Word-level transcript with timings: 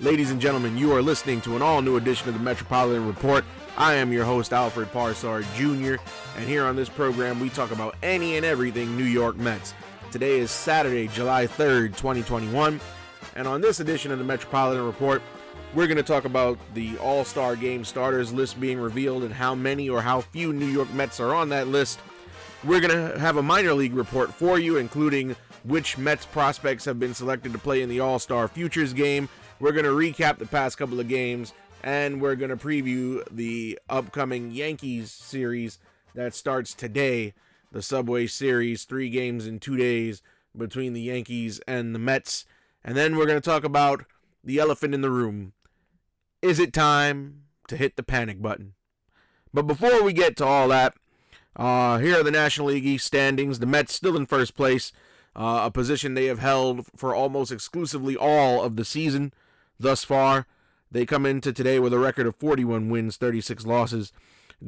Ladies 0.00 0.30
and 0.30 0.38
gentlemen, 0.38 0.76
you 0.76 0.92
are 0.92 1.00
listening 1.00 1.40
to 1.40 1.56
an 1.56 1.62
all 1.62 1.80
new 1.80 1.96
edition 1.96 2.28
of 2.28 2.34
the 2.34 2.40
Metropolitan 2.40 3.06
Report. 3.06 3.46
I 3.78 3.94
am 3.94 4.12
your 4.12 4.26
host, 4.26 4.52
Alfred 4.52 4.92
Parsar 4.92 5.42
Jr., 5.54 6.02
and 6.36 6.46
here 6.46 6.66
on 6.66 6.76
this 6.76 6.90
program, 6.90 7.40
we 7.40 7.48
talk 7.48 7.70
about 7.70 7.96
any 8.02 8.36
and 8.36 8.44
everything 8.44 8.94
New 8.94 9.04
York 9.04 9.38
Mets. 9.38 9.72
Today 10.12 10.38
is 10.38 10.50
Saturday, 10.50 11.08
July 11.08 11.46
3rd, 11.46 11.96
2021, 11.96 12.78
and 13.36 13.48
on 13.48 13.62
this 13.62 13.80
edition 13.80 14.12
of 14.12 14.18
the 14.18 14.24
Metropolitan 14.24 14.84
Report, 14.84 15.22
we're 15.74 15.86
going 15.86 15.96
to 15.96 16.02
talk 16.02 16.26
about 16.26 16.58
the 16.74 16.98
All 16.98 17.24
Star 17.24 17.56
Game 17.56 17.82
starters 17.82 18.34
list 18.34 18.60
being 18.60 18.78
revealed 18.78 19.22
and 19.22 19.32
how 19.32 19.54
many 19.54 19.88
or 19.88 20.02
how 20.02 20.20
few 20.20 20.52
New 20.52 20.66
York 20.66 20.92
Mets 20.92 21.20
are 21.20 21.34
on 21.34 21.48
that 21.48 21.68
list. 21.68 22.00
We're 22.64 22.80
going 22.80 23.12
to 23.12 23.18
have 23.18 23.38
a 23.38 23.42
minor 23.42 23.72
league 23.72 23.94
report 23.94 24.34
for 24.34 24.58
you, 24.58 24.76
including 24.76 25.36
which 25.64 25.96
Mets 25.96 26.26
prospects 26.26 26.84
have 26.84 27.00
been 27.00 27.14
selected 27.14 27.52
to 27.52 27.58
play 27.58 27.80
in 27.80 27.88
the 27.88 28.00
All 28.00 28.18
Star 28.18 28.46
Futures 28.46 28.92
game. 28.92 29.30
We're 29.58 29.72
going 29.72 29.86
to 29.86 29.90
recap 29.90 30.36
the 30.36 30.46
past 30.46 30.76
couple 30.76 31.00
of 31.00 31.08
games, 31.08 31.54
and 31.82 32.20
we're 32.20 32.34
going 32.34 32.50
to 32.50 32.58
preview 32.58 33.24
the 33.30 33.78
upcoming 33.88 34.50
Yankees 34.50 35.10
series 35.10 35.78
that 36.14 36.34
starts 36.34 36.74
today. 36.74 37.32
The 37.72 37.80
Subway 37.80 38.26
Series, 38.26 38.84
three 38.84 39.08
games 39.08 39.46
in 39.46 39.58
two 39.58 39.76
days 39.78 40.20
between 40.56 40.92
the 40.92 41.00
Yankees 41.00 41.58
and 41.66 41.94
the 41.94 41.98
Mets. 41.98 42.44
And 42.84 42.98
then 42.98 43.16
we're 43.16 43.26
going 43.26 43.40
to 43.40 43.50
talk 43.50 43.64
about 43.64 44.04
the 44.44 44.58
elephant 44.58 44.94
in 44.94 45.00
the 45.00 45.10
room. 45.10 45.54
Is 46.42 46.60
it 46.60 46.74
time 46.74 47.44
to 47.68 47.78
hit 47.78 47.96
the 47.96 48.02
panic 48.02 48.42
button? 48.42 48.74
But 49.54 49.66
before 49.66 50.02
we 50.02 50.12
get 50.12 50.36
to 50.36 50.44
all 50.44 50.68
that, 50.68 50.94
uh, 51.56 51.96
here 51.98 52.20
are 52.20 52.22
the 52.22 52.30
National 52.30 52.68
League 52.68 52.84
East 52.84 53.06
standings. 53.06 53.58
The 53.58 53.66
Mets 53.66 53.94
still 53.94 54.18
in 54.18 54.26
first 54.26 54.54
place, 54.54 54.92
uh, 55.34 55.62
a 55.64 55.70
position 55.70 56.12
they 56.12 56.26
have 56.26 56.40
held 56.40 56.86
for 56.94 57.14
almost 57.14 57.50
exclusively 57.50 58.16
all 58.16 58.62
of 58.62 58.76
the 58.76 58.84
season 58.84 59.32
thus 59.78 60.04
far. 60.04 60.46
They 60.90 61.04
come 61.04 61.26
into 61.26 61.52
today 61.52 61.78
with 61.78 61.92
a 61.92 61.98
record 61.98 62.26
of 62.26 62.36
41 62.36 62.88
wins, 62.88 63.16
36 63.16 63.66
losses, 63.66 64.12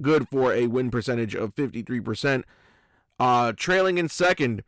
good 0.00 0.28
for 0.28 0.52
a 0.52 0.66
win 0.66 0.90
percentage 0.90 1.34
of 1.34 1.54
53%. 1.54 2.44
Uh, 3.18 3.52
trailing 3.56 3.98
in 3.98 4.08
second, 4.08 4.62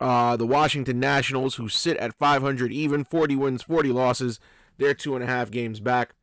uh, 0.00 0.36
the 0.36 0.46
Washington 0.46 1.00
Nationals, 1.00 1.56
who 1.56 1.68
sit 1.68 1.96
at 1.96 2.14
500 2.14 2.72
even, 2.72 3.04
40 3.04 3.36
wins, 3.36 3.62
40 3.62 3.90
losses. 3.90 4.40
They're 4.76 4.94
two 4.94 5.14
and 5.14 5.24
a 5.24 5.26
half 5.26 5.50
games 5.50 5.80
back. 5.80 6.14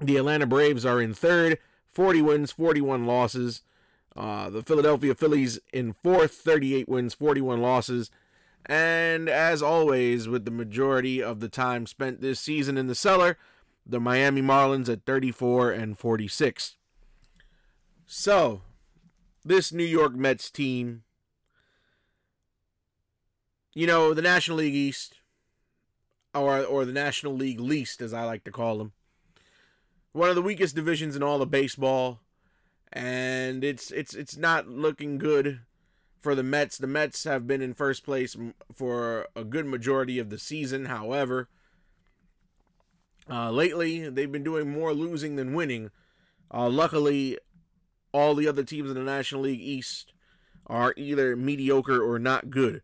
The 0.00 0.16
Atlanta 0.16 0.46
Braves 0.46 0.84
are 0.84 1.00
in 1.00 1.14
third, 1.14 1.58
40 1.92 2.22
wins, 2.22 2.52
41 2.52 3.06
losses. 3.06 3.62
Uh, 4.16 4.50
the 4.50 4.62
Philadelphia 4.62 5.14
Phillies 5.14 5.58
in 5.72 5.92
fourth, 5.92 6.32
38 6.32 6.88
wins, 6.88 7.14
41 7.14 7.60
losses. 7.60 8.10
And 8.66 9.28
as 9.28 9.62
always, 9.62 10.26
with 10.26 10.44
the 10.44 10.50
majority 10.50 11.22
of 11.22 11.40
the 11.40 11.48
time 11.48 11.86
spent 11.86 12.20
this 12.20 12.40
season 12.40 12.78
in 12.78 12.86
the 12.86 12.94
cellar, 12.94 13.36
the 13.84 14.00
Miami 14.00 14.40
Marlins 14.40 14.88
at 14.88 15.04
34 15.04 15.70
and 15.72 15.98
46. 15.98 16.76
So, 18.06 18.62
this 19.44 19.72
New 19.72 19.84
York 19.84 20.14
Mets 20.14 20.50
team, 20.50 21.02
you 23.74 23.86
know, 23.86 24.14
the 24.14 24.22
National 24.22 24.58
League 24.58 24.74
East, 24.74 25.20
or 26.34 26.62
or 26.62 26.84
the 26.84 26.92
National 26.92 27.34
League 27.34 27.60
Least, 27.60 28.00
as 28.00 28.14
I 28.14 28.24
like 28.24 28.44
to 28.44 28.50
call 28.50 28.78
them, 28.78 28.92
one 30.12 30.28
of 30.28 30.36
the 30.36 30.42
weakest 30.42 30.74
divisions 30.74 31.16
in 31.16 31.22
all 31.22 31.42
of 31.42 31.50
baseball, 31.50 32.20
and 32.92 33.62
it's 33.62 33.90
it's 33.90 34.14
it's 34.14 34.36
not 34.36 34.68
looking 34.68 35.18
good 35.18 35.60
for 36.24 36.34
the 36.34 36.42
Mets. 36.42 36.78
The 36.78 36.86
Mets 36.86 37.24
have 37.24 37.46
been 37.46 37.60
in 37.60 37.74
first 37.74 38.02
place 38.02 38.34
for 38.74 39.28
a 39.36 39.44
good 39.44 39.66
majority 39.66 40.18
of 40.18 40.30
the 40.30 40.38
season. 40.38 40.86
However, 40.86 41.50
uh, 43.30 43.50
lately 43.50 44.08
they've 44.08 44.32
been 44.32 44.42
doing 44.42 44.70
more 44.70 44.94
losing 44.94 45.36
than 45.36 45.52
winning. 45.52 45.90
Uh, 46.52 46.70
luckily, 46.70 47.38
all 48.12 48.34
the 48.34 48.48
other 48.48 48.64
teams 48.64 48.88
in 48.88 48.96
the 48.96 49.02
National 49.02 49.42
League 49.42 49.60
East 49.60 50.14
are 50.66 50.94
either 50.96 51.36
mediocre 51.36 52.02
or 52.02 52.18
not 52.18 52.48
good. 52.48 52.80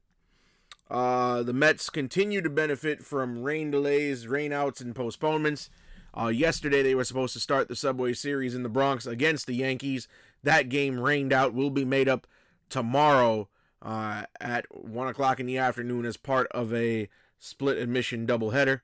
Uh, 0.91 1.43
the 1.43 1.55
Mets 1.55 1.89
continue 1.89 2.43
to 2.43 2.51
benefit 2.51 3.03
from 3.03 3.43
rain 3.43 3.71
delays, 3.71 4.27
rainouts, 4.27 4.83
and 4.83 4.95
postponements. 4.95 5.71
Uh, 6.15 6.27
yesterday, 6.27 6.83
they 6.83 6.95
were 6.95 7.05
supposed 7.05 7.33
to 7.33 7.41
start 7.41 7.69
the 7.69 7.77
Subway 7.77 8.13
Series 8.13 8.55
in 8.55 8.65
the 8.65 8.69
Bronx 8.69 9.07
against 9.07 9.47
the 9.47 9.55
Yankees. 9.55 10.09
That 10.43 10.69
game 10.69 11.01
rained 11.01 11.33
out, 11.33 11.55
will 11.55 11.71
be 11.71 11.85
made 11.85 12.09
up 12.09 12.27
tomorrow 12.71 13.49
uh, 13.83 14.23
at 14.41 14.67
1 14.71 15.09
o'clock 15.09 15.41
in 15.41 15.47
the 15.47 15.59
afternoon 15.59 16.05
as 16.05 16.17
part 16.17 16.47
of 16.53 16.73
a 16.73 17.09
split 17.39 17.79
admission 17.79 18.27
doubleheader. 18.27 18.81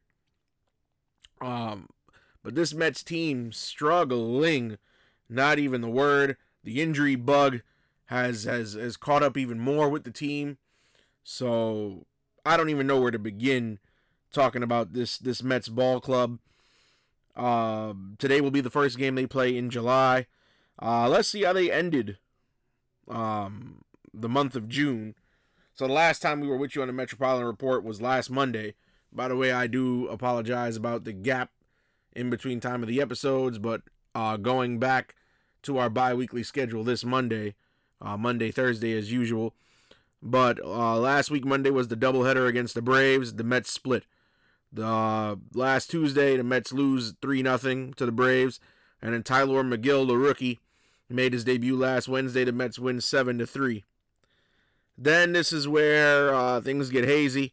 Um, 1.40 1.88
but 2.42 2.54
this 2.54 2.74
Mets 2.74 3.02
team 3.02 3.52
struggling, 3.52 4.78
not 5.28 5.58
even 5.58 5.80
the 5.80 5.90
word. 5.90 6.36
The 6.64 6.80
injury 6.80 7.16
bug 7.16 7.60
has 8.06 8.44
has 8.44 8.74
has 8.74 8.96
caught 8.96 9.22
up 9.22 9.36
even 9.36 9.58
more 9.58 9.88
with 9.88 10.04
the 10.04 10.10
team. 10.10 10.58
So 11.22 12.06
I 12.44 12.56
don't 12.56 12.70
even 12.70 12.86
know 12.86 13.00
where 13.00 13.10
to 13.10 13.18
begin 13.18 13.78
talking 14.32 14.62
about 14.62 14.92
this 14.92 15.18
this 15.18 15.42
Mets 15.42 15.68
ball 15.68 16.00
club. 16.00 16.38
Uh, 17.34 17.92
today 18.18 18.40
will 18.40 18.50
be 18.50 18.62
the 18.62 18.70
first 18.70 18.96
game 18.96 19.14
they 19.14 19.26
play 19.26 19.56
in 19.56 19.68
July. 19.68 20.26
Uh, 20.80 21.08
let's 21.08 21.28
see 21.28 21.42
how 21.42 21.52
they 21.52 21.70
ended 21.70 22.18
um, 23.08 23.82
the 24.12 24.28
month 24.28 24.56
of 24.56 24.68
June. 24.68 25.14
So 25.74 25.86
the 25.86 25.92
last 25.92 26.22
time 26.22 26.40
we 26.40 26.48
were 26.48 26.56
with 26.56 26.74
you 26.74 26.82
on 26.82 26.88
the 26.88 26.94
Metropolitan 26.94 27.46
Report 27.46 27.84
was 27.84 28.00
last 28.00 28.30
Monday. 28.30 28.74
By 29.12 29.28
the 29.28 29.36
way, 29.36 29.52
I 29.52 29.66
do 29.66 30.08
apologize 30.08 30.76
about 30.76 31.04
the 31.04 31.12
gap 31.12 31.50
in 32.14 32.30
between 32.30 32.60
time 32.60 32.82
of 32.82 32.88
the 32.88 33.00
episodes, 33.00 33.58
but 33.58 33.82
uh, 34.14 34.36
going 34.38 34.78
back 34.78 35.14
to 35.62 35.78
our 35.78 35.90
bi-weekly 35.90 36.42
schedule 36.42 36.82
this 36.82 37.04
Monday, 37.04 37.54
uh, 38.00 38.16
Monday, 38.16 38.50
Thursday 38.50 38.96
as 38.96 39.12
usual. 39.12 39.54
But 40.22 40.58
uh, 40.64 40.98
last 40.98 41.30
week, 41.30 41.44
Monday, 41.44 41.70
was 41.70 41.88
the 41.88 41.96
doubleheader 41.96 42.48
against 42.48 42.74
the 42.74 42.82
Braves. 42.82 43.34
The 43.34 43.44
Mets 43.44 43.70
split. 43.70 44.04
The 44.72 45.38
last 45.54 45.90
Tuesday, 45.90 46.36
the 46.36 46.44
Mets 46.44 46.72
lose 46.72 47.14
3 47.20 47.42
0 47.42 47.92
to 47.96 48.06
the 48.06 48.12
Braves. 48.12 48.60
And 49.02 49.12
then 49.12 49.22
Tylor 49.22 49.62
Megill, 49.62 50.06
the 50.06 50.16
rookie, 50.16 50.60
made 51.08 51.32
his 51.32 51.44
debut 51.44 51.76
last 51.76 52.08
Wednesday. 52.08 52.44
The 52.44 52.52
Mets 52.52 52.78
win 52.78 53.00
7 53.00 53.38
to 53.38 53.46
3. 53.46 53.84
Then 54.98 55.32
this 55.32 55.52
is 55.52 55.68
where 55.68 56.34
uh, 56.34 56.60
things 56.60 56.90
get 56.90 57.04
hazy. 57.04 57.52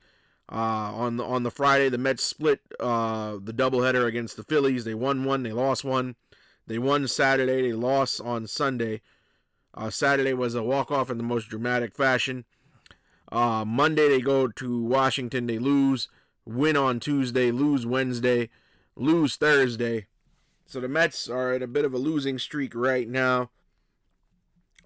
Uh, 0.51 0.91
on 0.93 1.17
the 1.17 1.23
on 1.23 1.43
the 1.43 1.51
Friday, 1.51 1.87
the 1.89 1.97
Mets 1.97 2.21
split 2.21 2.59
uh, 2.79 3.37
the 3.41 3.53
doubleheader 3.53 4.05
against 4.05 4.35
the 4.35 4.43
Phillies. 4.43 4.83
They 4.83 4.93
won 4.93 5.23
one, 5.23 5.41
they 5.43 5.53
lost 5.53 5.83
one. 5.85 6.15
They 6.67 6.77
won 6.77 7.07
Saturday, 7.07 7.61
they 7.61 7.73
lost 7.73 8.21
on 8.21 8.47
Sunday. 8.47 9.01
Uh, 9.73 9.89
Saturday 9.89 10.33
was 10.33 10.53
a 10.53 10.61
walk 10.61 10.91
off 10.91 11.09
in 11.09 11.17
the 11.17 11.23
most 11.23 11.49
dramatic 11.49 11.95
fashion. 11.95 12.45
Uh, 13.31 13.65
Monday 13.65 14.07
they 14.07 14.21
go 14.21 14.47
to 14.47 14.83
Washington, 14.83 15.47
they 15.47 15.57
lose, 15.57 16.07
win 16.45 16.77
on 16.77 16.99
Tuesday, 16.99 17.49
lose 17.49 17.85
Wednesday, 17.85 18.49
lose 18.95 19.35
Thursday. 19.37 20.05
So 20.73 20.79
the 20.79 20.87
Mets 20.87 21.29
are 21.29 21.53
at 21.53 21.61
a 21.61 21.67
bit 21.67 21.85
of 21.85 21.93
a 21.93 21.99
losing 21.99 22.39
streak 22.39 22.73
right 22.73 23.07
now. 23.07 23.51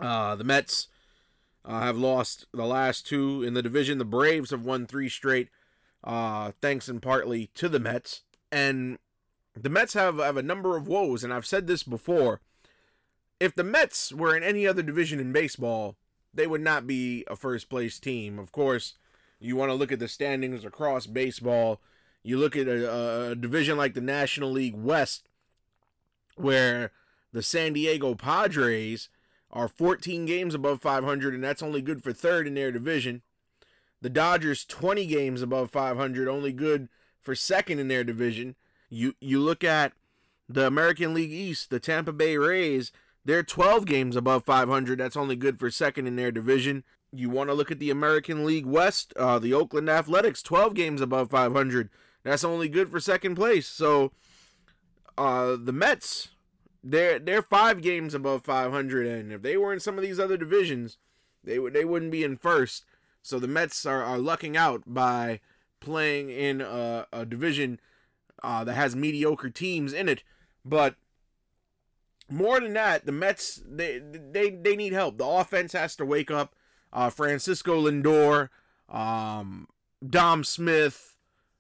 Uh, 0.02 0.36
the 0.36 0.44
Mets 0.44 0.90
uh, 1.64 1.80
have 1.80 1.98
lost 1.98 2.46
the 2.54 2.66
last 2.66 3.08
two 3.08 3.42
in 3.42 3.54
the 3.54 3.62
division. 3.62 3.98
The 3.98 4.04
Braves 4.04 4.52
have 4.52 4.66
won 4.66 4.86
three 4.86 5.08
straight, 5.08 5.48
uh, 6.04 6.52
thanks 6.62 6.90
in 6.90 7.00
partly 7.00 7.52
to 7.54 7.70
the 7.70 7.80
Mets. 7.80 8.24
And 8.52 9.00
the 9.56 9.70
Mets 9.70 9.94
have, 9.94 10.18
have 10.18 10.36
a 10.36 10.44
number 10.44 10.76
of 10.76 10.90
woes, 10.90 11.24
and 11.24 11.34
I've 11.34 11.46
said 11.46 11.68
this 11.68 11.84
before. 11.84 12.42
If 13.40 13.56
the 13.56 13.64
Mets 13.64 14.12
were 14.12 14.36
in 14.36 14.44
any 14.44 14.68
other 14.68 14.84
division 14.84 15.22
in 15.22 15.32
baseball, 15.32 15.96
they 16.34 16.48
would 16.48 16.60
not 16.60 16.86
be 16.86 17.24
a 17.30 17.38
first 17.38 17.70
place 17.70 17.98
team. 17.98 18.40
Of 18.40 18.52
course, 18.52 18.96
you 19.40 19.56
want 19.56 19.70
to 19.70 19.76
look 19.76 19.94
at 19.94 20.00
the 20.00 20.10
standings 20.10 20.66
across 20.66 21.08
baseball. 21.08 21.80
You 22.24 22.38
look 22.38 22.58
at 22.58 22.68
a, 22.68 23.30
a 23.32 23.36
division 23.36 23.78
like 23.78 23.94
the 23.94 24.02
National 24.02 24.52
League 24.52 24.76
West, 24.76 25.30
where 26.40 26.92
the 27.34 27.44
San 27.44 27.74
Diego 27.74 28.16
Padres 28.16 29.10
are 29.52 29.68
14 29.68 30.26
games 30.26 30.54
above 30.54 30.82
500, 30.82 31.34
and 31.34 31.44
that's 31.44 31.64
only 31.64 31.82
good 31.82 32.04
for 32.04 32.14
third 32.14 32.48
in 32.48 32.54
their 32.54 32.72
division. 32.72 33.22
The 34.02 34.10
Dodgers 34.10 34.66
20 34.66 35.06
games 35.08 35.42
above 35.42 35.72
500, 35.72 36.28
only 36.28 36.54
good 36.54 36.90
for 37.20 37.36
second 37.36 37.80
in 37.80 37.88
their 37.88 38.04
division. 38.04 38.56
You 38.90 39.16
you 39.20 39.40
look 39.40 39.64
at 39.64 39.94
the 40.48 40.66
American 40.66 41.14
League 41.14 41.32
East, 41.32 41.70
the 41.70 41.80
Tampa 41.80 42.14
Bay 42.14 42.38
Rays, 42.38 42.92
they're 43.26 43.44
12 43.44 43.86
games 43.86 44.16
above 44.16 44.46
500. 44.46 45.00
That's 45.00 45.18
only 45.18 45.36
good 45.36 45.60
for 45.60 45.70
second 45.70 46.08
in 46.08 46.16
their 46.16 46.32
division. 46.32 46.86
You 47.12 47.30
want 47.30 47.50
to 47.50 47.54
look 47.54 47.72
at 47.72 47.80
the 47.80 47.90
American 47.90 48.46
League 48.46 48.66
West, 48.66 49.14
uh, 49.18 49.38
the 49.40 49.54
Oakland 49.54 49.90
Athletics, 49.90 50.42
12 50.42 50.74
games 50.74 51.02
above 51.02 51.30
500. 51.30 51.90
That's 52.24 52.46
only 52.46 52.70
good 52.70 52.90
for 52.90 53.02
second 53.02 53.36
place. 53.36 53.68
So 53.68 54.14
uh, 55.18 55.58
the 55.60 55.74
Mets, 55.74 56.30
they're 56.84 57.20
they're 57.20 57.42
five 57.42 57.82
games 57.82 58.14
above 58.14 58.44
500, 58.44 59.08
and 59.08 59.34
if 59.34 59.42
they 59.42 59.58
were 59.58 59.74
in 59.74 59.80
some 59.80 59.98
of 59.98 60.04
these 60.04 60.20
other 60.20 60.38
divisions, 60.38 60.98
they 61.44 61.60
would 61.60 61.74
they 61.74 61.86
wouldn't 61.86 62.12
be 62.12 62.24
in 62.24 62.38
first. 62.38 62.86
So 63.22 63.40
the 63.40 63.48
Mets 63.48 63.86
are, 63.86 64.04
are 64.04 64.18
lucking 64.18 64.56
out 64.56 64.84
by 64.86 65.42
playing 65.80 66.30
in 66.30 66.62
a, 66.62 67.08
a 67.12 67.26
division 67.26 67.80
uh, 68.42 68.64
that 68.64 68.74
has 68.74 68.96
mediocre 68.96 69.50
teams 69.50 69.92
in 69.92 70.08
it. 70.08 70.24
But 70.64 70.96
more 72.30 72.60
than 72.60 72.74
that, 72.74 73.06
the 73.06 73.12
Mets 73.12 73.62
they 73.68 74.00
they 74.00 74.52
they 74.52 74.76
need 74.76 74.94
help. 74.94 75.18
The 75.18 75.26
offense 75.26 75.74
has 75.74 75.96
to 75.98 76.06
wake 76.06 76.32
up. 76.32 76.56
Uh, 76.94 77.10
Francisco 77.10 77.82
Lindor, 77.82 78.48
um, 78.88 79.68
Dom 80.08 80.46
Smith, 80.46 81.17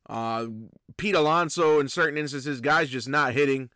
uh, 0.09 0.47
Pete 0.95 1.15
Alonso, 1.15 1.79
in 1.79 1.87
certain 1.87 2.17
instances, 2.17 2.61
guys 2.61 2.89
just 2.89 3.07
not 3.07 3.33
hitting. 3.33 3.69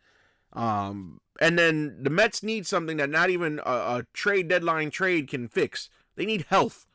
Um, 0.52 1.20
and 1.40 1.58
then 1.58 1.98
the 2.02 2.10
Mets 2.10 2.42
need 2.42 2.66
something 2.66 2.96
that 2.98 3.10
not 3.10 3.30
even 3.30 3.60
a, 3.64 3.70
a 3.70 4.06
trade 4.12 4.48
deadline 4.48 4.90
trade 4.90 5.28
can 5.28 5.48
fix. 5.48 5.88
They 6.16 6.26
need 6.26 6.46
health. 6.48 6.86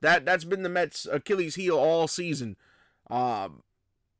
That 0.00 0.24
that's 0.24 0.44
been 0.44 0.62
the 0.62 0.68
Mets' 0.68 1.06
Achilles 1.10 1.56
heel 1.56 1.76
all 1.76 2.08
season. 2.08 2.56
Um, 3.10 3.62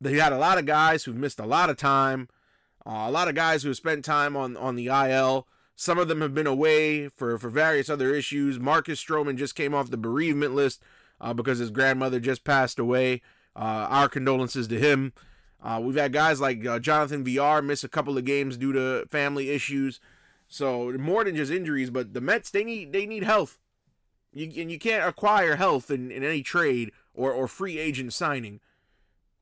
they 0.00 0.16
had 0.16 0.32
a 0.32 0.38
lot 0.38 0.58
of 0.58 0.66
guys 0.66 1.04
who've 1.04 1.16
missed 1.16 1.40
a 1.40 1.46
lot 1.46 1.70
of 1.70 1.76
time. 1.76 2.28
Uh, 2.86 3.04
a 3.06 3.10
lot 3.10 3.28
of 3.28 3.34
guys 3.34 3.62
who 3.62 3.68
have 3.68 3.76
spent 3.76 4.04
time 4.04 4.36
on 4.36 4.56
on 4.56 4.76
the 4.76 4.86
IL. 4.86 5.46
Some 5.76 5.98
of 5.98 6.08
them 6.08 6.20
have 6.20 6.34
been 6.34 6.46
away 6.46 7.08
for 7.08 7.38
for 7.38 7.48
various 7.48 7.88
other 7.88 8.14
issues. 8.14 8.58
Marcus 8.58 9.02
Stroman 9.02 9.36
just 9.36 9.54
came 9.54 9.74
off 9.74 9.90
the 9.90 9.96
bereavement 9.96 10.54
list 10.54 10.82
uh, 11.20 11.32
because 11.32 11.58
his 11.58 11.70
grandmother 11.70 12.20
just 12.20 12.44
passed 12.44 12.78
away. 12.78 13.22
Uh, 13.56 13.86
our 13.90 14.08
condolences 14.08 14.68
to 14.68 14.78
him. 14.78 15.12
Uh, 15.62 15.80
we've 15.82 15.96
had 15.96 16.12
guys 16.12 16.40
like 16.40 16.64
uh, 16.64 16.78
Jonathan 16.78 17.24
Villar 17.24 17.60
miss 17.60 17.84
a 17.84 17.88
couple 17.88 18.16
of 18.16 18.24
games 18.24 18.56
due 18.56 18.72
to 18.72 19.06
family 19.10 19.50
issues. 19.50 20.00
So 20.48 20.92
more 20.92 21.24
than 21.24 21.36
just 21.36 21.52
injuries, 21.52 21.90
but 21.90 22.14
the 22.14 22.20
Mets 22.20 22.50
they 22.50 22.64
need 22.64 22.92
they 22.92 23.06
need 23.06 23.22
health. 23.22 23.58
You, 24.32 24.46
and 24.62 24.70
you 24.70 24.78
can't 24.78 25.06
acquire 25.06 25.56
health 25.56 25.90
in, 25.90 26.10
in 26.10 26.22
any 26.22 26.42
trade 26.42 26.92
or, 27.14 27.32
or 27.32 27.48
free 27.48 27.78
agent 27.78 28.12
signing 28.12 28.60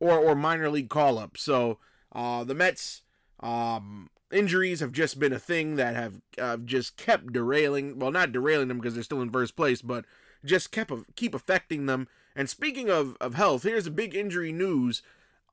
or 0.01 0.19
or 0.19 0.35
minor 0.35 0.71
league 0.71 0.91
call 0.91 1.19
up. 1.19 1.37
So 1.37 1.79
uh, 2.13 2.45
the 2.45 2.55
Mets 2.55 3.03
um, 3.41 4.11
injuries 4.33 4.81
have 4.81 4.93
just 4.93 5.19
been 5.19 5.33
a 5.33 5.39
thing 5.39 5.77
that 5.77 5.95
have 5.95 6.21
uh, 6.39 6.57
just 6.59 6.97
kept 6.97 7.33
derailing. 7.33 7.99
Well, 7.99 8.11
not 8.11 8.33
derailing 8.33 8.69
them 8.69 8.79
because 8.79 8.95
they're 8.95 9.03
still 9.03 9.23
in 9.23 9.31
first 9.31 9.57
place, 9.57 9.83
but 9.83 10.05
just 10.45 10.73
kept 10.73 10.93
keep 11.15 11.35
affecting 11.35 11.87
them. 11.87 12.09
And 12.39 12.49
speaking 12.49 12.89
of, 12.89 13.17
of 13.21 13.35
health, 13.35 13.65
here's 13.65 13.89
a 13.89 13.91
big 13.91 14.15
injury 14.15 14.53
news. 14.53 15.03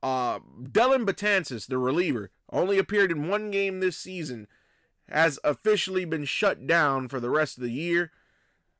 Uh, 0.04 0.38
Dellin 0.62 1.04
Betances, 1.04 1.66
the 1.66 1.78
reliever, 1.78 2.30
only 2.52 2.78
appeared 2.78 3.10
in 3.10 3.26
one 3.26 3.50
game 3.50 3.80
this 3.80 3.96
season, 3.96 4.46
has 5.08 5.40
officially 5.42 6.04
been 6.04 6.24
shut 6.24 6.64
down 6.64 7.08
for 7.08 7.18
the 7.18 7.28
rest 7.28 7.56
of 7.56 7.64
the 7.64 7.72
year. 7.72 8.12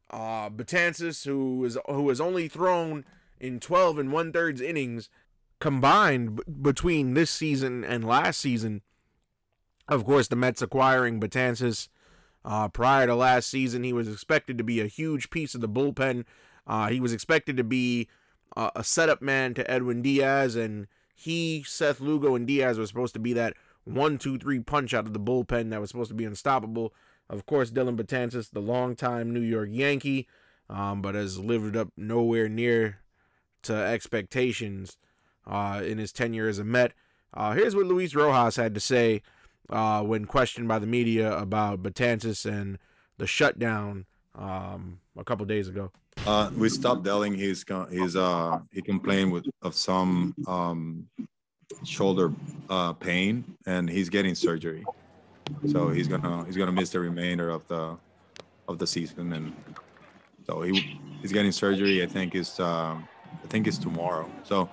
Uh, 0.09 0.49
Betances, 0.51 1.25
who 1.27 1.65
is 1.65 1.77
who 1.89 2.09
has 2.09 2.21
only 2.21 2.47
thrown 2.47 3.05
in 3.41 3.59
12 3.59 3.99
and 3.99 4.13
one 4.13 4.33
thirds 4.33 4.61
innings 4.61 5.11
combined 5.59 6.37
b- 6.37 6.43
between 6.63 7.15
this 7.15 7.33
season 7.33 7.83
and 7.83 8.07
last 8.07 8.39
season, 8.39 8.83
of 9.89 10.05
course, 10.05 10.29
the 10.29 10.37
Mets 10.37 10.63
acquiring 10.63 11.19
Betances 11.19 11.89
uh, 12.45 12.69
prior 12.69 13.09
to 13.09 13.17
last 13.17 13.51
season, 13.51 13.83
he 13.83 13.93
was 13.93 14.07
expected 14.07 14.59
to 14.59 14.65
be 14.65 14.81
a 14.81 14.87
huge 14.87 15.29
piece 15.29 15.57
of 15.57 15.61
the 15.61 15.69
bullpen. 15.69 16.25
Uh, 16.67 16.89
he 16.89 17.01
was 17.01 17.13
expected 17.13 17.57
to 17.57 17.65
be 17.65 18.09
uh, 18.57 18.71
a 18.75 18.83
setup 18.83 19.23
man 19.23 19.55
to 19.55 19.71
Edwin 19.71 20.03
Diaz, 20.03 20.57
and 20.57 20.87
he, 21.15 21.63
Seth 21.67 22.01
Lugo, 22.01 22.35
and 22.35 22.47
Diaz 22.47 22.79
were 22.79 22.87
supposed 22.87 23.15
to 23.15 23.21
be 23.21 23.33
that 23.35 23.55
one, 23.85 24.19
two, 24.19 24.39
three 24.39 24.61
punch 24.61 24.93
out 24.95 25.07
of 25.07 25.13
the 25.13 25.21
bullpen 25.21 25.71
that 25.71 25.81
was 25.81 25.91
supposed 25.91 26.11
to 26.11 26.15
be 26.15 26.25
unstoppable. 26.25 26.93
Of 27.29 27.47
course, 27.47 27.71
Dellin 27.71 27.97
Betances, 27.97 28.51
the 28.51 28.61
longtime 28.61 29.33
New 29.33 29.41
York 29.41 29.69
Yankee, 29.71 30.29
um, 30.69 31.03
but 31.03 31.15
has 31.15 31.39
lived 31.39 31.77
up 31.77 31.89
nowhere 31.97 32.49
near 32.49 33.01
to 33.63 33.75
expectations 33.75 34.97
uh, 35.47 35.83
in 35.85 35.99
his 35.99 36.13
tenure 36.13 36.49
as 36.49 36.59
a 36.59 36.65
Met. 36.65 36.93
Uh, 37.35 37.53
here's 37.53 37.77
what 37.77 37.87
Luis 37.87 38.15
Rojas 38.15 38.57
had 38.57 38.75
to 38.75 38.81
say 38.81 39.23
uh, 39.71 40.03
when 40.03 40.25
questioned 40.25 40.69
by 40.69 40.79
the 40.79 40.87
media 40.87 41.37
about 41.37 41.83
Betances 41.83 42.47
and 42.47 42.79
the 43.19 43.27
shutdown 43.27 44.07
um, 44.35 45.01
a 45.17 45.25
couple 45.25 45.45
days 45.47 45.69
ago. 45.69 45.91
Uh, 46.25 46.51
we 46.57 46.69
stopped 46.69 47.05
Dellin. 47.05 47.37
He's 47.37 47.65
he's 47.91 48.17
uh 48.17 48.59
he 48.73 48.83
complained 48.83 49.33
with 49.33 49.47
of 49.63 49.75
some 49.75 50.35
um, 50.49 51.07
shoulder 51.85 52.33
uh, 52.69 52.93
pain, 52.95 53.45
and 53.67 53.89
he's 53.89 54.09
getting 54.09 54.35
surgery. 54.35 54.85
So 55.67 55.89
he's 55.91 56.09
gonna 56.09 56.45
he's 56.45 56.57
gonna 56.57 56.73
miss 56.73 56.91
the 56.91 57.01
remainder 57.01 57.51
of 57.51 57.67
the 57.69 57.97
of 58.67 58.79
the 58.79 58.87
season, 58.87 59.33
and 59.33 59.55
so 60.47 60.63
he 60.63 60.99
he's 61.23 61.33
getting 61.33 61.53
surgery. 61.53 62.03
I 62.03 62.07
think 62.07 62.35
is 62.35 62.59
uh, 62.59 62.97
I 62.97 63.47
think 63.49 63.69
it's 63.69 63.79
tomorrow. 63.79 64.29
So 64.43 64.69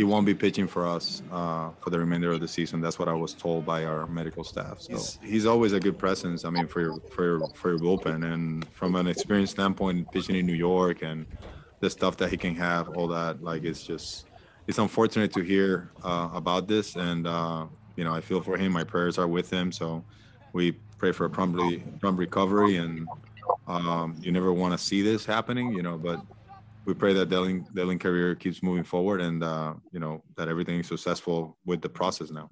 he 0.00 0.04
won't 0.04 0.24
be 0.24 0.32
pitching 0.32 0.66
for 0.66 0.86
us 0.86 1.22
uh, 1.30 1.68
for 1.78 1.90
the 1.90 1.98
remainder 1.98 2.32
of 2.32 2.40
the 2.40 2.48
season. 2.48 2.80
That's 2.80 2.98
what 2.98 3.06
I 3.06 3.12
was 3.12 3.34
told 3.34 3.66
by 3.66 3.84
our 3.84 4.06
medical 4.06 4.44
staff. 4.44 4.80
So 4.80 4.94
he's, 4.94 5.18
he's 5.22 5.44
always 5.44 5.74
a 5.74 5.80
good 5.86 5.98
presence. 5.98 6.46
I 6.46 6.48
mean, 6.48 6.68
for 6.68 6.80
your 6.80 7.00
for 7.14 7.22
your 7.22 7.48
for 7.50 7.68
your 7.72 7.78
bullpen, 7.78 8.32
and 8.32 8.66
from 8.68 8.94
an 8.94 9.06
experience 9.06 9.50
standpoint, 9.50 10.10
pitching 10.10 10.36
in 10.36 10.46
New 10.46 10.54
York 10.54 11.02
and 11.02 11.26
the 11.80 11.90
stuff 11.90 12.16
that 12.16 12.30
he 12.30 12.38
can 12.38 12.54
have, 12.54 12.88
all 12.96 13.08
that, 13.08 13.42
like 13.42 13.62
it's 13.62 13.82
just 13.82 14.24
it's 14.66 14.78
unfortunate 14.78 15.34
to 15.34 15.42
hear 15.42 15.90
uh, 16.02 16.30
about 16.32 16.66
this, 16.66 16.96
and 16.96 17.26
uh, 17.26 17.66
you 17.96 18.04
know, 18.04 18.14
I 18.14 18.22
feel 18.22 18.40
for 18.40 18.56
him. 18.56 18.72
My 18.72 18.84
prayers 18.84 19.18
are 19.18 19.28
with 19.28 19.50
him. 19.52 19.70
So 19.70 20.02
we 20.54 20.72
pray 20.96 21.12
for 21.12 21.26
a 21.26 21.30
promptly 21.30 21.84
prompt 22.00 22.18
recovery, 22.18 22.76
and 22.76 23.06
um, 23.66 24.16
you 24.22 24.32
never 24.32 24.50
want 24.50 24.72
to 24.72 24.78
see 24.78 25.02
this 25.02 25.26
happening, 25.26 25.74
you 25.74 25.82
know, 25.82 25.98
but 25.98 26.22
we 26.84 26.94
pray 26.94 27.12
that 27.14 27.28
Dellin 27.28 27.66
Dellin 27.72 28.00
career 28.00 28.34
keeps 28.34 28.62
moving 28.62 28.84
forward 28.84 29.20
and 29.20 29.42
uh, 29.42 29.74
you 29.92 30.00
know 30.00 30.22
that 30.36 30.48
everything 30.48 30.80
is 30.80 30.88
successful 30.88 31.56
with 31.64 31.82
the 31.82 31.88
process 31.88 32.30
now. 32.30 32.50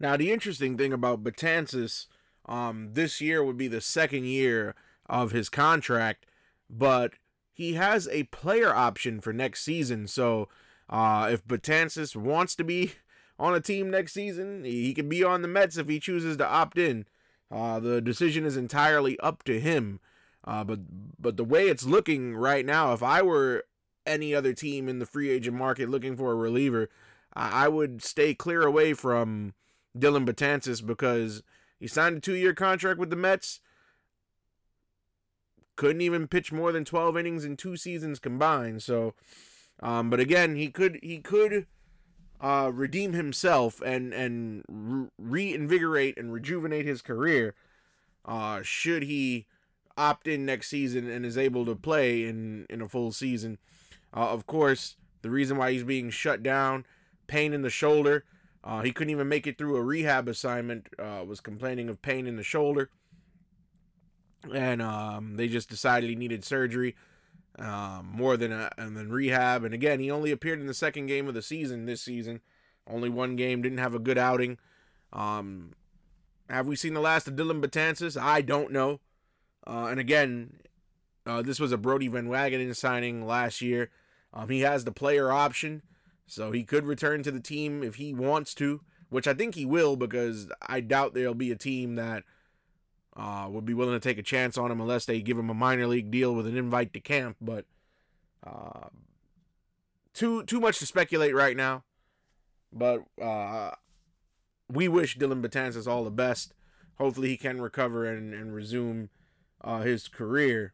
Now 0.00 0.16
the 0.16 0.32
interesting 0.32 0.76
thing 0.76 0.92
about 0.92 1.24
Betances, 1.24 2.06
um, 2.46 2.90
this 2.92 3.20
year 3.20 3.44
would 3.44 3.56
be 3.56 3.68
the 3.68 3.80
second 3.80 4.24
year 4.24 4.74
of 5.06 5.32
his 5.32 5.48
contract, 5.48 6.26
but 6.70 7.14
he 7.52 7.74
has 7.74 8.08
a 8.08 8.24
player 8.24 8.74
option 8.74 9.20
for 9.20 9.32
next 9.32 9.64
season. 9.64 10.06
So 10.06 10.48
uh, 10.88 11.28
if 11.32 11.44
Betances 11.44 12.14
wants 12.14 12.54
to 12.56 12.64
be 12.64 12.92
on 13.38 13.54
a 13.54 13.60
team 13.60 13.90
next 13.90 14.12
season, 14.12 14.64
he 14.64 14.94
can 14.94 15.08
be 15.08 15.24
on 15.24 15.42
the 15.42 15.48
Mets 15.48 15.76
if 15.76 15.88
he 15.88 16.00
chooses 16.00 16.36
to 16.36 16.46
opt 16.46 16.78
in. 16.78 17.06
Uh, 17.50 17.80
the 17.80 18.00
decision 18.00 18.44
is 18.44 18.56
entirely 18.56 19.18
up 19.20 19.42
to 19.44 19.58
him. 19.58 20.00
Uh, 20.48 20.64
but 20.64 20.80
but 21.20 21.36
the 21.36 21.44
way 21.44 21.68
it's 21.68 21.84
looking 21.84 22.34
right 22.34 22.64
now, 22.64 22.94
if 22.94 23.02
I 23.02 23.20
were 23.20 23.66
any 24.06 24.34
other 24.34 24.54
team 24.54 24.88
in 24.88 24.98
the 24.98 25.04
free 25.04 25.28
agent 25.28 25.54
market 25.54 25.90
looking 25.90 26.16
for 26.16 26.32
a 26.32 26.36
reliever, 26.36 26.88
I, 27.34 27.66
I 27.66 27.68
would 27.68 28.02
stay 28.02 28.34
clear 28.34 28.62
away 28.62 28.94
from 28.94 29.52
Dellin 29.96 30.24
Betances 30.24 30.84
because 30.84 31.42
he 31.78 31.86
signed 31.86 32.16
a 32.16 32.20
two 32.20 32.34
year 32.34 32.54
contract 32.54 32.98
with 32.98 33.10
the 33.10 33.16
Mets. 33.16 33.60
Couldn't 35.76 36.00
even 36.00 36.26
pitch 36.26 36.50
more 36.50 36.72
than 36.72 36.86
12 36.86 37.18
innings 37.18 37.44
in 37.44 37.56
two 37.58 37.76
seasons 37.76 38.18
combined. 38.18 38.82
So, 38.82 39.14
um, 39.80 40.08
but 40.08 40.18
again, 40.18 40.56
he 40.56 40.70
could 40.70 40.98
he 41.02 41.18
could 41.18 41.66
uh, 42.40 42.70
redeem 42.72 43.12
himself 43.12 43.82
and 43.82 44.14
and 44.14 44.64
re- 44.66 45.10
reinvigorate 45.18 46.16
and 46.16 46.32
rejuvenate 46.32 46.86
his 46.86 47.02
career. 47.02 47.54
Uh, 48.24 48.62
should 48.62 49.02
he 49.02 49.46
opt 49.98 50.26
in 50.26 50.46
next 50.46 50.68
season 50.68 51.10
and 51.10 51.26
is 51.26 51.36
able 51.36 51.66
to 51.66 51.74
play 51.74 52.24
in 52.24 52.66
in 52.70 52.80
a 52.80 52.88
full 52.88 53.12
season. 53.12 53.58
Uh, 54.14 54.30
of 54.30 54.46
course, 54.46 54.96
the 55.22 55.30
reason 55.30 55.58
why 55.58 55.72
he's 55.72 55.84
being 55.84 56.08
shut 56.10 56.42
down, 56.42 56.86
pain 57.26 57.52
in 57.52 57.62
the 57.62 57.70
shoulder. 57.70 58.24
Uh, 58.64 58.82
he 58.82 58.92
couldn't 58.92 59.10
even 59.10 59.28
make 59.28 59.46
it 59.46 59.56
through 59.56 59.76
a 59.76 59.82
rehab 59.82 60.28
assignment. 60.28 60.88
Uh, 60.98 61.24
was 61.26 61.40
complaining 61.40 61.88
of 61.88 62.00
pain 62.02 62.26
in 62.26 62.36
the 62.36 62.42
shoulder, 62.42 62.90
and 64.54 64.80
um, 64.80 65.36
they 65.36 65.48
just 65.48 65.68
decided 65.68 66.08
he 66.08 66.16
needed 66.16 66.44
surgery 66.44 66.94
um, 67.58 68.10
more 68.12 68.36
than 68.36 68.52
a, 68.52 68.70
and 68.78 68.96
then 68.96 69.10
rehab. 69.10 69.64
And 69.64 69.74
again, 69.74 70.00
he 70.00 70.10
only 70.10 70.30
appeared 70.30 70.60
in 70.60 70.66
the 70.66 70.74
second 70.74 71.06
game 71.06 71.28
of 71.28 71.34
the 71.34 71.42
season 71.42 71.86
this 71.86 72.02
season. 72.02 72.40
Only 72.86 73.08
one 73.08 73.36
game, 73.36 73.62
didn't 73.62 73.78
have 73.78 73.94
a 73.94 73.98
good 73.98 74.18
outing. 74.18 74.58
Um, 75.12 75.72
have 76.48 76.66
we 76.66 76.76
seen 76.76 76.94
the 76.94 77.00
last 77.00 77.28
of 77.28 77.34
Dellin 77.34 77.62
Betances? 77.62 78.20
I 78.20 78.40
don't 78.40 78.72
know. 78.72 79.00
Uh, 79.68 79.88
and 79.90 80.00
again, 80.00 80.54
uh, 81.26 81.42
this 81.42 81.60
was 81.60 81.72
a 81.72 81.78
Brodie 81.78 82.08
Van 82.08 82.28
Wagenen 82.28 82.74
signing 82.74 83.26
last 83.26 83.60
year. 83.60 83.90
Um, 84.32 84.48
he 84.48 84.60
has 84.60 84.84
the 84.84 84.92
player 84.92 85.30
option, 85.30 85.82
so 86.26 86.52
he 86.52 86.64
could 86.64 86.86
return 86.86 87.22
to 87.22 87.30
the 87.30 87.40
team 87.40 87.82
if 87.82 87.96
he 87.96 88.14
wants 88.14 88.54
to, 88.54 88.80
which 89.10 89.28
I 89.28 89.34
think 89.34 89.54
he 89.54 89.66
will 89.66 89.96
because 89.96 90.50
I 90.66 90.80
doubt 90.80 91.12
there'll 91.12 91.34
be 91.34 91.52
a 91.52 91.56
team 91.56 91.96
that 91.96 92.24
uh, 93.14 93.46
would 93.50 93.66
be 93.66 93.74
willing 93.74 93.94
to 93.94 94.00
take 94.00 94.18
a 94.18 94.22
chance 94.22 94.56
on 94.56 94.70
him 94.70 94.80
unless 94.80 95.04
they 95.04 95.20
give 95.20 95.38
him 95.38 95.50
a 95.50 95.54
minor 95.54 95.86
league 95.86 96.10
deal 96.10 96.34
with 96.34 96.46
an 96.46 96.56
invite 96.56 96.94
to 96.94 97.00
camp. 97.00 97.36
But 97.40 97.66
uh, 98.46 98.88
too 100.14 100.44
too 100.44 100.60
much 100.60 100.78
to 100.78 100.86
speculate 100.86 101.34
right 101.34 101.56
now. 101.56 101.84
But 102.72 103.04
uh, 103.20 103.72
we 104.70 104.88
wish 104.88 105.18
Dellin 105.18 105.42
Betances 105.42 105.86
all 105.86 106.04
the 106.04 106.10
best. 106.10 106.54
Hopefully, 106.98 107.28
he 107.28 107.36
can 107.36 107.60
recover 107.60 108.04
and, 108.04 108.32
and 108.34 108.54
resume 108.54 109.08
uh, 109.62 109.80
his 109.80 110.08
career. 110.08 110.72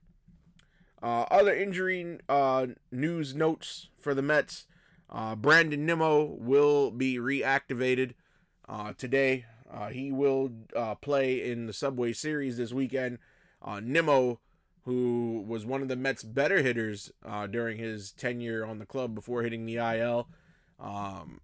Uh, 1.02 1.26
other 1.30 1.54
injury 1.54 2.18
uh, 2.28 2.66
news 2.90 3.34
notes 3.34 3.88
for 3.98 4.14
the 4.14 4.22
Mets: 4.22 4.66
uh, 5.10 5.34
Brandon 5.34 5.84
Nimmo 5.84 6.24
will 6.24 6.90
be 6.90 7.18
reactivated 7.18 8.12
uh, 8.68 8.92
today. 8.96 9.44
Uh, 9.70 9.88
he 9.88 10.12
will 10.12 10.50
play 11.02 11.50
in 11.50 11.66
the 11.66 11.72
Subway 11.72 12.12
Series 12.12 12.56
this 12.56 12.72
weekend. 12.72 13.18
Nimmo, 13.82 14.40
who 14.84 15.44
was 15.46 15.66
one 15.66 15.82
of 15.82 15.88
the 15.88 15.96
Mets' 15.96 16.22
better 16.22 16.62
hitters 16.62 17.10
during 17.50 17.78
his 17.78 18.12
tenure 18.12 18.64
on 18.64 18.78
the 18.78 18.86
club 18.86 19.14
before 19.14 19.42
hitting 19.42 19.66
the 19.66 19.76
IL, 19.76 20.28
um, 20.78 21.40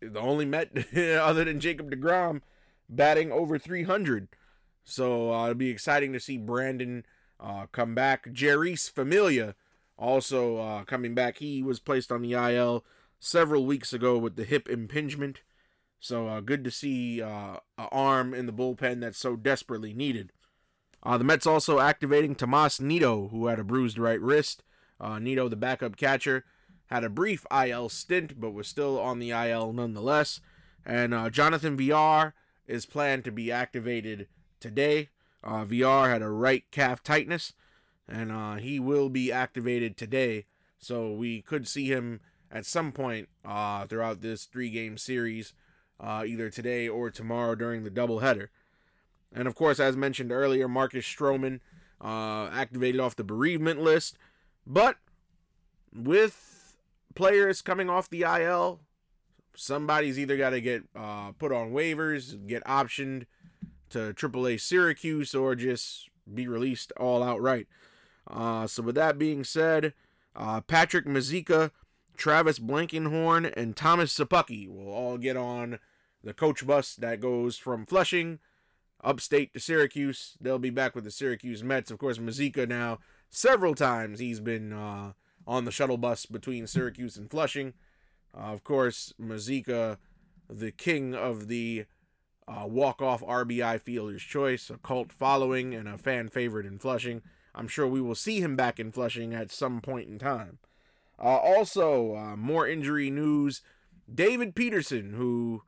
the 0.00 0.20
only 0.20 0.44
Met 0.44 0.70
other 0.96 1.44
than 1.44 1.60
Jacob 1.60 1.90
DeGrom 1.90 2.42
batting 2.88 3.32
over 3.32 3.58
300. 3.58 4.28
So 4.84 5.32
uh, 5.32 5.44
it'll 5.44 5.54
be 5.54 5.70
exciting 5.70 6.12
to 6.12 6.20
see 6.20 6.36
Brandon 6.36 7.04
uh, 7.38 7.66
come 7.72 7.94
back. 7.94 8.26
Jeurys 8.26 8.90
Familia 8.90 9.54
also 9.98 10.58
uh, 10.58 10.84
coming 10.84 11.14
back. 11.14 11.38
He 11.38 11.62
was 11.62 11.80
placed 11.80 12.10
on 12.10 12.22
the 12.22 12.32
IL 12.32 12.84
several 13.18 13.66
weeks 13.66 13.92
ago 13.92 14.18
with 14.18 14.36
the 14.36 14.44
hip 14.44 14.68
impingement. 14.68 15.42
So 16.00 16.28
uh, 16.28 16.40
good 16.40 16.64
to 16.64 16.70
see 16.70 17.20
uh, 17.20 17.58
an 17.78 17.88
arm 17.92 18.34
in 18.34 18.46
the 18.46 18.52
bullpen 18.52 19.00
that's 19.00 19.18
so 19.18 19.36
desperately 19.36 19.92
needed. 19.92 20.32
Uh, 21.02 21.18
the 21.18 21.24
Mets 21.24 21.46
also 21.46 21.78
activating 21.78 22.34
Tomas 22.34 22.80
Nido, 22.80 23.28
who 23.28 23.46
had 23.46 23.58
a 23.58 23.64
bruised 23.64 23.98
right 23.98 24.20
wrist. 24.20 24.62
Nido, 25.18 25.48
the 25.48 25.56
backup 25.56 25.96
catcher, 25.96 26.44
had 26.86 27.04
a 27.04 27.08
brief 27.08 27.46
IL 27.50 27.88
stint, 27.88 28.38
but 28.38 28.50
was 28.50 28.68
still 28.68 29.00
on 29.00 29.18
the 29.18 29.30
IL 29.30 29.72
nonetheless. 29.72 30.40
And 30.84 31.32
Jonathan 31.32 31.74
Villar 31.74 32.34
is 32.66 32.84
planned 32.84 33.24
to 33.24 33.32
be 33.32 33.50
activated 33.50 34.28
today. 34.60 35.08
Uh, 35.42 35.64
Villar 35.64 36.10
had 36.10 36.22
a 36.22 36.28
right 36.28 36.64
calf 36.70 37.02
tightness, 37.02 37.54
and 38.08 38.30
uh, 38.30 38.56
he 38.56 38.78
will 38.78 39.08
be 39.08 39.32
activated 39.32 39.96
today. 39.96 40.44
So 40.78 41.12
we 41.12 41.42
could 41.42 41.66
see 41.66 41.86
him 41.86 42.20
at 42.50 42.66
some 42.66 42.92
point 42.92 43.28
uh, 43.44 43.86
throughout 43.86 44.20
this 44.20 44.44
three 44.44 44.70
game 44.70 44.98
series, 44.98 45.54
uh, 45.98 46.24
either 46.26 46.50
today 46.50 46.88
or 46.88 47.10
tomorrow 47.10 47.54
during 47.54 47.84
the 47.84 47.90
doubleheader. 47.90 48.48
And 49.32 49.46
of 49.46 49.54
course, 49.54 49.78
as 49.78 49.96
mentioned 49.96 50.32
earlier, 50.32 50.68
Marcus 50.68 51.04
Stroman 51.04 51.60
uh, 52.00 52.48
activated 52.52 53.00
off 53.00 53.16
the 53.16 53.24
bereavement 53.24 53.80
list. 53.80 54.16
But 54.66 54.96
with 55.94 56.76
players 57.14 57.62
coming 57.62 57.88
off 57.88 58.10
the 58.10 58.22
IL, 58.22 58.80
somebody's 59.54 60.18
either 60.18 60.36
got 60.36 60.50
to 60.50 60.60
get 60.60 60.82
uh, 60.96 61.32
put 61.32 61.52
on 61.52 61.72
waivers, 61.72 62.46
get 62.46 62.64
optioned 62.64 63.26
to 63.90 64.12
AAA 64.14 64.60
Syracuse, 64.60 65.34
or 65.34 65.54
just 65.54 66.08
be 66.32 66.46
released 66.46 66.92
all 66.96 67.22
outright. 67.22 67.66
Uh, 68.26 68.66
so, 68.66 68.82
with 68.82 68.94
that 68.94 69.18
being 69.18 69.44
said, 69.44 69.94
uh, 70.36 70.60
Patrick 70.60 71.06
Mazeika, 71.06 71.70
Travis 72.16 72.58
Blankenhorn, 72.58 73.52
and 73.56 73.76
Thomas 73.76 74.16
Szapucki 74.16 74.68
will 74.68 74.92
all 74.92 75.18
get 75.18 75.36
on 75.36 75.78
the 76.22 76.34
coach 76.34 76.66
bus 76.66 76.94
that 76.96 77.20
goes 77.20 77.56
from 77.56 77.86
Flushing 77.86 78.38
upstate 79.02 79.52
to 79.52 79.60
Syracuse. 79.60 80.36
They'll 80.40 80.58
be 80.58 80.70
back 80.70 80.94
with 80.94 81.04
the 81.04 81.10
Syracuse 81.10 81.64
Mets. 81.64 81.90
Of 81.90 81.98
course, 81.98 82.18
Mazeika 82.18 82.68
now, 82.68 82.98
several 83.30 83.74
times 83.74 84.18
he's 84.18 84.40
been 84.40 84.72
uh, 84.72 85.12
on 85.46 85.64
the 85.64 85.72
shuttle 85.72 85.96
bus 85.96 86.26
between 86.26 86.66
Syracuse 86.66 87.16
and 87.16 87.30
Flushing. 87.30 87.74
Uh, 88.36 88.52
of 88.52 88.64
course, 88.64 89.12
Mazeika, 89.20 89.98
the 90.48 90.70
king 90.70 91.14
of 91.14 91.48
the 91.48 91.86
uh, 92.50 92.66
walk-off 92.66 93.22
RBI 93.22 93.80
fielder's 93.80 94.22
choice, 94.22 94.70
a 94.70 94.78
cult 94.78 95.12
following 95.12 95.74
and 95.74 95.88
a 95.88 95.96
fan 95.96 96.28
favorite 96.28 96.66
in 96.66 96.78
Flushing. 96.78 97.22
I'm 97.54 97.68
sure 97.68 97.86
we 97.86 98.00
will 98.00 98.14
see 98.14 98.40
him 98.40 98.56
back 98.56 98.80
in 98.80 98.90
Flushing 98.90 99.34
at 99.34 99.52
some 99.52 99.80
point 99.80 100.08
in 100.08 100.18
time. 100.18 100.58
Uh, 101.18 101.36
also, 101.36 102.16
uh, 102.16 102.36
more 102.36 102.66
injury 102.66 103.10
news. 103.10 103.62
David 104.12 104.54
Peterson, 104.54 105.12
who 105.12 105.62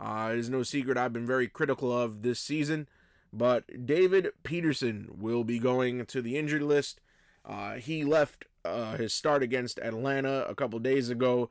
uh, 0.00 0.32
is 0.34 0.48
no 0.48 0.62
secret 0.62 0.96
I've 0.96 1.12
been 1.12 1.26
very 1.26 1.48
critical 1.48 1.96
of 1.96 2.22
this 2.22 2.38
season, 2.38 2.88
but 3.32 3.86
David 3.86 4.28
Peterson 4.44 5.08
will 5.18 5.42
be 5.42 5.58
going 5.58 6.04
to 6.06 6.22
the 6.22 6.36
injured 6.36 6.62
list. 6.62 7.00
Uh, 7.44 7.74
he 7.74 8.04
left 8.04 8.44
uh, 8.64 8.96
his 8.96 9.12
start 9.12 9.42
against 9.42 9.80
Atlanta 9.80 10.46
a 10.48 10.54
couple 10.54 10.78
days 10.78 11.10
ago 11.10 11.50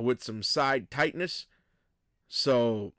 with 0.00 0.22
some 0.22 0.42
side 0.42 0.90
tightness. 0.90 1.46
So, 2.28 2.92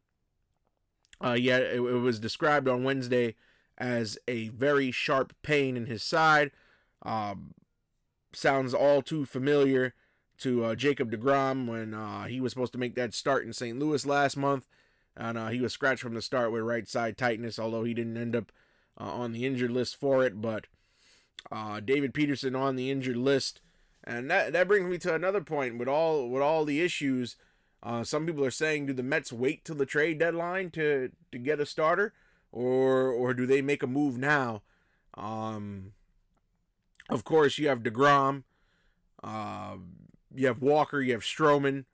uh, 1.23 1.33
yeah, 1.33 1.57
it, 1.57 1.75
it 1.75 1.79
was 1.79 2.19
described 2.19 2.67
on 2.67 2.83
Wednesday 2.83 3.35
as 3.77 4.17
a 4.27 4.49
very 4.49 4.91
sharp 4.91 5.33
pain 5.41 5.75
in 5.75 5.85
his 5.87 6.03
side. 6.03 6.51
Um, 7.03 7.53
sounds 8.33 8.73
all 8.73 9.01
too 9.01 9.25
familiar 9.25 9.93
to 10.39 10.65
uh, 10.65 10.75
Jacob 10.75 11.11
DeGrom 11.11 11.67
when 11.67 11.93
uh, 11.93 12.25
he 12.25 12.41
was 12.41 12.51
supposed 12.51 12.73
to 12.73 12.79
make 12.79 12.95
that 12.95 13.13
start 13.13 13.45
in 13.45 13.53
St. 13.53 13.77
Louis 13.77 14.05
last 14.05 14.37
month. 14.37 14.67
And 15.15 15.37
uh, 15.37 15.47
he 15.49 15.59
was 15.59 15.73
scratched 15.73 16.01
from 16.01 16.13
the 16.13 16.21
start 16.21 16.51
with 16.51 16.63
right 16.63 16.87
side 16.87 17.17
tightness, 17.17 17.59
although 17.59 17.83
he 17.83 17.93
didn't 17.93 18.17
end 18.17 18.35
up 18.35 18.51
uh, 18.99 19.11
on 19.11 19.33
the 19.33 19.45
injured 19.45 19.71
list 19.71 19.99
for 19.99 20.23
it. 20.23 20.41
But 20.41 20.67
uh, 21.51 21.79
David 21.79 22.13
Peterson 22.13 22.55
on 22.55 22.75
the 22.75 22.89
injured 22.89 23.17
list. 23.17 23.61
And 24.03 24.31
that, 24.31 24.53
that 24.53 24.67
brings 24.67 24.89
me 24.89 24.97
to 24.99 25.13
another 25.13 25.41
point 25.41 25.77
with 25.77 25.87
all 25.87 26.29
with 26.29 26.41
all 26.41 26.65
the 26.65 26.81
issues. 26.81 27.35
Uh, 27.83 28.03
some 28.03 28.25
people 28.25 28.45
are 28.45 28.51
saying, 28.51 28.85
do 28.85 28.93
the 28.93 29.03
Mets 29.03 29.33
wait 29.33 29.65
till 29.65 29.75
the 29.75 29.85
trade 29.85 30.19
deadline 30.19 30.69
to 30.71 31.11
to 31.31 31.37
get 31.37 31.59
a 31.59 31.65
starter, 31.65 32.13
or 32.51 33.09
or 33.09 33.33
do 33.33 33.45
they 33.45 33.61
make 33.61 33.81
a 33.81 33.87
move 33.87 34.17
now? 34.17 34.61
Um, 35.15 35.93
of 37.09 37.23
course, 37.23 37.57
you 37.57 37.67
have 37.67 37.83
Degrom. 37.83 38.43
Uh, 39.23 39.77
you 40.33 40.47
have 40.47 40.61
Walker, 40.61 41.01
you 41.01 41.13
have 41.13 41.21
Stroman, 41.21 41.85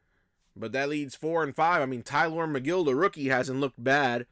but 0.56 0.72
that 0.72 0.90
leads 0.90 1.16
four 1.16 1.44
and 1.44 1.56
five. 1.56 1.82
I 1.82 1.86
mean, 1.86 2.04
Tylor 2.04 2.48
Megill, 2.48 2.86
the 2.86 2.96
rookie, 2.96 3.30
hasn't 3.30 3.60
looked 3.60 3.84
bad. 3.84 4.26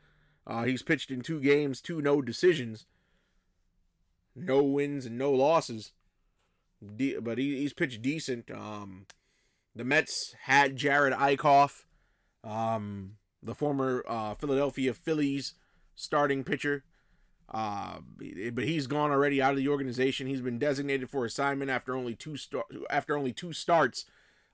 Uh, 0.47 0.63
he's 0.63 0.83
pitched 0.83 1.11
in 1.11 1.21
two 1.21 1.41
games, 1.41 1.81
two 1.81 2.01
no 2.01 2.21
decisions, 2.21 2.85
no 4.35 4.61
wins 4.61 5.05
and 5.05 5.17
no 5.17 5.31
losses. 5.31 5.91
De- 6.95 7.19
but 7.19 7.37
he, 7.37 7.57
he's 7.57 7.73
pitched 7.73 8.01
decent. 8.01 8.51
Um, 8.51 9.07
the 9.75 9.83
Mets 9.83 10.35
had 10.43 10.75
Jared 10.75 11.13
Eickhoff, 11.13 11.83
um, 12.43 13.17
the 13.43 13.53
former 13.53 14.03
uh, 14.07 14.33
Philadelphia 14.35 14.93
Phillies 14.93 15.53
starting 15.95 16.43
pitcher. 16.43 16.83
Uh, 17.53 17.99
but 18.53 18.63
he's 18.63 18.87
gone 18.87 19.11
already 19.11 19.41
out 19.41 19.51
of 19.51 19.57
the 19.57 19.67
organization. 19.67 20.25
He's 20.25 20.41
been 20.41 20.57
designated 20.57 21.09
for 21.09 21.25
assignment 21.25 21.69
after 21.69 21.95
only 21.95 22.15
two 22.15 22.37
start 22.37 22.65
after 22.89 23.15
only 23.15 23.33
two 23.33 23.53
starts. 23.53 24.05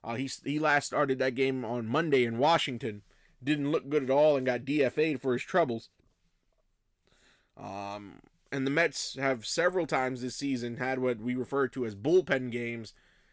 Uh, 0.04 0.14
he 0.16 0.30
he 0.44 0.58
last 0.58 0.86
started 0.86 1.18
that 1.18 1.34
game 1.34 1.64
on 1.64 1.86
Monday 1.86 2.24
in 2.24 2.36
Washington. 2.36 3.02
Didn't 3.42 3.70
look 3.70 3.88
good 3.88 4.04
at 4.04 4.10
all 4.10 4.36
and 4.36 4.44
got 4.44 4.66
DFA'd 4.66 5.22
for 5.22 5.32
his 5.32 5.42
troubles. 5.42 5.88
Um, 7.56 8.20
and 8.50 8.66
the 8.66 8.70
Mets 8.70 9.16
have 9.16 9.46
several 9.46 9.86
times 9.86 10.20
this 10.20 10.36
season 10.36 10.76
had 10.76 10.98
what 10.98 11.18
we 11.18 11.34
refer 11.34 11.68
to 11.68 11.86
as 11.86 11.94
bullpen 11.94 12.50
games. 12.50 12.92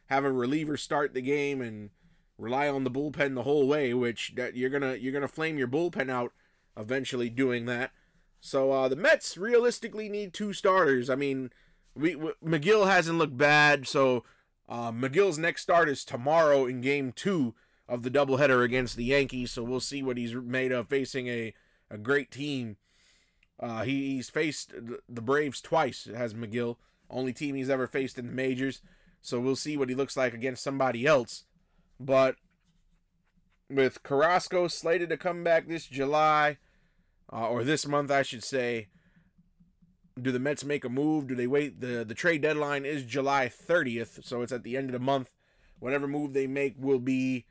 Have 0.09 0.25
a 0.25 0.31
reliever 0.31 0.75
start 0.75 1.13
the 1.13 1.21
game 1.21 1.61
and 1.61 1.91
rely 2.37 2.67
on 2.67 2.83
the 2.83 2.91
bullpen 2.91 3.35
the 3.35 3.43
whole 3.43 3.67
way, 3.67 3.93
which 3.93 4.33
that 4.35 4.55
you're 4.55 4.69
gonna 4.69 4.95
you're 4.95 5.13
gonna 5.13 5.27
flame 5.27 5.57
your 5.57 5.67
bullpen 5.67 6.09
out 6.09 6.33
eventually 6.75 7.29
doing 7.29 7.65
that. 7.65 7.91
So 8.39 8.71
uh, 8.71 8.87
the 8.87 8.95
Mets 8.95 9.37
realistically 9.37 10.09
need 10.09 10.33
two 10.33 10.53
starters. 10.53 11.09
I 11.09 11.15
mean, 11.15 11.51
we, 11.95 12.15
we 12.15 12.31
Megill 12.43 12.89
hasn't 12.89 13.17
looked 13.17 13.37
bad, 13.37 13.87
so 13.87 14.23
uh, 14.67 14.91
Megill's 14.91 15.37
next 15.37 15.61
start 15.61 15.89
is 15.89 16.05
tomorrow 16.05 16.65
in 16.65 16.81
Game 16.81 17.11
Two 17.11 17.53
of 17.87 18.03
the 18.03 18.11
doubleheader 18.11 18.63
against 18.63 18.95
the 18.95 19.03
Yankees. 19.03 19.51
So 19.51 19.63
we'll 19.63 19.79
see 19.79 20.01
what 20.01 20.17
he's 20.17 20.33
made 20.33 20.71
of 20.71 20.87
facing 20.87 21.27
a 21.27 21.53
a 21.91 21.97
great 21.97 22.31
team. 22.31 22.77
Uh, 23.59 23.83
he, 23.83 24.15
he's 24.15 24.29
faced 24.29 24.73
the 25.09 25.21
Braves 25.21 25.59
twice. 25.59 26.07
Has 26.15 26.33
Megill, 26.33 26.77
only 27.09 27.33
team 27.33 27.55
he's 27.55 27.69
ever 27.69 27.87
faced 27.87 28.17
in 28.17 28.27
the 28.27 28.33
majors. 28.33 28.81
So 29.21 29.39
we'll 29.39 29.55
see 29.55 29.77
what 29.77 29.89
he 29.89 29.95
looks 29.95 30.15
like 30.15 30.33
against 30.33 30.63
somebody 30.63 31.05
else. 31.05 31.43
But 31.99 32.35
with 33.69 34.03
Carrasco 34.03 34.67
slated 34.67 35.09
to 35.09 35.17
come 35.17 35.43
back 35.43 35.67
this 35.67 35.85
July 35.85 36.57
uh, 37.31 37.47
or 37.47 37.63
this 37.63 37.85
month, 37.85 38.11
I 38.11 38.23
should 38.23 38.43
say. 38.43 38.87
Do 40.19 40.31
the 40.31 40.39
Mets 40.39 40.65
make 40.65 40.83
a 40.83 40.89
move? 40.89 41.27
Do 41.27 41.35
they 41.35 41.47
wait? 41.47 41.79
the 41.79 42.03
The 42.03 42.15
trade 42.15 42.41
deadline 42.41 42.85
is 42.85 43.03
July 43.03 43.49
30th, 43.49 44.25
so 44.25 44.41
it's 44.41 44.51
at 44.51 44.63
the 44.63 44.75
end 44.75 44.87
of 44.87 44.93
the 44.93 44.99
month. 44.99 45.29
Whatever 45.79 46.07
move 46.07 46.33
they 46.33 46.47
make 46.47 46.75
will 46.77 46.99
be 46.99 47.45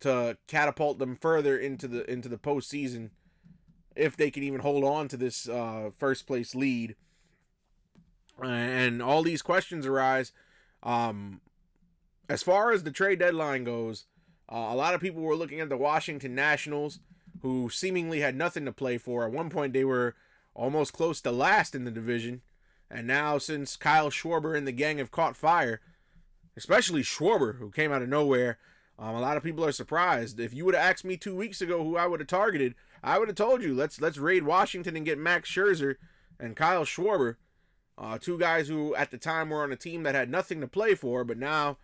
to 0.00 0.36
catapult 0.48 0.98
them 0.98 1.14
further 1.14 1.56
into 1.56 1.86
the 1.86 2.10
into 2.10 2.28
the 2.28 2.38
postseason, 2.38 3.10
if 3.94 4.16
they 4.16 4.32
can 4.32 4.42
even 4.42 4.60
hold 4.60 4.82
on 4.82 5.06
to 5.08 5.16
this 5.16 5.48
uh, 5.48 5.90
first 5.96 6.26
place 6.26 6.56
lead. 6.56 6.96
And 8.42 9.00
all 9.00 9.22
these 9.22 9.42
questions 9.42 9.86
arise. 9.86 10.32
Um, 10.82 11.40
as 12.28 12.42
far 12.42 12.72
as 12.72 12.82
the 12.82 12.90
trade 12.90 13.18
deadline 13.18 13.64
goes, 13.64 14.06
uh, 14.48 14.68
a 14.70 14.76
lot 14.76 14.94
of 14.94 15.00
people 15.00 15.22
were 15.22 15.36
looking 15.36 15.60
at 15.60 15.68
the 15.68 15.76
Washington 15.76 16.34
Nationals 16.34 17.00
who 17.42 17.68
seemingly 17.70 18.20
had 18.20 18.36
nothing 18.36 18.64
to 18.64 18.72
play 18.72 18.98
for. 18.98 19.24
At 19.24 19.32
one 19.32 19.50
point, 19.50 19.72
they 19.72 19.84
were 19.84 20.14
almost 20.54 20.92
close 20.92 21.20
to 21.22 21.32
last 21.32 21.74
in 21.74 21.84
the 21.84 21.90
division. 21.90 22.42
And 22.90 23.06
now, 23.06 23.38
since 23.38 23.76
Kyle 23.76 24.10
Schwarber 24.10 24.56
and 24.56 24.66
the 24.66 24.72
gang 24.72 24.98
have 24.98 25.10
caught 25.10 25.36
fire, 25.36 25.80
especially 26.56 27.02
Schwarber, 27.02 27.58
who 27.58 27.70
came 27.70 27.92
out 27.92 28.02
of 28.02 28.08
nowhere, 28.08 28.58
Um, 28.98 29.16
a 29.16 29.20
lot 29.20 29.36
of 29.36 29.42
people 29.42 29.64
are 29.64 29.72
surprised. 29.72 30.38
If 30.38 30.54
you 30.54 30.64
would 30.64 30.74
have 30.74 30.84
asked 30.84 31.04
me 31.04 31.16
two 31.16 31.34
weeks 31.34 31.60
ago 31.60 31.82
who 31.82 31.96
I 31.96 32.06
would 32.06 32.20
have 32.20 32.28
targeted, 32.28 32.74
I 33.02 33.18
would 33.18 33.28
have 33.28 33.36
told 33.36 33.62
you 33.62 33.74
let's 33.74 34.00
let's 34.00 34.18
raid 34.18 34.44
Washington 34.44 34.96
and 34.96 35.04
get 35.04 35.18
Max 35.18 35.50
Scherzer 35.50 35.96
and 36.38 36.54
Kyle 36.54 36.84
Schwarber, 36.84 37.36
uh, 37.98 38.18
two 38.18 38.38
guys 38.38 38.68
who 38.68 38.94
at 38.94 39.10
the 39.10 39.18
time 39.18 39.50
were 39.50 39.62
on 39.62 39.72
a 39.72 39.76
team 39.76 40.02
that 40.02 40.14
had 40.14 40.30
nothing 40.30 40.60
to 40.60 40.66
play 40.66 40.94
for, 40.94 41.24
but 41.24 41.38
now 41.38 41.78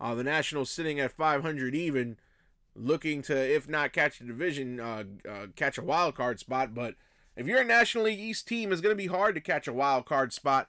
uh, 0.00 0.14
the 0.14 0.24
Nationals 0.24 0.70
sitting 0.70 1.00
at 1.00 1.12
500 1.12 1.74
even, 1.74 2.16
looking 2.74 3.22
to 3.22 3.36
if 3.36 3.68
not 3.68 3.92
catch 3.92 4.18
the 4.18 4.24
division, 4.24 4.78
uh, 4.78 5.04
uh, 5.28 5.46
catch 5.56 5.78
a 5.78 5.82
wild 5.82 6.14
card 6.14 6.38
spot. 6.38 6.74
But 6.74 6.94
if 7.36 7.46
you're 7.46 7.60
a 7.60 7.64
National 7.64 8.04
League 8.04 8.20
East 8.20 8.46
team, 8.46 8.72
it's 8.72 8.80
going 8.80 8.92
to 8.92 9.02
be 9.02 9.08
hard 9.08 9.34
to 9.34 9.40
catch 9.40 9.66
a 9.66 9.72
wild 9.72 10.06
card 10.06 10.32
spot, 10.32 10.68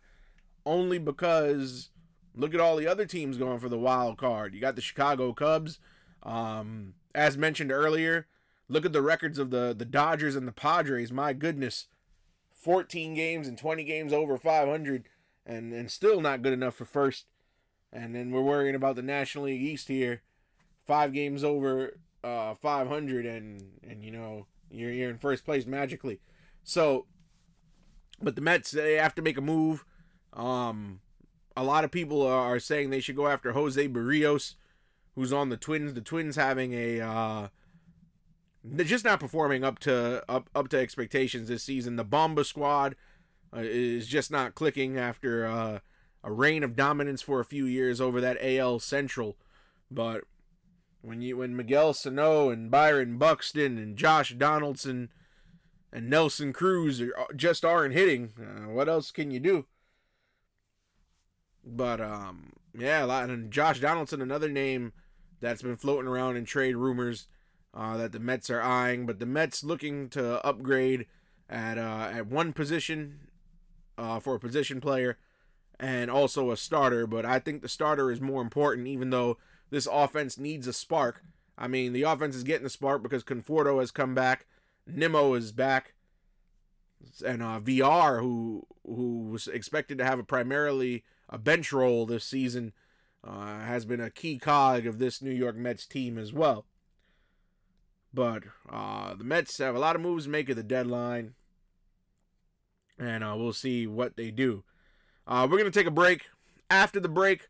only 0.65 0.97
because 0.97 1.89
look 2.35 2.53
at 2.53 2.59
all 2.59 2.75
the 2.75 2.87
other 2.87 3.05
teams 3.05 3.37
going 3.37 3.59
for 3.59 3.69
the 3.69 3.77
wild 3.77 4.17
card. 4.17 4.53
You 4.53 4.61
got 4.61 4.75
the 4.75 4.81
Chicago 4.81 5.33
Cubs, 5.33 5.79
um, 6.23 6.95
as 7.13 7.37
mentioned 7.37 7.71
earlier. 7.71 8.27
Look 8.67 8.85
at 8.85 8.93
the 8.93 9.01
records 9.01 9.37
of 9.39 9.51
the 9.51 9.75
the 9.77 9.85
Dodgers 9.85 10.35
and 10.35 10.47
the 10.47 10.51
Padres. 10.51 11.11
My 11.11 11.33
goodness, 11.33 11.87
14 12.59 13.13
games 13.13 13.47
and 13.47 13.57
20 13.57 13.83
games 13.83 14.11
over 14.13 14.37
500, 14.37 15.05
and 15.45 15.73
and 15.73 15.89
still 15.89 16.21
not 16.21 16.41
good 16.41 16.53
enough 16.53 16.75
for 16.75 16.85
first. 16.85 17.25
And 17.91 18.13
then 18.13 18.31
we're 18.31 18.41
worrying 18.41 18.75
about 18.75 18.95
the 18.95 19.01
National 19.01 19.45
League 19.45 19.61
East 19.61 19.87
here, 19.87 20.21
five 20.85 21.13
games 21.13 21.43
over 21.43 21.97
uh 22.23 22.53
500, 22.53 23.25
and 23.25 23.79
and 23.87 24.03
you 24.03 24.11
know 24.11 24.45
you're 24.69 24.91
you're 24.91 25.09
in 25.09 25.17
first 25.17 25.45
place 25.45 25.65
magically. 25.65 26.19
So, 26.63 27.05
but 28.21 28.35
the 28.35 28.41
Mets 28.41 28.71
they 28.71 28.95
have 28.95 29.15
to 29.15 29.21
make 29.21 29.37
a 29.37 29.41
move. 29.41 29.85
Um, 30.33 30.99
a 31.55 31.63
lot 31.63 31.83
of 31.83 31.91
people 31.91 32.21
are 32.21 32.59
saying 32.59 32.89
they 32.89 32.99
should 32.99 33.15
go 33.15 33.27
after 33.27 33.53
Jose 33.53 33.87
Berrios, 33.87 34.55
who's 35.15 35.33
on 35.33 35.49
the 35.49 35.57
Twins. 35.57 35.93
The 35.93 36.01
Twins 36.01 36.35
having 36.35 36.73
a 36.73 36.99
uh, 36.99 37.47
just 38.77 39.05
not 39.05 39.19
performing 39.19 39.63
up 39.63 39.79
to 39.79 40.23
up 40.29 40.49
up 40.53 40.67
to 40.69 40.77
expectations 40.77 41.47
this 41.47 41.63
season. 41.63 41.95
The 41.95 42.03
Bomba 42.03 42.43
squad 42.43 42.95
uh, 43.55 43.61
is 43.61 44.07
just 44.07 44.31
not 44.31 44.55
clicking 44.55 44.97
after 44.97 45.45
uh, 45.45 45.79
a 46.23 46.31
reign 46.31 46.63
of 46.63 46.75
dominance 46.75 47.21
for 47.21 47.39
a 47.39 47.45
few 47.45 47.65
years 47.65 48.01
over 48.01 48.19
that 48.21 48.37
AL 48.41 48.79
Central. 48.79 49.37
But 49.89 50.23
when 51.01 51.21
you 51.21 51.37
when 51.37 51.55
Miguel 51.55 51.93
Sano 51.93 52.49
and 52.49 52.69
Byron 52.69 53.17
Buxton 53.17 53.77
and 53.77 53.95
Josh 53.95 54.33
Donaldson 54.33 55.09
and 55.91 56.09
Nelson 56.09 56.53
Cruz 56.53 57.01
are, 57.01 57.13
just 57.35 57.63
aren't 57.63 57.93
hitting, 57.93 58.33
uh, 58.39 58.69
what 58.69 58.89
else 58.89 59.11
can 59.11 59.31
you 59.31 59.39
do? 59.39 59.65
But 61.65 62.01
um, 62.01 62.53
yeah. 62.77 63.23
And 63.23 63.51
Josh 63.51 63.79
Donaldson, 63.79 64.21
another 64.21 64.49
name 64.49 64.93
that's 65.39 65.61
been 65.61 65.77
floating 65.77 66.09
around 66.09 66.35
in 66.35 66.43
trade 66.43 66.75
rumors 66.75 67.27
uh, 67.73 67.97
that 67.97 68.11
the 68.11 68.19
Mets 68.19 68.49
are 68.49 68.61
eyeing. 68.61 69.05
But 69.05 69.19
the 69.19 69.25
Mets 69.25 69.63
looking 69.63 70.09
to 70.09 70.45
upgrade 70.45 71.05
at 71.49 71.77
uh, 71.77 72.09
at 72.11 72.27
one 72.27 72.53
position 72.53 73.19
uh, 73.97 74.19
for 74.19 74.35
a 74.35 74.39
position 74.39 74.79
player 74.81 75.17
and 75.79 76.11
also 76.11 76.51
a 76.51 76.57
starter. 76.57 77.07
But 77.07 77.25
I 77.25 77.39
think 77.39 77.61
the 77.61 77.69
starter 77.69 78.11
is 78.11 78.21
more 78.21 78.41
important, 78.41 78.87
even 78.87 79.09
though 79.09 79.37
this 79.69 79.87
offense 79.91 80.37
needs 80.37 80.67
a 80.67 80.73
spark. 80.73 81.23
I 81.57 81.67
mean, 81.67 81.93
the 81.93 82.03
offense 82.03 82.35
is 82.35 82.43
getting 82.43 82.63
the 82.63 82.69
spark 82.69 83.03
because 83.03 83.23
Conforto 83.23 83.79
has 83.79 83.91
come 83.91 84.15
back, 84.15 84.45
Nimmo 84.87 85.33
is 85.33 85.51
back, 85.51 85.93
and 87.25 87.41
uh, 87.41 87.59
Villar, 87.59 88.19
who 88.19 88.65
who 88.85 89.29
was 89.29 89.47
expected 89.47 89.97
to 89.97 90.05
have 90.05 90.19
a 90.19 90.23
primarily 90.23 91.03
a 91.27 91.37
bench 91.37 91.71
role 91.71 92.05
this 92.05 92.25
season, 92.25 92.73
uh, 93.23 93.59
has 93.59 93.85
been 93.85 94.01
a 94.01 94.09
key 94.09 94.37
cog 94.37 94.85
of 94.85 94.99
this 94.99 95.21
New 95.21 95.31
York 95.31 95.55
Mets 95.55 95.85
team 95.85 96.17
as 96.17 96.33
well. 96.33 96.65
But 98.13 98.43
uh, 98.69 99.13
the 99.15 99.23
Mets 99.23 99.57
have 99.59 99.75
a 99.75 99.79
lot 99.79 99.95
of 99.95 100.01
moves 100.01 100.25
to 100.25 100.29
make 100.29 100.49
at 100.49 100.55
the 100.55 100.63
deadline, 100.63 101.35
and 102.97 103.23
uh, 103.23 103.35
we'll 103.37 103.53
see 103.53 103.85
what 103.85 104.17
they 104.17 104.31
do. 104.31 104.63
Uh, 105.27 105.47
we're 105.49 105.59
going 105.59 105.71
to 105.71 105.79
take 105.79 105.87
a 105.87 105.91
break. 105.91 106.25
After 106.71 106.99
the 106.99 107.09
break, 107.09 107.47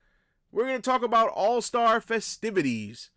we're 0.52 0.66
going 0.66 0.82
to 0.82 0.82
talk 0.82 1.02
about 1.04 1.30
All 1.30 1.62
Star 1.62 2.02
festivities. 2.02 3.10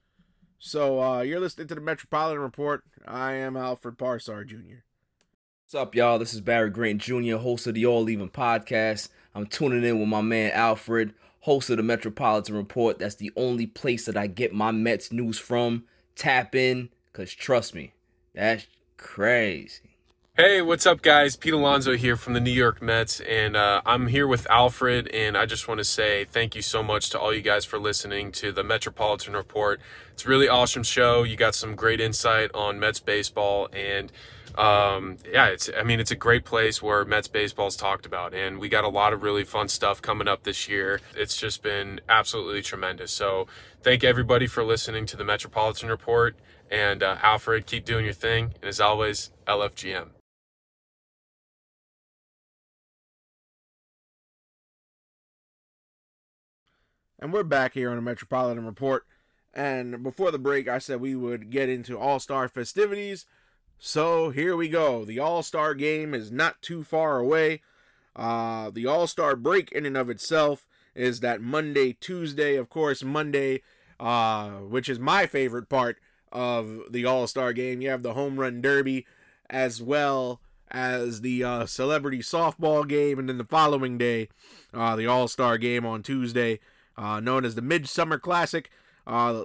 So 0.59 1.03
uh, 1.03 1.23
you're 1.23 1.41
listening 1.41 1.67
to 1.69 1.75
the 1.75 1.81
Metropolitan 1.81 2.41
Report. 2.41 2.85
I 3.07 3.33
am 3.33 3.57
Alfred 3.57 3.99
Parsar 3.99 4.47
Jr. 4.47 4.85
What's 5.65 5.75
up, 5.75 5.95
y'all? 5.97 6.21
This 6.21 6.35
is 6.35 6.41
Barry 6.41 6.71
Grant 6.71 7.01
Jr., 7.01 7.37
host 7.37 7.67
of 7.67 7.75
the 7.75 7.87
All 7.87 8.09
Even 8.09 8.29
podcast. 8.29 9.09
I'm 9.35 9.47
tuning 9.47 9.83
in 9.83 9.99
with 9.99 10.09
my 10.09 10.21
man 10.21 10.53
Alfred, 10.53 11.15
host 11.41 11.71
of 11.71 11.79
the 11.79 11.83
Metropolitan 11.83 12.55
Report. 12.55 13.01
That's 13.01 13.17
the 13.17 13.33
only 13.37 13.67
place 13.67 14.05
that 14.07 14.17
I 14.17 14.29
get 14.29 14.55
my 14.55 14.71
Mets 14.71 15.11
news 15.11 15.39
from. 15.39 15.85
Tap 16.15 16.55
in, 16.55 16.91
because 17.13 17.33
trust 17.33 17.75
me, 17.75 17.93
that's 18.35 18.67
crazy. 18.97 19.93
Hey, 20.35 20.63
what's 20.63 20.87
up, 20.87 21.03
guys? 21.03 21.37
Pete 21.37 21.53
Alonso 21.53 21.95
here 21.95 22.17
from 22.17 22.33
the 22.33 22.41
New 22.41 22.53
York 22.53 22.81
Mets, 22.81 23.21
and 23.21 23.55
uh, 23.55 23.83
I'm 23.85 24.07
here 24.07 24.27
with 24.27 24.47
Alfred. 24.49 25.09
And 25.09 25.37
I 25.37 25.45
just 25.45 25.69
want 25.69 25.77
to 25.79 25.85
say 25.85 26.25
thank 26.25 26.57
you 26.57 26.63
so 26.63 26.83
much 26.83 27.11
to 27.11 27.21
all 27.21 27.35
you 27.35 27.43
guys 27.43 27.67
for 27.67 27.79
listening 27.79 28.33
to 28.33 28.51
the 28.51 28.65
Metropolitan 28.65 29.35
Report. 29.35 29.79
It's 30.13 30.25
a 30.25 30.29
really 30.29 30.49
awesome 30.49 30.85
show. 30.85 31.23
You 31.23 31.37
got 31.37 31.55
some 31.55 31.77
great 31.77 32.01
insight 32.01 32.51
on 32.55 32.81
Mets 32.81 32.99
baseball, 32.99 33.69
and 33.75 34.11
um, 34.57 35.19
yeah, 35.31 35.49
it's 35.49 35.69
I 35.79 35.83
mean 35.83 36.01
it's 36.01 36.11
a 36.11 36.17
great 36.17 36.47
place 36.47 36.83
where 36.83 37.05
Mets 37.05 37.29
baseball 37.29 37.67
is 37.67 37.77
talked 37.77 38.07
about, 38.07 38.33
and 38.33 38.59
we 38.59 38.71
got 38.71 38.85
a 38.85 38.89
lot 38.89 39.13
of 39.13 39.23
really 39.23 39.45
fun 39.45 39.69
stuff 39.69 40.01
coming 40.01 40.29
up 40.29 40.45
this 40.45 40.67
year. 40.67 41.03
It's 41.15 41.37
just 41.37 41.63
been 41.63 42.01
absolutely 42.09 42.63
tremendous. 42.63 43.13
So 43.13 43.49
thank 43.83 44.03
everybody 44.03 44.47
for 44.47 44.65
listening 44.65 45.05
to 45.07 45.17
the 45.19 45.25
Metropolitan 45.25 45.91
Report. 45.91 46.37
And 46.73 47.03
uh, 47.03 47.19
Alfred, 47.21 47.67
keep 47.67 47.85
doing 47.85 48.07
your 48.07 48.15
thing. 48.15 48.55
And 48.63 48.65
as 48.65 48.81
always, 48.81 49.31
LFGM. 49.47 50.09
And 57.19 57.31
we're 57.31 57.43
back 57.43 57.75
here 57.75 57.91
on 57.91 57.97
the 57.97 58.03
Metropolitan 58.03 58.65
Report. 58.65 59.05
And 59.53 60.03
before 60.03 60.31
the 60.31 60.39
break, 60.39 60.67
I 60.67 60.79
said 60.79 61.03
we 61.03 61.15
would 61.15 61.51
get 61.51 61.69
into 61.69 61.99
All 61.99 62.19
Star 62.19 62.49
festivities. 62.49 63.27
So 63.79 64.31
here 64.31 64.57
we 64.57 64.71
go. 64.71 65.05
The 65.05 65.19
All 65.19 65.43
Star 65.43 65.75
game 65.75 66.15
is 66.15 66.33
not 66.33 66.63
too 66.63 66.85
far 66.85 67.19
away. 67.19 67.61
Uh, 68.17 68.71
the 68.71 68.87
All 68.87 69.07
Star 69.07 69.37
break, 69.37 69.71
in 69.73 69.85
and 69.85 69.99
of 69.99 70.09
itself, 70.09 70.67
is 70.95 71.21
that 71.21 71.43
Monday, 71.43 71.93
Tuesday. 72.01 72.57
Of 72.57 72.71
course, 72.71 73.05
Monday, 73.05 73.61
uh, 74.01 74.53
which 74.53 74.89
is 74.89 74.99
my 74.99 75.27
favorite 75.27 75.69
part 75.69 75.99
of 76.33 76.81
the 76.91 77.05
All 77.05 77.27
Star 77.27 77.53
game. 77.53 77.81
You 77.81 77.91
have 77.91 78.03
the 78.03 78.15
Home 78.15 78.41
Run 78.41 78.61
Derby 78.61 79.07
as 79.49 79.81
well 79.83 80.41
as 80.71 81.21
the 81.21 81.45
uh, 81.45 81.67
Celebrity 81.67 82.21
Softball 82.21 82.89
game. 82.89 83.19
And 83.19 83.29
then 83.29 83.39
the 83.39 83.45
following 83.45 83.99
day, 83.99 84.29
uh, 84.73 84.97
the 84.97 85.07
All 85.07 85.29
Star 85.29 85.59
game 85.59 85.87
on 85.87 86.03
Tuesday 86.03 86.59
uh, 86.97 87.21
known 87.21 87.45
as 87.45 87.55
the 87.55 87.63
Midsummer 87.63 88.19
Classic. 88.19 88.71
Uh, 89.07 89.45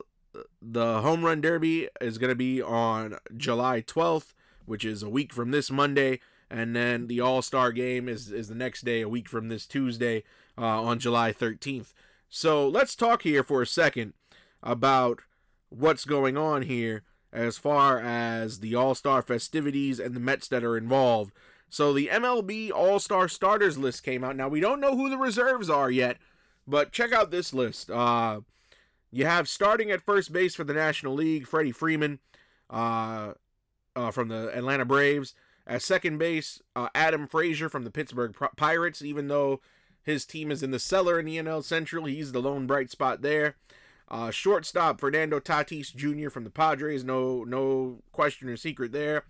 the 0.61 1.01
Home 1.01 1.25
Run 1.25 1.41
Derby 1.41 1.89
is 1.99 2.17
going 2.17 2.29
to 2.29 2.35
be 2.35 2.61
on 2.61 3.17
July 3.35 3.81
12th, 3.81 4.33
which 4.65 4.85
is 4.85 5.03
a 5.03 5.09
week 5.09 5.33
from 5.33 5.51
this 5.51 5.71
Monday. 5.71 6.19
And 6.49 6.75
then 6.75 7.07
the 7.07 7.19
All 7.19 7.41
Star 7.41 7.71
game 7.71 8.07
is, 8.07 8.31
is 8.31 8.47
the 8.47 8.55
next 8.55 8.85
day, 8.85 9.01
a 9.01 9.09
week 9.09 9.27
from 9.27 9.49
this 9.49 9.65
Tuesday, 9.65 10.23
uh, 10.57 10.81
on 10.81 10.99
July 10.99 11.33
13th. 11.33 11.93
So 12.29 12.67
let's 12.67 12.95
talk 12.95 13.23
here 13.23 13.43
for 13.43 13.61
a 13.61 13.67
second 13.67 14.13
about 14.61 15.21
what's 15.69 16.05
going 16.05 16.37
on 16.37 16.63
here 16.63 17.03
as 17.31 17.57
far 17.57 17.99
as 17.99 18.59
the 18.59 18.75
All 18.75 18.95
Star 18.95 19.21
festivities 19.21 19.99
and 19.99 20.15
the 20.15 20.19
Mets 20.19 20.47
that 20.47 20.63
are 20.63 20.77
involved. 20.77 21.33
So 21.69 21.93
the 21.93 22.07
MLB 22.07 22.71
All 22.71 22.99
Star 22.99 23.27
starters 23.27 23.77
list 23.77 24.03
came 24.03 24.23
out. 24.23 24.35
Now 24.35 24.47
we 24.47 24.59
don't 24.59 24.79
know 24.79 24.95
who 24.95 25.09
the 25.09 25.17
reserves 25.17 25.69
are 25.69 25.91
yet, 25.91 26.17
but 26.65 26.91
check 26.91 27.11
out 27.11 27.31
this 27.31 27.53
list. 27.53 27.89
Uh, 27.91 28.41
you 29.11 29.25
have 29.25 29.47
starting 29.49 29.91
at 29.91 30.01
first 30.01 30.31
base 30.31 30.55
for 30.55 30.63
the 30.63 30.73
National 30.73 31.13
League, 31.13 31.47
Freddie 31.47 31.71
Freeman 31.71 32.19
uh, 32.69 33.33
uh, 33.95 34.11
from 34.11 34.29
the 34.29 34.55
Atlanta 34.55 34.85
Braves. 34.85 35.33
At 35.65 35.81
second 35.81 36.17
base, 36.17 36.61
uh, 36.77 36.87
Adam 36.95 37.27
Frazier 37.27 37.67
from 37.67 37.83
the 37.83 37.91
Pittsburgh 37.91 38.35
Pirates. 38.55 39.01
Even 39.01 39.27
though 39.27 39.59
his 40.01 40.25
team 40.25 40.49
is 40.49 40.63
in 40.63 40.71
the 40.71 40.79
cellar 40.79 41.19
in 41.19 41.25
the 41.25 41.37
NL 41.37 41.63
Central, 41.63 42.05
he's 42.05 42.31
the 42.31 42.41
lone 42.41 42.67
bright 42.67 42.89
spot 42.89 43.21
there. 43.21 43.57
Uh, 44.09 44.31
shortstop 44.31 44.99
Fernando 44.99 45.39
Tatis 45.39 45.93
Jr. 45.93 46.29
from 46.29 46.45
the 46.45 46.49
Padres, 46.49 47.03
no 47.03 47.43
no 47.43 48.03
question 48.11 48.47
or 48.47 48.55
secret 48.55 48.91
there. 48.91 49.25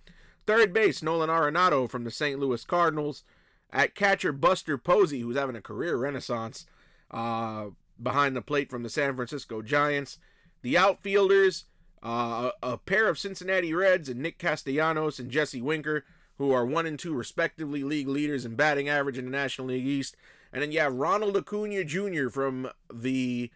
Third 0.45 0.71
base 0.71 1.01
Nolan 1.01 1.29
Arenado 1.29 1.89
from 1.89 2.03
the 2.03 2.11
St. 2.11 2.39
Louis 2.39 2.63
Cardinals. 2.63 3.23
At 3.69 3.95
catcher 3.95 4.31
Buster 4.31 4.77
Posey, 4.77 5.19
who's 5.19 5.35
having 5.35 5.57
a 5.57 5.61
career 5.61 5.97
renaissance 5.97 6.65
uh, 7.11 7.65
behind 8.01 8.33
the 8.33 8.41
plate 8.41 8.69
from 8.69 8.83
the 8.83 8.89
San 8.89 9.13
Francisco 9.15 9.61
Giants. 9.61 10.19
The 10.61 10.77
outfielders, 10.77 11.65
uh, 12.01 12.51
a 12.63 12.77
pair 12.77 13.09
of 13.09 13.19
Cincinnati 13.19 13.73
Reds 13.73 14.07
and 14.07 14.21
Nick 14.21 14.37
Castellanos 14.37 15.19
and 15.19 15.29
Jesse 15.29 15.61
Winker, 15.61 16.05
who 16.37 16.53
are 16.53 16.65
one 16.65 16.85
and 16.85 16.97
two 16.97 17.13
respectively 17.13 17.83
league 17.83 18.07
leaders 18.07 18.45
in 18.45 18.55
batting 18.55 18.87
average 18.87 19.17
in 19.17 19.25
the 19.25 19.31
National 19.31 19.67
League 19.67 19.85
East. 19.85 20.15
And 20.53 20.61
then 20.61 20.71
you 20.71 20.79
have 20.79 20.93
Ronald 20.93 21.35
Acuna 21.35 21.83
Jr. 21.83 22.29
from 22.29 22.69
the 22.93 23.51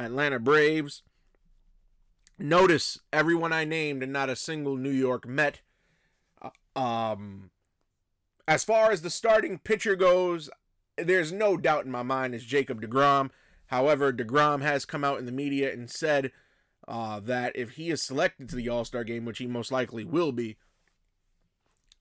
Atlanta 0.00 0.38
Braves. 0.38 1.02
Notice 2.38 2.98
everyone 3.12 3.52
I 3.52 3.64
named 3.64 4.02
and 4.02 4.12
not 4.12 4.30
a 4.30 4.36
single 4.36 4.76
New 4.76 4.90
York 4.90 5.28
Met. 5.28 5.60
Uh, 6.40 6.78
um, 6.78 7.50
as 8.48 8.64
far 8.64 8.90
as 8.90 9.02
the 9.02 9.10
starting 9.10 9.58
pitcher 9.58 9.94
goes, 9.94 10.48
there's 10.96 11.32
no 11.32 11.56
doubt 11.56 11.84
in 11.84 11.90
my 11.90 12.02
mind 12.02 12.34
it's 12.34 12.44
Jacob 12.44 12.80
DeGrom. 12.80 13.30
However, 13.66 14.12
DeGrom 14.12 14.62
has 14.62 14.84
come 14.84 15.04
out 15.04 15.18
in 15.18 15.26
the 15.26 15.32
media 15.32 15.72
and 15.72 15.90
said 15.90 16.32
uh, 16.88 17.20
that 17.20 17.52
if 17.54 17.72
he 17.72 17.90
is 17.90 18.02
selected 18.02 18.48
to 18.48 18.56
the 18.56 18.68
All 18.68 18.84
Star 18.84 19.04
game, 19.04 19.24
which 19.24 19.38
he 19.38 19.46
most 19.46 19.70
likely 19.70 20.04
will 20.04 20.32
be, 20.32 20.56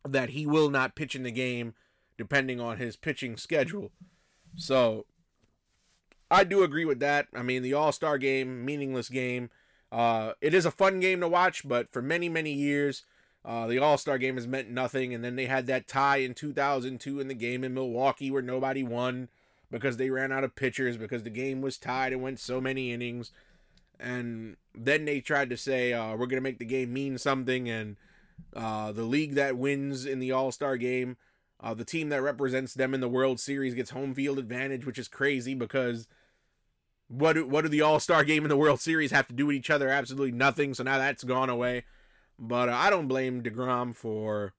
that 0.07 0.29
he 0.29 0.45
will 0.45 0.69
not 0.69 0.95
pitch 0.95 1.15
in 1.15 1.23
the 1.23 1.31
game 1.31 1.73
depending 2.17 2.59
on 2.59 2.77
his 2.77 2.95
pitching 2.95 3.37
schedule. 3.37 3.91
So 4.55 5.05
I 6.31 6.43
do 6.43 6.63
agree 6.63 6.85
with 6.85 6.99
that. 6.99 7.27
I 7.33 7.41
mean, 7.41 7.63
the 7.63 7.73
All 7.73 7.91
Star 7.91 8.17
game, 8.17 8.63
meaningless 8.65 9.09
game. 9.09 9.49
Uh, 9.91 10.33
it 10.41 10.53
is 10.53 10.65
a 10.65 10.71
fun 10.71 10.99
game 10.99 11.21
to 11.21 11.27
watch, 11.27 11.67
but 11.67 11.91
for 11.91 12.01
many, 12.01 12.29
many 12.29 12.53
years, 12.53 13.03
uh, 13.43 13.65
the 13.67 13.79
All 13.79 13.97
Star 13.97 14.17
game 14.17 14.35
has 14.35 14.47
meant 14.47 14.69
nothing. 14.69 15.13
And 15.13 15.23
then 15.23 15.35
they 15.35 15.47
had 15.47 15.65
that 15.67 15.87
tie 15.87 16.17
in 16.17 16.33
2002 16.33 17.19
in 17.19 17.27
the 17.27 17.33
game 17.33 17.63
in 17.63 17.73
Milwaukee 17.73 18.29
where 18.29 18.41
nobody 18.41 18.83
won 18.83 19.29
because 19.71 19.97
they 19.97 20.09
ran 20.09 20.31
out 20.31 20.43
of 20.43 20.55
pitchers 20.55 20.97
because 20.97 21.23
the 21.23 21.29
game 21.29 21.61
was 21.61 21.77
tied 21.77 22.13
and 22.13 22.21
went 22.21 22.39
so 22.39 22.61
many 22.61 22.91
innings. 22.91 23.31
And 23.99 24.55
then 24.73 25.05
they 25.05 25.19
tried 25.19 25.49
to 25.49 25.57
say, 25.57 25.93
uh, 25.93 26.11
we're 26.11 26.27
going 26.27 26.37
to 26.37 26.41
make 26.41 26.59
the 26.59 26.65
game 26.65 26.93
mean 26.93 27.17
something. 27.17 27.69
And 27.69 27.97
uh, 28.55 28.91
the 28.91 29.03
league 29.03 29.35
that 29.35 29.57
wins 29.57 30.05
in 30.05 30.19
the 30.19 30.31
All 30.31 30.51
Star 30.51 30.77
game, 30.77 31.17
uh, 31.61 31.73
the 31.73 31.85
team 31.85 32.09
that 32.09 32.21
represents 32.21 32.73
them 32.73 32.93
in 32.93 33.01
the 33.01 33.09
World 33.09 33.39
Series 33.39 33.73
gets 33.73 33.89
home 33.89 34.13
field 34.13 34.39
advantage, 34.39 34.85
which 34.85 34.99
is 34.99 35.07
crazy 35.07 35.53
because 35.53 36.07
what 37.09 37.33
do, 37.33 37.45
what 37.45 37.63
do 37.63 37.69
the 37.69 37.81
All 37.81 37.99
Star 37.99 38.23
game 38.23 38.43
and 38.43 38.51
the 38.51 38.57
World 38.57 38.79
Series 38.79 39.11
have 39.11 39.27
to 39.27 39.33
do 39.33 39.47
with 39.47 39.55
each 39.55 39.69
other? 39.69 39.89
Absolutely 39.89 40.31
nothing. 40.31 40.73
So 40.73 40.83
now 40.83 40.97
that's 40.97 41.23
gone 41.23 41.49
away. 41.49 41.83
But 42.37 42.69
uh, 42.69 42.73
I 42.73 42.89
don't 42.89 43.07
blame 43.07 43.43
Degrom 43.43 43.93
for. 43.93 44.53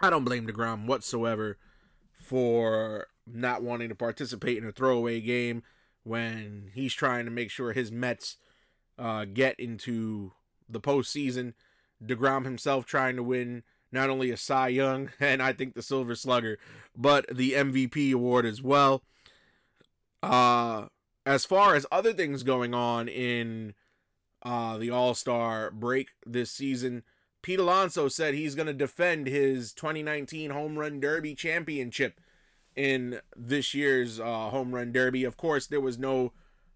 I 0.00 0.10
don't 0.10 0.24
blame 0.24 0.46
Degrom 0.46 0.86
whatsoever 0.86 1.56
for 2.20 3.06
not 3.26 3.62
wanting 3.62 3.88
to 3.88 3.94
participate 3.94 4.58
in 4.58 4.66
a 4.66 4.72
throwaway 4.72 5.20
game 5.20 5.62
when 6.02 6.70
he's 6.74 6.92
trying 6.92 7.24
to 7.24 7.30
make 7.30 7.50
sure 7.50 7.72
his 7.72 7.92
Mets 7.92 8.36
uh, 8.98 9.24
get 9.24 9.58
into 9.58 10.32
the 10.68 10.80
postseason. 10.80 11.54
Degrom 12.04 12.44
himself 12.44 12.84
trying 12.84 13.14
to 13.14 13.22
win 13.22 13.62
not 13.92 14.10
only 14.10 14.30
a 14.30 14.36
Cy 14.36 14.68
Young 14.68 15.10
and 15.20 15.40
I 15.40 15.52
think 15.52 15.74
the 15.74 15.82
Silver 15.82 16.14
Slugger, 16.14 16.58
but 16.96 17.26
the 17.34 17.52
MVP 17.52 18.12
award 18.12 18.44
as 18.44 18.60
well. 18.60 19.04
Uh, 20.22 20.86
as 21.24 21.44
far 21.44 21.74
as 21.74 21.86
other 21.92 22.12
things 22.12 22.42
going 22.42 22.74
on 22.74 23.08
in 23.08 23.74
uh, 24.42 24.78
the 24.78 24.90
All 24.90 25.14
Star 25.14 25.70
break 25.70 26.08
this 26.26 26.50
season, 26.50 27.02
Pete 27.42 27.58
Alonso 27.58 28.08
said 28.08 28.34
he's 28.34 28.54
going 28.54 28.66
to 28.66 28.72
defend 28.72 29.26
his 29.26 29.72
2019 29.72 30.50
Home 30.50 30.78
Run 30.78 31.00
Derby 31.00 31.34
championship 31.34 32.20
in 32.74 33.20
this 33.36 33.74
year's 33.74 34.18
uh, 34.18 34.50
Home 34.50 34.74
Run 34.74 34.92
Derby. 34.92 35.24
Of 35.24 35.36
course, 35.36 35.66
there 35.66 35.80
was 35.80 35.98
no 35.98 36.32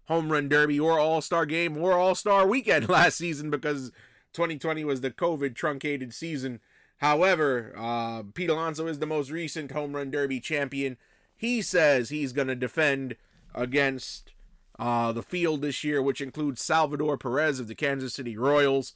Home 0.07 0.31
Run 0.31 0.47
Derby 0.47 0.79
or 0.79 0.99
All 0.99 1.21
Star 1.21 1.45
game 1.45 1.77
or 1.77 1.93
All 1.93 2.15
Star 2.15 2.47
weekend 2.47 2.89
last 2.89 3.17
season 3.17 3.49
because 3.49 3.91
2020 4.33 4.83
was 4.85 5.01
the 5.01 5.11
COVID 5.11 5.55
truncated 5.55 6.13
season. 6.13 6.59
However, 6.97 7.73
uh, 7.77 8.23
Pete 8.33 8.49
Alonso 8.49 8.87
is 8.87 8.99
the 8.99 9.05
most 9.05 9.29
recent 9.29 9.71
Home 9.71 9.95
Run 9.95 10.09
Derby 10.09 10.39
champion. 10.39 10.97
He 11.35 11.61
says 11.61 12.09
he's 12.09 12.33
going 12.33 12.47
to 12.47 12.55
defend 12.55 13.15
against 13.53 14.31
uh, 14.79 15.11
the 15.11 15.23
field 15.23 15.61
this 15.61 15.83
year, 15.83 16.01
which 16.01 16.21
includes 16.21 16.61
Salvador 16.61 17.17
Perez 17.17 17.59
of 17.59 17.67
the 17.67 17.75
Kansas 17.75 18.13
City 18.13 18.37
Royals. 18.37 18.93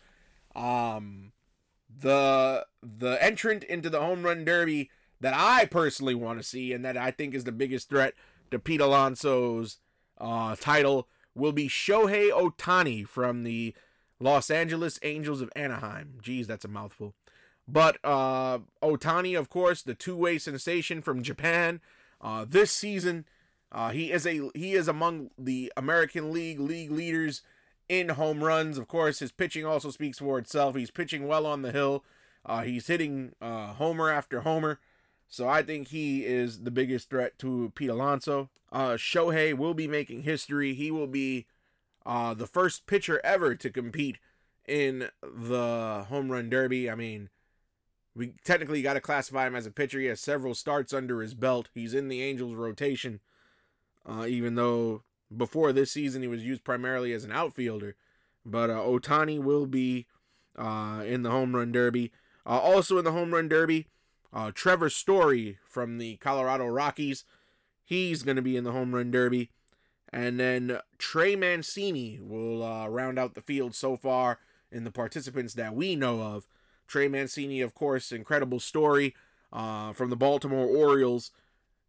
Um, 0.55 1.31
the 1.99 2.65
the 2.81 3.23
entrant 3.23 3.63
into 3.65 3.89
the 3.89 3.99
home 3.99 4.23
run 4.23 4.45
derby 4.45 4.89
that 5.19 5.33
I 5.35 5.65
personally 5.65 6.15
want 6.15 6.39
to 6.39 6.43
see 6.43 6.73
and 6.73 6.83
that 6.83 6.97
I 6.97 7.11
think 7.11 7.33
is 7.33 7.43
the 7.43 7.51
biggest 7.51 7.89
threat 7.89 8.13
to 8.49 8.59
Pete 8.59 8.81
Alonso's 8.81 9.77
uh, 10.17 10.55
title 10.59 11.07
will 11.35 11.51
be 11.51 11.67
Shohei 11.67 12.31
Ohtani 12.31 13.07
from 13.07 13.43
the 13.43 13.73
Los 14.19 14.49
Angeles 14.49 14.99
Angels 15.03 15.41
of 15.41 15.51
Anaheim. 15.55 16.17
Geez, 16.21 16.47
that's 16.47 16.65
a 16.65 16.69
mouthful. 16.69 17.13
But 17.67 17.97
uh, 18.03 18.59
Ohtani, 18.81 19.37
of 19.37 19.49
course, 19.49 19.81
the 19.81 19.93
two-way 19.93 20.37
sensation 20.37 21.01
from 21.01 21.23
Japan, 21.23 21.79
uh, 22.19 22.45
this 22.47 22.71
season 22.71 23.25
uh, 23.71 23.91
he 23.91 24.11
is 24.11 24.25
a 24.25 24.49
he 24.53 24.73
is 24.73 24.87
among 24.87 25.31
the 25.37 25.71
American 25.77 26.31
League 26.31 26.59
league 26.59 26.91
leaders 26.91 27.41
in 27.87 28.09
home 28.09 28.43
runs. 28.43 28.77
Of 28.77 28.87
course, 28.87 29.19
his 29.19 29.31
pitching 29.31 29.65
also 29.65 29.91
speaks 29.91 30.19
for 30.19 30.37
itself. 30.37 30.75
He's 30.75 30.91
pitching 30.91 31.27
well 31.27 31.45
on 31.45 31.61
the 31.61 31.71
hill. 31.71 32.03
Uh, 32.45 32.61
he's 32.61 32.87
hitting 32.87 33.33
uh, 33.41 33.73
homer 33.73 34.09
after 34.09 34.41
homer. 34.41 34.79
So 35.27 35.47
I 35.47 35.63
think 35.63 35.89
he 35.89 36.25
is 36.25 36.63
the 36.63 36.71
biggest 36.71 37.09
threat 37.09 37.39
to 37.39 37.71
Pete 37.75 37.89
Alonso. 37.89 38.49
Uh, 38.71 38.91
Shohei 38.91 39.53
will 39.55 39.73
be 39.73 39.87
making 39.87 40.23
history. 40.23 40.73
He 40.73 40.91
will 40.91 41.07
be 41.07 41.45
uh, 42.05 42.33
the 42.33 42.47
first 42.47 42.85
pitcher 42.85 43.21
ever 43.23 43.55
to 43.55 43.69
compete 43.69 44.17
in 44.67 45.09
the 45.21 46.05
home 46.09 46.31
run 46.31 46.49
derby. 46.49 46.89
I 46.89 46.95
mean, 46.95 47.29
we 48.13 48.33
technically 48.43 48.81
got 48.81 48.93
to 48.93 49.01
classify 49.01 49.47
him 49.47 49.55
as 49.55 49.65
a 49.65 49.71
pitcher. 49.71 49.99
He 49.99 50.07
has 50.07 50.19
several 50.19 50.53
starts 50.53 50.93
under 50.93 51.21
his 51.21 51.33
belt. 51.33 51.69
He's 51.73 51.93
in 51.93 52.09
the 52.09 52.21
Angels 52.21 52.55
rotation 52.55 53.21
uh, 54.05 54.25
even 54.27 54.55
though 54.55 55.03
before 55.35 55.71
this 55.71 55.91
season 55.91 56.21
he 56.21 56.27
was 56.27 56.43
used 56.43 56.63
primarily 56.63 57.13
as 57.13 57.23
an 57.23 57.31
outfielder. 57.31 57.95
But 58.45 58.69
uh, 58.69 58.79
Ohtani 58.79 59.41
will 59.41 59.65
be 59.65 60.07
uh, 60.57 61.03
in 61.05 61.23
the 61.23 61.31
home 61.31 61.55
run 61.55 61.71
derby. 61.71 62.11
Uh, 62.45 62.59
also 62.59 62.97
in 62.97 63.05
the 63.05 63.11
home 63.11 63.33
run 63.33 63.47
derby, 63.47 63.87
uh, 64.33 64.51
Trevor 64.53 64.89
Story 64.89 65.59
from 65.67 65.97
the 65.97 66.17
Colorado 66.17 66.65
Rockies. 66.65 67.23
He's 67.83 68.23
going 68.23 68.37
to 68.37 68.41
be 68.41 68.57
in 68.57 68.63
the 68.63 68.71
home 68.71 68.95
run 68.95 69.11
derby. 69.11 69.51
And 70.11 70.39
then 70.39 70.79
Trey 70.97 71.35
Mancini 71.35 72.19
will 72.21 72.63
uh, 72.63 72.87
round 72.87 73.17
out 73.17 73.33
the 73.33 73.41
field 73.41 73.75
so 73.75 73.95
far 73.95 74.39
in 74.71 74.83
the 74.83 74.91
participants 74.91 75.53
that 75.53 75.75
we 75.75 75.95
know 75.95 76.21
of. 76.21 76.47
Trey 76.87 77.07
Mancini, 77.07 77.61
of 77.61 77.73
course, 77.73 78.11
incredible 78.11 78.59
story 78.59 79.15
uh, 79.53 79.93
from 79.93 80.09
the 80.09 80.17
Baltimore 80.17 80.65
Orioles. 80.65 81.31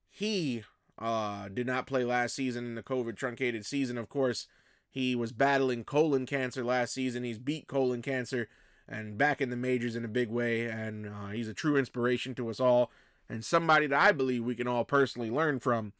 He 0.09 0.62
uh, 1.03 1.49
did 1.49 1.67
not 1.67 1.87
play 1.87 2.05
last 2.05 2.35
season 2.35 2.65
in 2.65 2.75
the 2.77 2.83
COVID 2.83 3.17
truncated 3.17 3.67
season. 3.67 3.99
Of 3.99 4.09
course, 4.09 4.47
he 4.88 5.17
was 5.17 5.33
battling 5.33 5.85
colon 5.85 6.27
cancer 6.27 6.62
last 6.62 6.95
season. 6.95 7.25
He's 7.25 7.38
beat 7.38 7.67
colon 7.67 8.03
cancer 8.03 8.49
and 8.88 9.19
back 9.19 9.41
in 9.41 9.51
the 9.51 9.57
majors 9.57 9.97
in 9.97 10.05
a 10.05 10.09
big 10.09 10.31
way. 10.31 10.67
And 10.67 11.09
uh, 11.09 11.29
he's 11.29 11.49
a 11.49 11.55
true 11.55 11.77
inspiration 11.77 12.35
to 12.37 12.49
us 12.49 12.61
all 12.61 12.91
and 13.29 13.45
somebody 13.45 13.87
that 13.88 14.01
I 14.01 14.12
believe 14.12 14.45
we 14.45 14.55
can 14.55 14.69
all 14.69 14.85
personally 14.85 15.31
learn 15.31 15.59
from. 15.59 15.93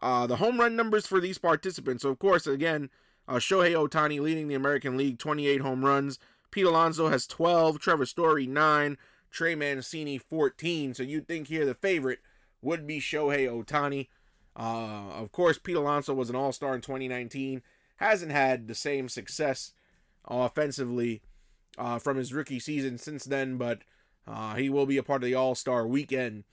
Uh, 0.00 0.26
the 0.26 0.36
home 0.36 0.58
run 0.58 0.76
numbers 0.76 1.06
for 1.06 1.20
these 1.20 1.38
participants. 1.38 2.02
So, 2.02 2.10
of 2.10 2.18
course, 2.18 2.46
again, 2.46 2.90
uh, 3.28 3.34
Shohei 3.34 3.74
Ohtani 3.74 4.20
leading 4.20 4.48
the 4.48 4.54
American 4.54 4.96
League, 4.96 5.18
28 5.18 5.60
home 5.60 5.84
runs. 5.84 6.18
Pete 6.50 6.64
Alonso 6.64 7.08
has 7.08 7.26
12. 7.26 7.78
Trevor 7.80 8.06
Story, 8.06 8.46
9. 8.46 8.96
Trey 9.30 9.54
Mancini, 9.54 10.16
14. 10.16 10.94
So 10.94 11.02
you'd 11.02 11.26
think 11.26 11.48
here 11.48 11.66
the 11.66 11.74
favorite 11.74 12.20
would 12.62 12.86
be 12.86 13.00
Shohei 13.00 13.48
Ohtani. 13.48 14.08
Uh, 14.58 15.10
of 15.12 15.32
course, 15.32 15.58
Pete 15.58 15.76
Alonso 15.76 16.14
was 16.14 16.30
an 16.30 16.36
All 16.36 16.52
Star 16.52 16.74
in 16.74 16.80
2019. 16.80 17.62
Hasn't 17.96 18.32
had 18.32 18.68
the 18.68 18.74
same 18.74 19.08
success 19.08 19.72
offensively 20.26 21.22
uh, 21.78 21.98
from 21.98 22.16
his 22.16 22.32
rookie 22.32 22.58
season 22.58 22.98
since 22.98 23.24
then, 23.24 23.58
but 23.58 23.82
uh, 24.26 24.54
he 24.54 24.70
will 24.70 24.86
be 24.86 24.96
a 24.96 25.02
part 25.02 25.22
of 25.22 25.26
the 25.26 25.34
All 25.34 25.54
Star 25.54 25.86
weekend, 25.86 26.44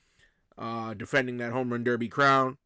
uh, 0.57 0.93
defending 0.93 1.37
that 1.37 1.53
home 1.53 1.71
run 1.71 1.83
derby 1.83 2.09
crown. 2.09 2.57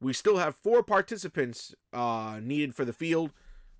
We 0.00 0.12
still 0.12 0.38
have 0.38 0.56
four 0.56 0.82
participants 0.82 1.74
uh, 1.92 2.40
needed 2.42 2.74
for 2.74 2.84
the 2.84 2.92
field, 2.92 3.30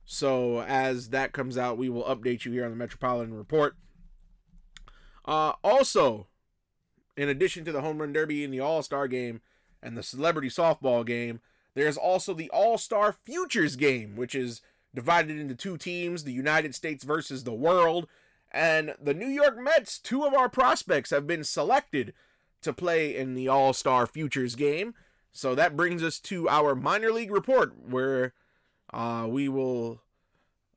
so 0.04 0.62
as 0.62 1.10
that 1.10 1.32
comes 1.32 1.58
out, 1.58 1.78
we 1.78 1.88
will 1.88 2.04
update 2.04 2.44
you 2.44 2.52
here 2.52 2.64
on 2.64 2.70
the 2.70 2.76
Metropolitan 2.76 3.34
Report. 3.34 3.76
Uh, 5.24 5.52
also, 5.62 6.28
in 7.16 7.28
addition 7.28 7.64
to 7.64 7.72
the 7.72 7.80
home 7.80 7.98
run 7.98 8.12
derby 8.12 8.44
and 8.44 8.54
the 8.54 8.60
All 8.60 8.82
Star 8.82 9.06
game, 9.06 9.40
and 9.82 9.96
the 9.96 10.02
celebrity 10.02 10.48
softball 10.48 11.04
game, 11.04 11.40
there's 11.74 11.96
also 11.96 12.34
the 12.34 12.50
All 12.50 12.78
Star 12.78 13.12
Futures 13.12 13.76
game, 13.76 14.16
which 14.16 14.34
is 14.34 14.60
divided 14.94 15.38
into 15.38 15.54
two 15.54 15.76
teams 15.76 16.24
the 16.24 16.32
United 16.32 16.74
States 16.74 17.04
versus 17.04 17.44
the 17.44 17.52
world. 17.52 18.06
And 18.50 18.94
the 19.02 19.14
New 19.14 19.28
York 19.28 19.58
Mets, 19.58 19.98
two 19.98 20.24
of 20.24 20.34
our 20.34 20.48
prospects, 20.48 21.10
have 21.10 21.26
been 21.26 21.44
selected 21.44 22.12
to 22.60 22.72
play 22.72 23.16
in 23.16 23.34
the 23.34 23.48
All 23.48 23.72
Star 23.72 24.06
Futures 24.06 24.54
game. 24.54 24.94
So 25.32 25.54
that 25.54 25.76
brings 25.76 26.02
us 26.02 26.18
to 26.20 26.48
our 26.48 26.74
minor 26.74 27.10
league 27.10 27.32
report, 27.32 27.72
where 27.88 28.34
uh, 28.92 29.26
we 29.28 29.48
will 29.48 30.02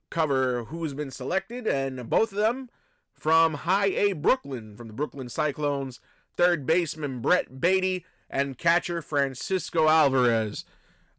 cover 0.09 0.65
who's 0.65 0.93
been 0.93 1.11
selected, 1.11 1.67
and 1.67 2.09
both 2.09 2.31
of 2.31 2.37
them 2.37 2.69
from 3.13 3.53
High 3.53 3.87
A 3.87 4.13
Brooklyn, 4.13 4.77
from 4.77 4.87
the 4.87 4.93
Brooklyn 4.93 5.27
Cyclones, 5.27 5.99
third 6.37 6.65
baseman 6.65 7.19
Brett 7.19 7.59
Baty 7.59 8.05
and 8.29 8.57
catcher 8.57 9.01
Francisco 9.01 9.87
Alvarez. 9.87 10.65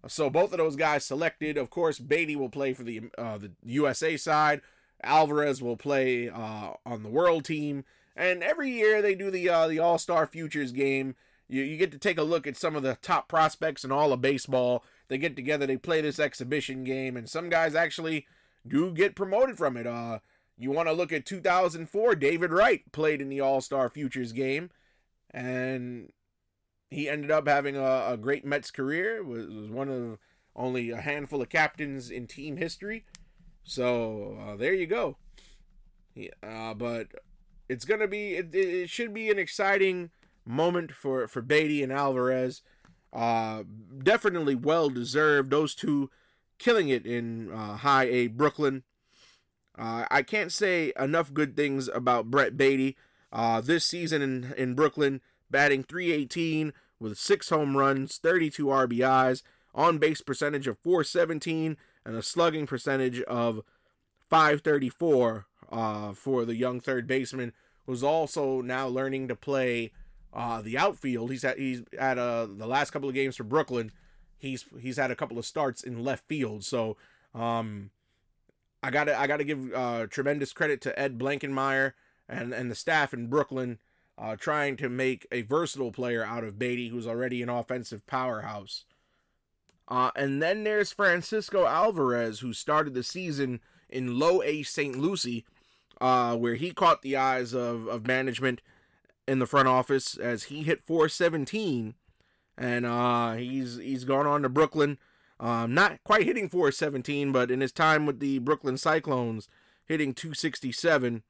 So 0.09 0.31
both 0.31 0.53
of 0.53 0.59
those 0.59 0.77
guys 0.77 1.05
selected. 1.05 1.57
Of 1.57 1.71
course, 1.71 1.99
Baty 1.99 2.37
will 2.37 2.49
play 2.49 2.73
for 2.73 2.85
the 2.85 3.03
uh, 3.19 3.39
the 3.39 3.53
USA 3.65 4.17
side. 4.17 4.61
Alvarez 5.03 5.63
will 5.63 5.77
play 5.77 6.29
uh, 6.29 6.73
on 6.85 7.03
the 7.03 7.09
world 7.09 7.45
team. 7.45 7.85
And 8.15 8.43
every 8.43 8.71
year 8.71 9.03
they 9.03 9.15
do 9.15 9.31
the 9.31 9.49
uh, 9.49 9.69
the 9.69 9.79
All 9.79 9.99
Star 9.99 10.27
Futures 10.27 10.73
game. 10.73 11.17
You, 11.49 11.63
you 11.63 11.77
get 11.77 11.93
to 11.93 11.99
take 11.99 12.19
a 12.19 12.23
look 12.25 12.47
at 12.47 12.57
some 12.57 12.75
of 12.75 12.83
the 12.83 12.99
top 13.03 13.29
prospects 13.29 13.85
in 13.85 13.93
all 13.93 14.13
of 14.13 14.21
baseball. 14.21 14.85
They 15.09 15.19
get 15.19 15.37
together, 15.37 15.67
they 15.67 15.77
play 15.77 16.01
this 16.01 16.19
exhibition 16.19 16.83
game, 16.83 17.17
and 17.17 17.29
some 17.29 17.49
guys 17.49 17.75
actually 17.75 18.27
do 18.67 18.91
get 18.91 19.15
promoted 19.15 19.57
from 19.57 19.77
it. 19.77 19.87
Uh, 19.87 20.19
you 20.59 20.71
want 20.71 20.89
to 20.89 20.95
look 20.95 21.13
at 21.13 21.27
2004, 21.27 22.15
David 22.17 22.51
Wright 22.51 22.91
played 22.91 23.21
in 23.21 23.29
the 23.29 23.41
All 23.41 23.61
Star 23.61 23.89
Futures 23.89 24.33
game, 24.33 24.71
and 25.31 26.11
he 26.91 27.09
ended 27.09 27.31
up 27.31 27.49
having 27.49 27.77
a, 27.77 28.07
a 28.11 28.17
great 28.17 28.45
Mets 28.45 28.71
career. 28.71 29.23
Was, 29.23 29.47
was 29.47 29.69
one 29.69 29.89
of 29.89 30.19
only 30.55 30.91
a 30.91 31.01
handful 31.01 31.43
of 31.43 31.49
captains 31.49 32.11
in 32.11 32.27
team 32.27 32.57
history. 32.57 33.05
So 33.65 34.39
uh, 34.41 34.57
there 34.57 34.73
you 34.75 34.87
go. 34.87 35.17
Yeah, 36.15 36.31
uh, 36.43 36.75
but 36.75 37.09
it's 37.69 37.85
gonna 37.85 38.09
be 38.09 38.37
it, 38.37 38.55
it 38.55 38.91
should 38.91 39.13
be 39.13 39.31
an 39.31 39.39
exciting 39.39 40.11
moment 40.45 40.93
for 40.93 41.29
for 41.29 41.43
Baty 41.43 41.83
and 41.83 41.93
Alvarez. 41.93 42.63
Uh, 43.13 43.65
definitely 44.03 44.55
well 44.55 44.89
deserved. 44.89 45.51
Those 45.51 45.75
two 45.75 46.11
killing 46.59 46.89
it 46.89 47.05
in 47.05 47.51
uh, 47.53 47.77
High 47.79 48.05
A 48.05 48.27
Brooklyn. 48.29 48.85
Uh, 49.79 50.07
I 50.11 50.23
can't 50.23 50.53
say 50.53 50.93
enough 50.99 51.35
good 51.35 51.55
things 51.55 51.89
about 51.89 52.31
Brett 52.31 52.57
Baty. 52.57 52.97
Uh, 53.33 53.61
this 53.61 53.85
season 53.85 54.23
in 54.23 54.55
in 54.57 54.75
Brooklyn, 54.75 55.21
batting 55.51 55.83
318 55.85 56.73
with 56.99 57.19
six 57.19 57.51
home 57.51 57.77
runs, 57.77 58.19
32 58.19 58.67
RBIs, 58.67 59.43
on 59.75 59.99
base 59.99 60.21
percentage 60.21 60.67
of 60.67 60.79
417, 60.79 61.77
and 62.05 62.17
a 62.17 62.23
slugging 62.23 62.67
percentage 62.67 63.21
of 63.23 63.63
534 64.31 65.47
uh, 65.71 66.13
for 66.13 66.45
the 66.45 66.57
young 66.57 66.81
third 66.81 67.07
baseman, 67.07 67.53
who's 67.85 68.03
also 68.03 68.61
now 68.61 68.87
learning 68.89 69.29
to 69.29 69.37
play 69.37 69.93
uh, 70.33 70.63
the 70.63 70.79
outfield. 70.79 71.31
He's 71.31 71.45
at 71.45 71.59
he's 71.59 71.83
at 71.99 72.19
uh, 72.19 72.47
the 72.47 72.67
last 72.67 72.91
couple 72.91 73.09
of 73.09 73.15
games 73.15 73.37
for 73.37 73.45
Brooklyn. 73.45 73.93
He's 74.39 74.65
he's 74.81 74.97
had 74.97 75.11
a 75.11 75.17
couple 75.17 75.39
of 75.39 75.47
starts 75.47 75.83
in 75.83 76.05
left 76.05 76.27
field, 76.27 76.65
so 76.65 76.97
um, 77.35 77.91
I 78.83 78.91
gotta 78.91 79.19
I 79.19 79.27
gotta 79.27 79.45
give 79.45 79.73
uh, 79.75 80.07
tremendous 80.07 80.53
credit 80.53 80.81
to 80.83 80.99
Ed 80.99 81.19
Blankmeyer 81.19 81.93
and 82.29 82.53
and 82.53 82.71
the 82.71 82.75
staff 82.75 83.15
in 83.15 83.29
Brooklyn 83.29 83.79
uh, 84.19 84.37
trying 84.37 84.77
to 84.77 84.89
make 84.89 85.27
a 85.31 85.43
versatile 85.43 85.93
player 85.93 86.25
out 86.25 86.45
of 86.45 86.59
Baty, 86.59 86.89
who's 86.89 87.07
already 87.07 87.43
an 87.43 87.49
offensive 87.49 88.07
powerhouse. 88.07 88.85
Uh, 89.89 90.11
and 90.17 90.43
then 90.43 90.65
there's 90.65 90.93
Francisco 90.93 91.67
Alvarez, 91.67 92.41
who 92.41 92.53
started 92.53 92.95
the 92.95 93.03
season 93.03 93.61
in 93.89 94.19
low 94.19 94.43
A 94.43 94.63
St. 94.63 94.97
Lucie, 94.97 95.45
uh, 96.01 96.37
where 96.37 96.57
he 96.57 96.73
caught 96.73 97.03
the 97.03 97.17
eyes 97.17 97.55
of, 97.55 97.87
of 97.87 98.07
management 98.07 98.63
in 99.29 99.39
the 99.39 99.47
front 99.47 99.69
office 99.69 100.17
as 100.17 100.45
he 100.45 100.63
hit 100.63 100.85
417. 100.85 101.95
And 102.59 102.87
uh, 102.87 103.35
he's 103.35 103.77
he's 103.77 104.05
gone 104.05 104.27
on 104.27 104.43
to 104.43 104.49
Brooklyn. 104.49 104.99
Um, 105.39 105.75
not 105.75 106.03
quite 106.03 106.25
hitting 106.25 106.49
417, 106.49 107.31
but 107.31 107.51
in 107.51 107.61
his 107.61 107.73
time 107.73 108.07
with 108.07 108.19
the 108.19 108.39
Brooklyn 108.39 108.79
Cyclones, 108.79 109.49
hitting 109.85 110.15
267. 110.15 111.23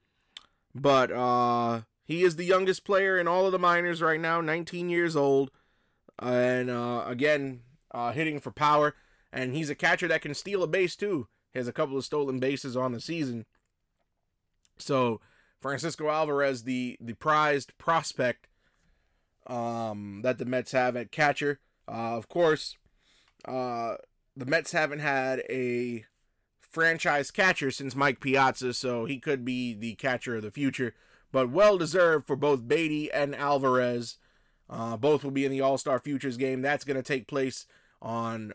But 0.73 1.11
uh, 1.11 1.81
he 2.07 2.23
is 2.23 2.37
the 2.37 2.45
youngest 2.45 2.85
player 2.85 3.19
in 3.19 3.27
all 3.27 3.47
of 3.47 3.53
the 3.53 3.59
minors 3.59 4.01
right 4.01 4.21
now, 4.21 4.41
19 4.41 4.89
years 4.89 5.17
old. 5.17 5.51
And 6.21 6.71
uh, 6.71 7.03
again, 7.05 7.63
uh, 7.91 8.13
hitting 8.13 8.39
for 8.39 8.53
power. 8.53 8.95
And 9.33 9.55
he's 9.55 9.71
a 9.71 9.75
catcher 9.75 10.07
that 10.09 10.23
can 10.23 10.33
steal 10.33 10.63
a 10.63 10.69
base 10.69 10.95
too. 10.95 11.27
He 11.53 11.59
has 11.59 11.67
a 11.67 11.73
couple 11.73 11.99
of 11.99 12.05
stolen 12.05 12.39
bases 12.39 12.77
on 12.77 12.93
the 12.93 13.01
season. 13.01 13.45
So 14.79 15.21
Francisco 15.61 16.09
Alvarez, 16.09 16.63
the 16.63 16.97
the 17.01 17.15
prized 17.15 17.77
prospect 17.77 18.47
um, 19.49 20.21
that 20.23 20.39
the 20.39 20.45
Mets 20.45 20.73
have 20.73 20.97
at 20.97 21.11
catcher. 21.11 21.59
Uh, 21.89 22.17
of 22.17 22.29
course, 22.29 22.77
uh, 23.47 23.97
the 24.37 24.47
Mets 24.47 24.73
haven't 24.73 25.01
had 25.01 25.41
a 25.51 26.05
franchise 26.61 27.31
catcher 27.31 27.71
since 27.71 27.97
Mike 27.97 28.21
Piazza, 28.21 28.75
so 28.75 29.07
he 29.07 29.19
could 29.19 29.45
be 29.45 29.75
the 29.75 29.95
catcher 29.95 30.37
of 30.37 30.43
the 30.43 30.51
future 30.51 30.95
but 31.33 31.51
well 31.51 31.79
deserved 31.79 32.27
for 32.27 32.37
both 32.37 32.69
Baty 32.69 33.11
and 33.11 33.35
Alvarez. 33.35 34.19
Uh, 34.69 34.97
both 34.97 35.23
will 35.23 35.31
be 35.31 35.45
in 35.45 35.53
the 35.53 35.61
All 35.61 35.79
Star 35.79 35.99
Futures 35.99 36.37
game. 36.37 36.63
That's 36.63 36.85
going 36.85 36.97
to 36.97 37.03
take 37.03 37.27
place 37.27 37.67
on 38.03 38.53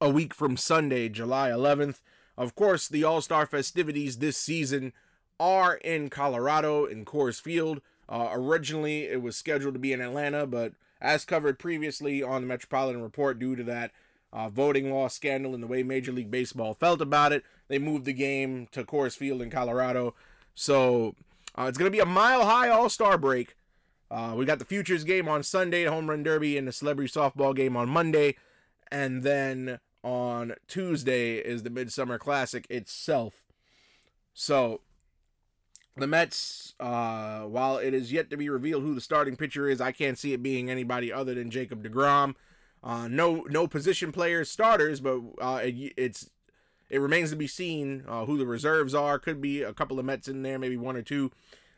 a 0.00 0.10
week 0.10 0.34
from 0.34 0.56
Sunday, 0.56 1.08
July 1.08 1.50
11th. 1.50 2.00
Of 2.36 2.54
course, 2.54 2.88
the 2.88 3.04
All 3.04 3.20
Star 3.20 3.46
festivities 3.46 4.18
this 4.18 4.36
season 4.36 4.92
are 5.38 5.74
in 5.76 6.10
Colorado 6.10 6.84
in 6.84 7.04
Coors 7.04 7.40
Field. 7.40 7.80
Uh, 8.08 8.28
originally, 8.32 9.04
it 9.04 9.22
was 9.22 9.36
scheduled 9.36 9.74
to 9.74 9.80
be 9.80 9.92
in 9.92 10.00
Atlanta, 10.00 10.46
but 10.46 10.72
as 11.00 11.24
covered 11.24 11.58
previously 11.58 12.22
on 12.22 12.42
the 12.42 12.46
Metropolitan 12.46 13.02
Report, 13.02 13.38
due 13.38 13.56
to 13.56 13.64
that 13.64 13.92
uh, 14.32 14.48
voting 14.48 14.92
law 14.92 15.08
scandal 15.08 15.54
and 15.54 15.62
the 15.62 15.66
way 15.66 15.82
Major 15.82 16.12
League 16.12 16.30
Baseball 16.30 16.74
felt 16.74 17.00
about 17.00 17.32
it, 17.32 17.44
they 17.68 17.78
moved 17.78 18.04
the 18.04 18.12
game 18.12 18.68
to 18.72 18.84
Coors 18.84 19.16
Field 19.16 19.40
in 19.40 19.50
Colorado. 19.50 20.14
So 20.54 21.14
uh, 21.58 21.66
it's 21.68 21.78
going 21.78 21.90
to 21.90 21.96
be 21.96 22.00
a 22.00 22.06
mile 22.06 22.44
high 22.44 22.68
All 22.68 22.88
Star 22.88 23.18
break. 23.18 23.56
Uh, 24.10 24.34
we 24.36 24.44
got 24.44 24.58
the 24.58 24.64
Futures 24.64 25.04
game 25.04 25.28
on 25.28 25.42
Sunday, 25.42 25.84
Home 25.84 26.08
Run 26.08 26.22
Derby, 26.22 26.56
and 26.56 26.68
the 26.68 26.72
Celebrity 26.72 27.10
Softball 27.10 27.54
game 27.54 27.76
on 27.76 27.88
Monday. 27.88 28.36
And 28.90 29.22
then 29.22 29.80
on 30.02 30.54
Tuesday 30.68 31.36
is 31.36 31.62
the 31.62 31.70
Midsummer 31.70 32.18
Classic 32.18 32.66
itself. 32.70 33.42
So 34.34 34.82
the 35.96 36.06
Mets, 36.06 36.74
uh, 36.78 37.42
while 37.42 37.78
it 37.78 37.94
is 37.94 38.12
yet 38.12 38.30
to 38.30 38.36
be 38.36 38.48
revealed 38.48 38.82
who 38.82 38.94
the 38.94 39.00
starting 39.00 39.36
pitcher 39.36 39.68
is, 39.68 39.80
I 39.80 39.92
can't 39.92 40.18
see 40.18 40.32
it 40.32 40.42
being 40.42 40.70
anybody 40.70 41.12
other 41.12 41.34
than 41.34 41.50
Jacob 41.50 41.82
DeGrom. 41.82 42.34
Uh, 42.82 43.08
no, 43.08 43.46
no 43.48 43.66
position 43.66 44.12
players 44.12 44.50
starters, 44.50 45.00
but 45.00 45.20
uh, 45.40 45.60
it, 45.62 45.94
it's 45.96 46.30
it 46.90 46.98
remains 46.98 47.30
to 47.30 47.36
be 47.36 47.46
seen 47.46 48.04
uh, 48.08 48.24
who 48.24 48.38
the 48.38 48.46
reserves 48.46 48.94
are. 48.94 49.18
Could 49.18 49.40
be 49.40 49.62
a 49.62 49.72
couple 49.72 49.98
of 49.98 50.04
Mets 50.04 50.28
in 50.28 50.42
there, 50.42 50.58
maybe 50.58 50.76
one 50.76 50.96
or 50.96 51.02
two. 51.02 51.30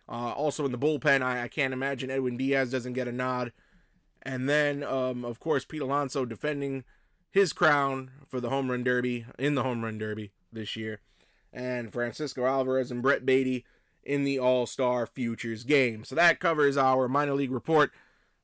Uh, 0.09 0.33
also 0.33 0.65
in 0.65 0.73
the 0.73 0.79
bullpen, 0.79 1.23
I, 1.23 1.43
I, 1.43 1.49
can't 1.49 1.73
imagine 1.73 2.13
Edwin 2.13 2.37
Diaz 2.37 2.71
doesn't 2.71 2.93
get 2.93 3.09
a 3.09 3.13
nod. 3.13 3.53
And 4.23 4.49
then, 4.49 4.85
um, 4.85 5.25
of 5.25 5.41
course, 5.41 5.65
Pete 5.65 5.83
Alonso 5.83 6.25
defending 6.25 6.85
his 7.31 7.53
crown 7.53 8.13
for 8.29 8.41
the 8.41 8.51
home 8.51 8.71
run 8.71 8.85
derby 8.85 9.27
in 9.39 9.57
the 9.57 9.63
home 9.65 9.83
run 9.83 9.99
derby 9.99 10.33
this 10.53 10.77
year. 10.77 11.01
And 11.53 11.93
Francisco 11.93 12.45
Alvarez 12.45 12.91
and 12.91 13.03
Brett 13.03 13.27
Baty 13.27 13.65
in 14.05 14.25
the 14.25 14.39
All 14.39 14.67
Star 14.67 15.07
Futures 15.07 15.65
game. 15.65 16.05
So 16.05 16.15
that 16.15 16.41
covers 16.41 16.77
our 16.77 17.09
minor 17.09 17.35
league 17.35 17.51
report 17.51 17.91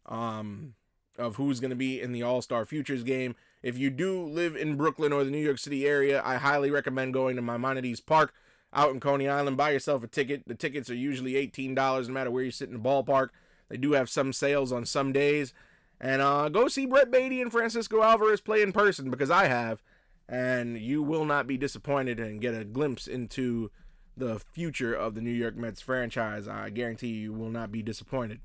um, 0.07 0.75
of 1.16 1.37
who's 1.37 1.61
going 1.61 1.70
to 1.70 1.77
be 1.77 2.01
in 2.01 2.12
the 2.12 2.22
All 2.22 2.42
Star 2.42 2.64
Futures 2.64 3.05
game. 3.05 3.37
If 3.62 3.79
you 3.79 3.90
do 3.90 4.25
live 4.25 4.57
in 4.57 4.77
Brooklyn 4.77 5.12
or 5.12 5.25
the 5.25 5.31
New 5.31 5.38
York 5.38 5.59
City 5.59 5.87
area, 5.87 6.20
I 6.25 6.37
highly 6.37 6.70
recommend 6.70 7.14
going 7.14 7.37
to 7.37 7.42
Maimonides 7.42 8.01
Park 8.01 8.35
out 8.72 8.90
in 8.90 9.01
Coney 9.01 9.29
Island. 9.29 9.57
Buy 9.57 9.70
yourself 9.70 10.03
a 10.03 10.09
ticket. 10.09 10.42
The 10.46 10.55
tickets 10.55 10.90
are 10.90 10.94
usually 10.94 11.35
$18 11.35 11.75
no 11.77 12.12
matter 12.12 12.31
where 12.31 12.42
you 12.42 12.51
sit 12.51 12.68
in 12.68 12.75
the 12.75 12.81
ballpark. 12.81 13.29
They 13.68 13.77
do 13.77 13.92
have 13.92 14.11
some 14.11 14.33
sales 14.33 14.72
on 14.72 14.85
some 14.85 15.12
days. 15.12 15.55
And 16.01 16.20
uh, 16.20 16.48
go 16.48 16.66
see 16.66 16.87
Brett 16.87 17.11
Baty 17.11 17.40
and 17.40 17.53
Francisco 17.53 18.03
Alvarez 18.03 18.40
play 18.40 18.62
in 18.62 18.72
person 18.72 19.11
because 19.11 19.31
I 19.31 19.46
have. 19.46 19.83
And 20.29 20.79
you 20.79 21.03
will 21.03 21.25
not 21.25 21.46
be 21.46 21.57
disappointed 21.57 22.18
and 22.18 22.40
get 22.40 22.55
a 22.55 22.64
glimpse 22.64 23.07
into 23.07 23.70
the 24.16 24.40
future 24.40 24.92
of 24.92 25.14
the 25.14 25.20
New 25.20 25.31
York 25.31 25.57
Mets 25.57 25.81
franchise. 25.81 26.48
I 26.48 26.70
guarantee 26.70 27.09
you 27.09 27.33
will 27.33 27.51
not 27.51 27.70
be 27.70 27.83
disappointed. 27.83 28.40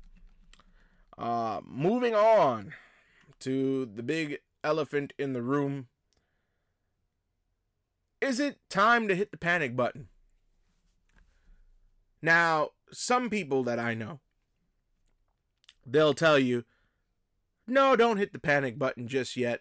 Uh, 1.16 1.60
moving 1.66 2.14
on 2.14 2.74
to 3.40 3.86
the 3.86 4.02
big 4.02 4.38
elephant 4.62 5.12
in 5.18 5.32
the 5.32 5.42
room. 5.42 5.88
Is 8.20 8.40
it 8.40 8.58
time 8.68 9.08
to 9.08 9.14
hit 9.14 9.30
the 9.30 9.36
panic 9.36 9.76
button? 9.76 10.08
Now, 12.20 12.70
some 12.90 13.30
people 13.30 13.62
that 13.64 13.78
I 13.78 13.94
know, 13.94 14.20
they'll 15.86 16.14
tell 16.14 16.38
you, 16.38 16.64
no, 17.66 17.94
don't 17.94 18.16
hit 18.16 18.32
the 18.32 18.40
panic 18.40 18.78
button 18.78 19.06
just 19.06 19.36
yet. 19.36 19.60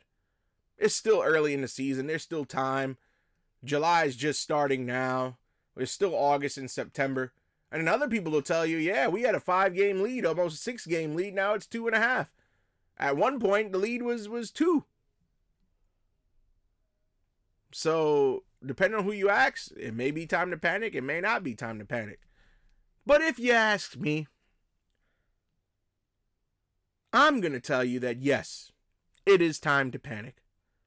It's 0.78 0.96
still 0.96 1.22
early 1.24 1.54
in 1.54 1.62
the 1.62 1.68
season. 1.68 2.08
There's 2.08 2.24
still 2.24 2.46
time. 2.46 2.98
July's 3.64 4.16
just 4.16 4.42
starting 4.42 4.86
now. 4.86 5.38
It's 5.76 5.92
still 5.92 6.16
August 6.16 6.58
and 6.58 6.70
September. 6.72 7.34
And 7.72 7.82
then 7.82 7.94
other 7.94 8.08
people 8.08 8.32
will 8.32 8.42
tell 8.42 8.66
you, 8.66 8.78
yeah, 8.78 9.08
we 9.08 9.24
had 9.24 9.36
a 9.36 9.40
five 9.40 9.76
game 9.76 10.02
lead, 10.02 10.26
almost 10.26 10.56
a 10.56 10.60
six 10.60 10.86
game 10.86 11.16
lead. 11.16 11.36
Now 11.36 11.54
it's 11.54 11.68
two 11.68 11.86
and 11.88 11.96
a 11.96 12.00
half. 12.00 12.32
At 13.00 13.18
one 13.18 13.40
point, 13.40 13.72
the 13.72 13.78
lead 13.78 14.02
was 14.02 14.28
was 14.28 14.52
two. 14.52 14.86
So, 17.72 18.44
depending 18.66 19.00
on 19.00 19.06
who 19.06 19.12
you 19.12 19.30
ask, 19.30 19.72
it 19.78 19.94
may 19.94 20.10
be 20.12 20.26
time 20.26 20.50
to 20.52 20.58
panic. 20.58 20.96
It 20.96 21.04
may 21.04 21.22
not 21.22 21.44
be 21.44 21.54
time 21.54 21.78
to 21.80 21.86
panic. 21.86 22.20
But 23.06 23.22
if 23.22 23.38
you 23.38 23.52
ask 23.52 23.96
me, 23.96 24.28
I'm 27.14 27.40
going 27.40 27.54
to 27.54 27.60
tell 27.60 27.84
you 27.84 28.00
that 28.00 28.22
yes, 28.22 28.72
it 29.26 29.42
is 29.42 29.60
time 29.60 29.92
to 29.92 30.00
panic. 30.00 30.38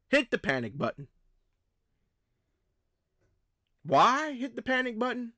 Hit 0.09 0.31
the 0.31 0.39
panic 0.39 0.77
button. 0.77 1.07
Why 3.85 4.33
hit 4.33 4.57
the 4.57 4.63
panic 4.63 4.99
button? 4.99 5.33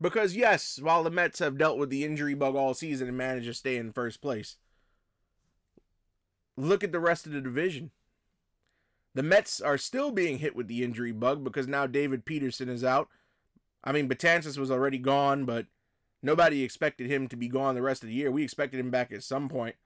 Because, 0.00 0.34
yes, 0.34 0.80
while 0.82 1.04
the 1.04 1.10
Mets 1.10 1.38
have 1.38 1.56
dealt 1.56 1.78
with 1.78 1.90
the 1.90 2.04
injury 2.04 2.34
bug 2.34 2.56
all 2.56 2.74
season 2.74 3.06
and 3.06 3.16
managed 3.16 3.46
to 3.46 3.54
stay 3.54 3.76
in 3.76 3.92
first 3.92 4.20
place, 4.20 4.56
look 6.56 6.84
at 6.84 6.92
the 6.92 7.00
rest 7.00 7.26
of 7.26 7.32
the 7.32 7.40
division. 7.40 7.90
The 9.14 9.22
Mets 9.22 9.60
are 9.60 9.78
still 9.78 10.10
being 10.10 10.38
hit 10.38 10.56
with 10.56 10.68
the 10.68 10.82
injury 10.82 11.12
bug 11.12 11.44
because 11.44 11.68
now 11.68 11.86
David 11.86 12.24
Peterson 12.24 12.68
is 12.68 12.82
out. 12.82 13.08
I 13.84 13.92
mean, 13.92 14.08
Betances 14.08 14.58
was 14.58 14.70
already 14.70 14.98
gone, 14.98 15.44
but 15.44 15.66
nobody 16.22 16.62
expected 16.62 17.10
him 17.10 17.28
to 17.28 17.36
be 17.36 17.48
gone 17.48 17.74
the 17.74 17.82
rest 17.82 18.02
of 18.02 18.08
the 18.08 18.14
year. 18.14 18.30
We 18.30 18.44
expected 18.44 18.80
him 18.80 18.90
back 18.90 19.12
at 19.12 19.22
some 19.22 19.48
point. 19.48 19.76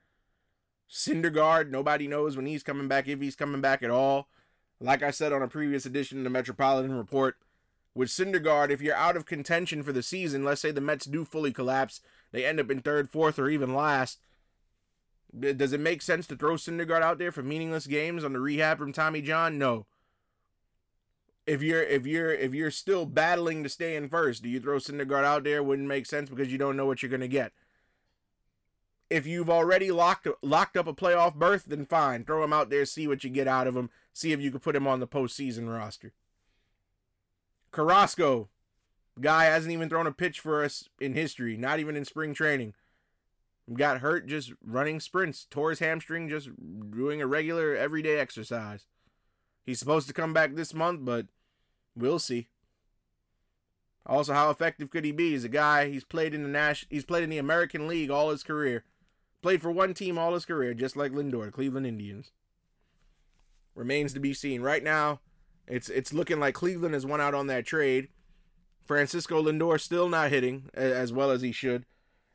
Syndergaard, 0.88 1.70
nobody 1.70 2.06
knows 2.06 2.36
when 2.36 2.46
he's 2.46 2.62
coming 2.62 2.86
back, 2.86 3.08
if 3.08 3.20
he's 3.20 3.34
coming 3.34 3.60
back 3.60 3.82
at 3.82 3.90
all. 3.90 4.28
Like 4.78 5.02
I 5.02 5.10
said 5.10 5.32
on 5.32 5.42
a 5.42 5.48
previous 5.48 5.86
edition 5.86 6.18
of 6.18 6.24
the 6.24 6.30
Metropolitan 6.30 6.96
Report, 6.96 7.36
with 7.94 8.10
Syndergaard, 8.10 8.70
if 8.70 8.82
you're 8.82 8.94
out 8.94 9.16
of 9.16 9.24
contention 9.24 9.82
for 9.82 9.92
the 9.92 10.02
season, 10.02 10.44
let's 10.44 10.60
say 10.60 10.70
the 10.70 10.82
Mets 10.82 11.06
do 11.06 11.24
fully 11.24 11.50
collapse, 11.50 12.02
they 12.30 12.44
end 12.44 12.60
up 12.60 12.70
in 12.70 12.82
third, 12.82 13.08
fourth, 13.08 13.38
or 13.38 13.48
even 13.48 13.74
last. 13.74 14.20
Does 15.38 15.72
it 15.72 15.80
make 15.80 16.02
sense 16.02 16.26
to 16.28 16.36
throw 16.36 16.54
Syndergaard 16.54 17.02
out 17.02 17.18
there 17.18 17.32
for 17.32 17.42
meaningless 17.42 17.86
games 17.86 18.24
on 18.24 18.32
the 18.32 18.40
rehab 18.40 18.78
from 18.78 18.92
Tommy 18.92 19.20
John? 19.20 19.58
No. 19.58 19.86
If 21.46 21.62
you're 21.62 21.82
if 21.82 22.06
you're 22.06 22.32
if 22.32 22.54
you're 22.54 22.70
still 22.70 23.06
battling 23.06 23.62
to 23.62 23.68
stay 23.68 23.96
in 23.96 24.08
first, 24.08 24.42
do 24.42 24.48
you 24.48 24.60
throw 24.60 24.78
Syndergaard 24.78 25.24
out 25.24 25.44
there? 25.44 25.62
Wouldn't 25.62 25.86
make 25.86 26.06
sense 26.06 26.28
because 26.28 26.50
you 26.50 26.58
don't 26.58 26.76
know 26.76 26.86
what 26.86 27.02
you're 27.02 27.10
gonna 27.10 27.28
get. 27.28 27.52
If 29.08 29.26
you've 29.26 29.50
already 29.50 29.92
locked 29.92 30.26
locked 30.42 30.76
up 30.76 30.88
a 30.88 30.94
playoff 30.94 31.34
berth, 31.34 31.66
then 31.66 31.86
fine, 31.86 32.24
throw 32.24 32.42
him 32.42 32.52
out 32.52 32.70
there, 32.70 32.84
see 32.84 33.06
what 33.06 33.22
you 33.22 33.30
get 33.30 33.46
out 33.46 33.66
of 33.68 33.76
him, 33.76 33.90
see 34.12 34.32
if 34.32 34.40
you 34.40 34.50
can 34.50 34.60
put 34.60 34.74
him 34.74 34.88
on 34.88 34.98
the 34.98 35.06
postseason 35.06 35.72
roster. 35.72 36.12
Carrasco, 37.70 38.48
guy 39.20 39.44
hasn't 39.44 39.72
even 39.72 39.88
thrown 39.88 40.06
a 40.06 40.12
pitch 40.12 40.40
for 40.40 40.64
us 40.64 40.88
in 41.00 41.14
history, 41.14 41.56
not 41.56 41.78
even 41.78 41.94
in 41.94 42.04
spring 42.04 42.34
training. 42.34 42.74
Got 43.72 43.98
hurt 43.98 44.26
just 44.26 44.52
running 44.64 45.00
sprints, 45.00 45.46
tore 45.50 45.70
his 45.70 45.80
hamstring 45.80 46.28
just 46.28 46.50
doing 46.90 47.20
a 47.20 47.26
regular 47.26 47.74
everyday 47.74 48.18
exercise. 48.18 48.86
He's 49.64 49.80
supposed 49.80 50.06
to 50.06 50.14
come 50.14 50.32
back 50.32 50.54
this 50.54 50.72
month, 50.72 51.04
but 51.04 51.26
we'll 51.96 52.20
see. 52.20 52.48
Also, 54.06 54.32
how 54.32 54.50
effective 54.50 54.90
could 54.90 55.04
he 55.04 55.10
be? 55.10 55.30
He's 55.30 55.42
a 55.42 55.48
guy. 55.48 55.88
He's 55.88 56.04
played 56.04 56.32
in 56.32 56.44
the 56.44 56.48
Nash. 56.48 56.86
He's 56.88 57.04
played 57.04 57.24
in 57.24 57.30
the 57.30 57.38
American 57.38 57.88
League 57.88 58.10
all 58.10 58.30
his 58.30 58.44
career. 58.44 58.84
Played 59.42 59.60
for 59.60 59.72
one 59.72 59.94
team 59.94 60.16
all 60.16 60.34
his 60.34 60.44
career, 60.44 60.72
just 60.72 60.96
like 60.96 61.10
Lindor, 61.10 61.46
the 61.46 61.50
Cleveland 61.50 61.86
Indians. 61.86 62.30
Remains 63.74 64.12
to 64.12 64.20
be 64.20 64.32
seen. 64.32 64.62
Right 64.62 64.82
now, 64.82 65.20
it's 65.66 65.88
it's 65.88 66.12
looking 66.12 66.38
like 66.38 66.54
Cleveland 66.54 66.94
has 66.94 67.04
won 67.04 67.20
out 67.20 67.34
on 67.34 67.48
that 67.48 67.66
trade. 67.66 68.08
Francisco 68.84 69.42
Lindor 69.42 69.80
still 69.80 70.08
not 70.08 70.30
hitting 70.30 70.70
as 70.72 71.12
well 71.12 71.32
as 71.32 71.42
he 71.42 71.50
should. 71.50 71.84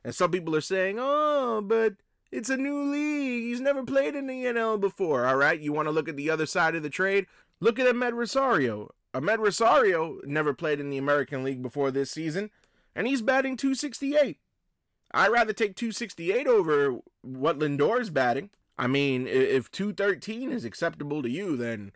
And 0.04 0.14
some 0.14 0.30
people 0.30 0.56
are 0.56 0.60
saying, 0.60 0.96
"Oh, 0.98 1.60
but 1.62 1.94
it's 2.30 2.50
a 2.50 2.56
new 2.56 2.82
league. 2.82 3.44
He's 3.44 3.60
never 3.60 3.84
played 3.84 4.14
in 4.14 4.26
the 4.26 4.44
NL 4.44 4.78
before." 4.80 5.26
All 5.26 5.36
right, 5.36 5.60
you 5.60 5.72
want 5.72 5.86
to 5.86 5.92
look 5.92 6.08
at 6.08 6.16
the 6.16 6.30
other 6.30 6.46
side 6.46 6.74
of 6.74 6.82
the 6.82 6.90
trade? 6.90 7.26
Look 7.60 7.78
at 7.78 7.86
Amed 7.86 8.14
Rosario. 8.14 8.94
Amed 9.14 9.38
Rosario 9.38 10.20
never 10.24 10.54
played 10.54 10.80
in 10.80 10.90
the 10.90 10.98
American 10.98 11.44
League 11.44 11.62
before 11.62 11.90
this 11.90 12.10
season, 12.10 12.50
and 12.94 13.06
he's 13.06 13.22
batting 13.22 13.56
268. 13.56 14.38
I'd 15.14 15.28
rather 15.30 15.52
take 15.52 15.76
268 15.76 16.46
over 16.46 16.98
what 17.20 17.58
Lindor's 17.58 18.10
batting. 18.10 18.50
I 18.78 18.86
mean, 18.86 19.26
if 19.26 19.70
213 19.70 20.50
is 20.50 20.64
acceptable 20.64 21.22
to 21.22 21.30
you, 21.30 21.56
then 21.56 21.92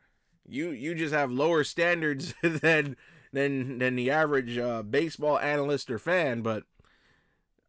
you 0.46 0.70
you 0.70 0.94
just 0.94 1.14
have 1.14 1.32
lower 1.32 1.64
standards 1.64 2.34
than 2.42 2.96
than 3.32 3.78
than 3.78 3.96
the 3.96 4.10
average 4.10 4.58
uh, 4.58 4.82
baseball 4.82 5.38
analyst 5.38 5.90
or 5.90 5.98
fan. 5.98 6.42
But 6.42 6.64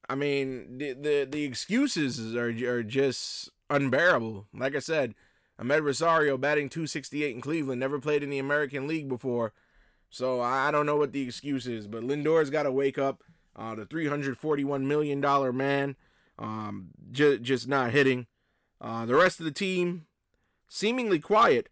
I 0.09 0.15
mean, 0.15 0.77
the 0.77 0.93
the, 0.93 1.27
the 1.29 1.43
excuses 1.43 2.35
are 2.35 2.49
are 2.49 2.83
just 2.83 3.49
unbearable. 3.69 4.47
Like 4.53 4.75
I 4.75 4.79
said, 4.79 5.15
Amed 5.59 5.83
Rosario 5.83 6.37
batting 6.37 6.69
268 6.69 7.35
in 7.35 7.41
Cleveland, 7.41 7.79
never 7.79 7.99
played 7.99 8.23
in 8.23 8.29
the 8.29 8.39
American 8.39 8.87
League 8.87 9.09
before. 9.09 9.53
So 10.09 10.41
I 10.41 10.71
don't 10.71 10.85
know 10.85 10.95
what 10.95 11.11
the 11.11 11.23
excuse 11.23 11.67
is, 11.67 11.87
but 11.87 12.03
Lindor's 12.03 12.49
got 12.49 12.63
to 12.63 12.71
wake 12.71 12.97
up. 12.97 13.23
Uh, 13.55 13.75
the 13.75 13.85
341 13.85 14.87
million 14.87 15.19
dollar 15.19 15.51
man, 15.51 15.95
um, 16.37 16.89
just 17.11 17.41
just 17.41 17.67
not 17.67 17.91
hitting. 17.91 18.27
Uh, 18.79 19.05
the 19.05 19.15
rest 19.15 19.39
of 19.39 19.45
the 19.45 19.51
team 19.51 20.05
seemingly 20.67 21.19
quiet. 21.19 21.69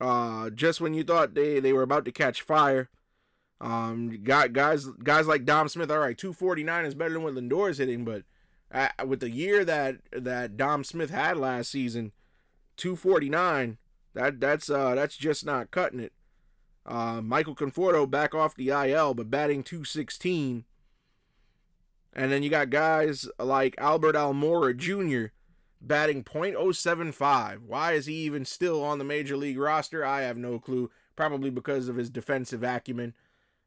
Uh, 0.00 0.48
just 0.50 0.80
when 0.80 0.94
you 0.94 1.04
thought 1.04 1.34
they, 1.34 1.60
they 1.60 1.72
were 1.72 1.82
about 1.82 2.04
to 2.04 2.12
catch 2.12 2.40
fire. 2.40 2.88
Um, 3.60 4.22
got 4.22 4.52
guys 4.52 4.86
guys 4.86 5.26
like 5.26 5.44
Dom 5.44 5.68
Smith. 5.68 5.90
All 5.90 5.98
right, 5.98 6.16
249 6.16 6.84
is 6.84 6.94
better 6.94 7.14
than 7.14 7.22
what 7.22 7.34
Lindor 7.34 7.70
is 7.70 7.78
hitting, 7.78 8.04
but 8.04 8.22
with 9.04 9.20
the 9.20 9.30
year 9.30 9.64
that 9.64 9.96
that 10.12 10.56
Dom 10.56 10.84
Smith 10.84 11.10
had 11.10 11.36
last 11.36 11.70
season, 11.70 12.12
249. 12.76 13.78
That 14.14 14.40
that's 14.40 14.70
uh 14.70 14.94
that's 14.94 15.16
just 15.16 15.44
not 15.44 15.70
cutting 15.70 16.00
it. 16.00 16.12
Uh, 16.86 17.20
Michael 17.20 17.54
Conforto 17.54 18.08
back 18.08 18.34
off 18.34 18.54
the 18.54 18.70
IL, 18.70 19.12
but 19.14 19.30
batting 19.30 19.62
216. 19.62 20.64
And 22.14 22.32
then 22.32 22.42
you 22.42 22.48
got 22.48 22.70
guys 22.70 23.28
like 23.38 23.74
Albert 23.78 24.14
Almora 24.14 24.74
Jr 24.74 25.32
batting 25.80 26.24
.075. 26.24 27.60
Why 27.60 27.92
is 27.92 28.06
he 28.06 28.14
even 28.14 28.44
still 28.44 28.82
on 28.82 28.98
the 28.98 29.04
major 29.04 29.36
league 29.36 29.58
roster? 29.58 30.04
I 30.04 30.22
have 30.22 30.36
no 30.36 30.58
clue. 30.58 30.90
Probably 31.16 31.50
because 31.50 31.88
of 31.88 31.96
his 31.96 32.10
defensive 32.10 32.62
acumen, 32.62 33.12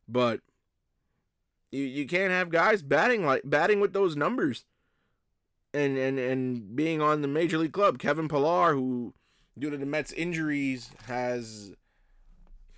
but 0.08 0.42
you 1.72 1.84
you 1.84 2.06
can't 2.06 2.32
have 2.32 2.50
guys 2.50 2.82
batting 2.82 3.26
like 3.26 3.42
batting 3.46 3.80
with 3.80 3.94
those 3.94 4.16
numbers. 4.16 4.66
And 5.74 5.98
and 5.98 6.20
and 6.20 6.76
being 6.76 7.02
on 7.02 7.22
the 7.22 7.30
major 7.30 7.58
league 7.58 7.72
club, 7.72 7.98
Kevin 7.98 8.28
Pillar, 8.28 8.74
who 8.74 9.14
due 9.58 9.70
to 9.70 9.78
the 9.78 9.86
Mets 9.86 10.12
injuries 10.12 10.92
has 11.06 11.72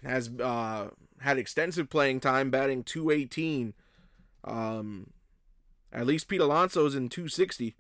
has 0.04 0.30
uh, 0.40 0.90
had 1.20 1.38
extensive 1.38 1.90
playing 1.90 2.20
time, 2.20 2.52
batting 2.52 2.84
218. 2.84 3.74
Um, 4.44 5.12
at 5.92 6.06
least 6.06 6.28
Pete 6.28 6.42
Alonso's 6.42 6.96
in 6.96 7.08
260. 7.10 7.76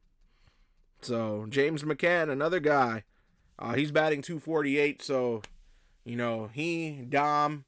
So 1.01 1.45
James 1.49 1.83
McCann, 1.83 2.29
another 2.29 2.59
guy, 2.59 3.03
uh, 3.59 3.73
he's 3.73 3.91
batting 3.91 4.21
248. 4.21 5.01
So 5.01 5.41
you 6.05 6.15
know 6.15 6.49
he 6.53 7.05
Dom, 7.07 7.65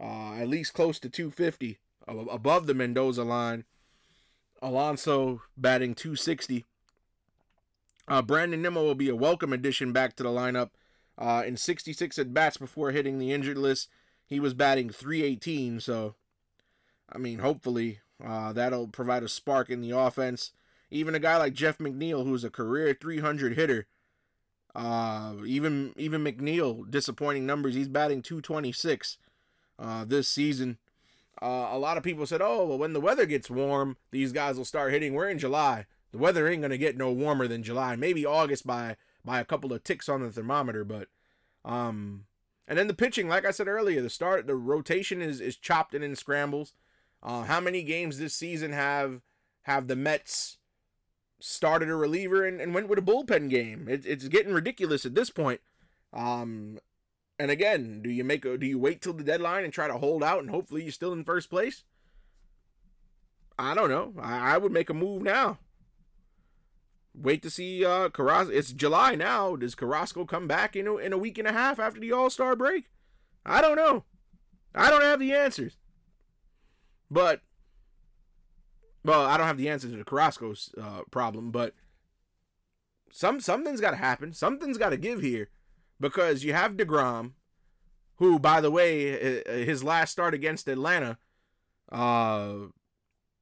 uh, 0.00 0.34
at 0.34 0.48
least 0.48 0.74
close 0.74 0.98
to 1.00 1.08
250 1.08 1.78
above 2.06 2.66
the 2.66 2.74
Mendoza 2.74 3.24
line. 3.24 3.64
Alonso 4.62 5.42
batting 5.56 5.94
260. 5.94 6.64
Uh, 8.06 8.22
Brandon 8.22 8.60
Nimmo 8.60 8.82
will 8.82 8.94
be 8.94 9.08
a 9.08 9.16
welcome 9.16 9.52
addition 9.52 9.92
back 9.92 10.16
to 10.16 10.22
the 10.22 10.28
lineup. 10.28 10.70
Uh, 11.16 11.42
in 11.46 11.56
66 11.56 12.18
at 12.18 12.34
bats 12.34 12.56
before 12.56 12.90
hitting 12.90 13.18
the 13.18 13.32
injured 13.32 13.58
list, 13.58 13.88
he 14.26 14.40
was 14.40 14.54
batting 14.54 14.90
318. 14.90 15.80
So, 15.80 16.14
I 17.10 17.18
mean, 17.18 17.38
hopefully 17.38 18.00
uh, 18.24 18.52
that'll 18.52 18.88
provide 18.88 19.22
a 19.22 19.28
spark 19.28 19.70
in 19.70 19.80
the 19.80 19.92
offense. 19.92 20.52
Even 20.90 21.14
a 21.14 21.20
guy 21.20 21.36
like 21.36 21.54
Jeff 21.54 21.78
McNeil, 21.78 22.24
who's 22.24 22.44
a 22.44 22.50
career 22.50 22.96
300 22.98 23.54
hitter, 23.54 23.86
uh, 24.74 25.34
even 25.46 25.92
even 25.96 26.22
McNeil, 26.22 26.88
disappointing 26.90 27.46
numbers. 27.46 27.74
He's 27.74 27.88
batting 27.88 28.22
226 28.22 29.18
uh, 29.78 30.04
this 30.04 30.28
season. 30.28 30.78
Uh, 31.42 31.68
a 31.72 31.78
lot 31.78 31.96
of 31.96 32.02
people 32.02 32.26
said, 32.26 32.40
"Oh, 32.42 32.66
well, 32.66 32.78
when 32.78 32.92
the 32.92 33.00
weather 33.00 33.26
gets 33.26 33.50
warm, 33.50 33.96
these 34.10 34.32
guys 34.32 34.56
will 34.56 34.64
start 34.64 34.92
hitting." 34.92 35.14
We're 35.14 35.28
in 35.28 35.38
July. 35.38 35.86
The 36.12 36.18
weather 36.18 36.48
ain't 36.48 36.62
gonna 36.62 36.78
get 36.78 36.96
no 36.96 37.10
warmer 37.10 37.48
than 37.48 37.62
July. 37.62 37.96
Maybe 37.96 38.24
August 38.24 38.66
by 38.66 38.96
by 39.24 39.40
a 39.40 39.44
couple 39.44 39.72
of 39.72 39.82
ticks 39.82 40.08
on 40.08 40.22
the 40.22 40.30
thermometer, 40.30 40.84
but 40.84 41.08
um, 41.64 42.26
and 42.68 42.78
then 42.78 42.86
the 42.86 42.94
pitching, 42.94 43.28
like 43.28 43.44
I 43.44 43.50
said 43.50 43.68
earlier, 43.68 44.00
the 44.00 44.10
start, 44.10 44.46
the 44.46 44.54
rotation 44.54 45.20
is 45.20 45.40
is 45.40 45.56
chopped 45.56 45.94
and 45.94 46.04
in 46.04 46.16
scrambles. 46.16 46.74
Uh, 47.22 47.42
how 47.42 47.60
many 47.60 47.82
games 47.82 48.18
this 48.18 48.34
season 48.34 48.72
have 48.72 49.22
have 49.62 49.88
the 49.88 49.96
Mets 49.96 50.58
started 51.40 51.90
a 51.90 51.94
reliever 51.94 52.46
and, 52.46 52.60
and 52.60 52.74
went 52.74 52.88
with 52.88 52.98
a 52.98 53.02
bullpen 53.02 53.50
game. 53.50 53.86
It, 53.88 54.06
it's 54.06 54.28
getting 54.28 54.54
ridiculous 54.54 55.04
at 55.04 55.14
this 55.14 55.30
point. 55.30 55.60
Um, 56.12 56.78
and 57.38 57.50
again, 57.50 58.00
do 58.02 58.10
you 58.10 58.24
make 58.24 58.44
a, 58.44 58.56
do 58.56 58.66
you 58.66 58.78
wait 58.78 59.00
till 59.00 59.12
the 59.12 59.24
deadline 59.24 59.64
and 59.64 59.72
try 59.72 59.88
to 59.88 59.98
hold 59.98 60.22
out 60.22 60.40
and 60.40 60.50
hopefully 60.50 60.82
you're 60.82 60.92
still 60.92 61.12
in 61.12 61.24
first 61.24 61.50
place? 61.50 61.84
I 63.58 63.74
don't 63.74 63.88
know. 63.88 64.14
I, 64.20 64.54
I 64.54 64.58
would 64.58 64.72
make 64.72 64.90
a 64.90 64.94
move 64.94 65.22
now. 65.22 65.58
Wait 67.14 67.42
to 67.42 67.50
see 67.50 67.84
uh 67.84 68.08
Carrasco. 68.08 68.52
It's 68.52 68.72
July 68.72 69.14
now. 69.14 69.54
Does 69.54 69.76
Carrasco 69.76 70.24
come 70.24 70.48
back 70.48 70.74
in 70.74 70.86
a, 70.86 70.96
in 70.96 71.12
a 71.12 71.18
week 71.18 71.38
and 71.38 71.46
a 71.46 71.52
half 71.52 71.78
after 71.78 72.00
the 72.00 72.12
All 72.12 72.30
Star 72.30 72.56
break? 72.56 72.90
I 73.46 73.60
don't 73.60 73.76
know. 73.76 74.04
I 74.74 74.90
don't 74.90 75.02
have 75.02 75.20
the 75.20 75.32
answers. 75.32 75.76
But 77.08 77.42
well, 79.04 79.24
I 79.24 79.36
don't 79.36 79.46
have 79.46 79.58
the 79.58 79.68
answer 79.68 79.88
to 79.88 79.96
the 79.96 80.04
Carrasco's 80.04 80.74
uh, 80.80 81.02
problem, 81.10 81.52
but 81.52 81.74
some 83.12 83.38
something's 83.38 83.80
got 83.80 83.92
to 83.92 83.96
happen. 83.96 84.32
Something's 84.32 84.78
got 84.78 84.90
to 84.90 84.96
give 84.96 85.20
here 85.20 85.50
because 86.00 86.44
you 86.44 86.52
have 86.52 86.72
DeGrom, 86.72 87.32
who, 88.16 88.38
by 88.38 88.60
the 88.60 88.70
way, 88.70 89.42
his 89.64 89.82
last 89.82 90.12
start 90.12 90.34
against 90.34 90.68
Atlanta, 90.68 91.18
uh, 91.90 92.54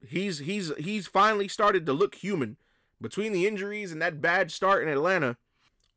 he's 0.07 0.39
he's 0.41 0.73
he's 0.79 1.07
finally 1.07 1.49
started 1.49 1.87
to 1.87 1.93
look 1.93 2.17
human 2.17 2.57
between 3.01 3.33
the 3.33 3.47
injuries 3.47 3.93
and 3.93 4.01
that 4.01 4.21
bad 4.21 4.51
start 4.51 4.83
in 4.83 4.89
Atlanta 4.89 5.37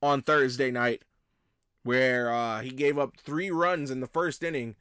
on 0.02 0.22
Thursday 0.22 0.72
night, 0.72 1.04
where 1.84 2.34
uh, 2.34 2.62
he 2.62 2.70
gave 2.70 2.98
up 2.98 3.18
three 3.18 3.50
runs 3.50 3.92
in 3.92 4.00
the 4.00 4.08
first 4.08 4.44
inning 4.44 4.76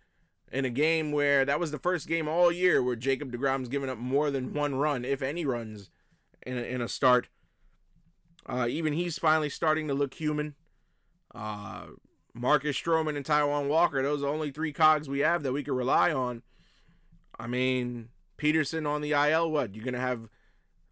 in 0.52 0.64
a 0.64 0.70
game 0.70 1.10
where 1.12 1.44
that 1.44 1.58
was 1.58 1.70
the 1.70 1.78
first 1.78 2.06
game 2.06 2.28
all 2.28 2.52
year 2.52 2.82
where 2.82 2.96
Jacob 2.96 3.32
DeGrom's 3.32 3.68
given 3.68 3.88
up 3.88 3.98
more 3.98 4.30
than 4.30 4.54
one 4.54 4.74
run, 4.76 5.04
if 5.04 5.20
any 5.20 5.44
runs, 5.44 5.90
in 6.46 6.56
a, 6.56 6.62
in 6.62 6.80
a 6.80 6.88
start. 6.88 7.28
Uh, 8.46 8.66
even 8.68 8.92
he's 8.92 9.18
finally 9.18 9.48
starting 9.48 9.88
to 9.88 9.94
look 9.94 10.14
human. 10.14 10.54
Uh, 11.35 11.87
Marcus 12.32 12.76
Stroman 12.76 13.16
and 13.16 13.24
Taijuan 13.24 13.68
Walker, 13.68 14.03
those 14.03 14.20
are 14.20 14.26
the 14.26 14.32
only 14.32 14.51
three 14.51 14.72
cogs 14.72 15.09
we 15.09 15.20
have 15.20 15.43
that 15.43 15.53
we 15.53 15.62
can 15.62 15.74
rely 15.74 16.12
on. 16.12 16.43
I 17.39 17.47
mean, 17.47 18.09
Peterson 18.37 18.87
on 18.87 19.01
the 19.01 19.12
IL, 19.12 19.51
what? 19.51 19.74
You're 19.74 19.85
going 19.85 19.95
to 19.95 20.01
have 20.01 20.28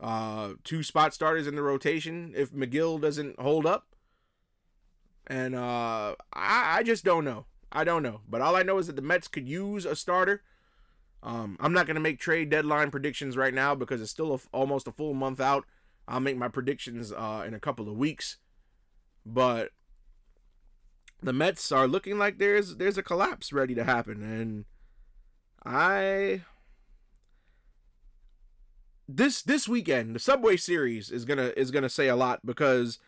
uh, 0.00 0.54
two 0.64 0.82
spot 0.82 1.14
starters 1.14 1.46
in 1.46 1.54
the 1.54 1.62
rotation 1.62 2.32
if 2.36 2.52
Megill 2.52 3.00
doesn't 3.00 3.40
hold 3.40 3.66
up? 3.66 3.86
And 5.26 5.54
uh, 5.54 6.16
I, 6.32 6.78
I 6.78 6.82
just 6.82 7.04
don't 7.04 7.24
know. 7.24 7.46
I 7.70 7.84
don't 7.84 8.02
know. 8.02 8.20
But 8.28 8.40
all 8.40 8.56
I 8.56 8.62
know 8.62 8.78
is 8.78 8.88
that 8.88 8.96
the 8.96 9.02
Mets 9.02 9.28
could 9.28 9.48
use 9.48 9.84
a 9.84 9.96
starter. 9.96 10.42
Um, 11.22 11.56
I'm 11.60 11.72
not 11.72 11.86
going 11.86 11.94
to 11.94 12.00
make 12.00 12.18
trade 12.18 12.50
deadline 12.50 12.90
predictions 12.90 13.36
right 13.36 13.54
now 13.54 13.74
because 13.74 14.00
it's 14.00 14.10
still 14.10 14.34
a, 14.34 14.40
almost 14.52 14.88
a 14.88 14.92
full 14.92 15.14
month 15.14 15.40
out. 15.40 15.64
I'll 16.08 16.20
make 16.20 16.36
my 16.36 16.48
predictions 16.48 17.12
uh, 17.12 17.44
in 17.46 17.54
a 17.54 17.60
couple 17.60 17.88
of 17.88 17.96
weeks. 17.96 18.38
But 19.24 19.70
the 21.22 21.32
Mets 21.32 21.70
are 21.70 21.86
looking 21.86 22.18
like 22.18 22.38
there's 22.38 22.76
there's 22.76 22.98
a 22.98 23.02
collapse 23.02 23.52
ready 23.52 23.74
to 23.74 23.84
happen, 23.84 24.22
and 24.22 24.64
I 25.64 26.42
this 29.08 29.42
this 29.42 29.68
weekend 29.68 30.14
the 30.14 30.20
Subway 30.20 30.56
Series 30.56 31.10
is 31.10 31.24
gonna 31.24 31.52
is 31.56 31.70
gonna 31.70 31.88
say 31.88 32.08
a 32.08 32.16
lot 32.16 32.44
because 32.44 32.98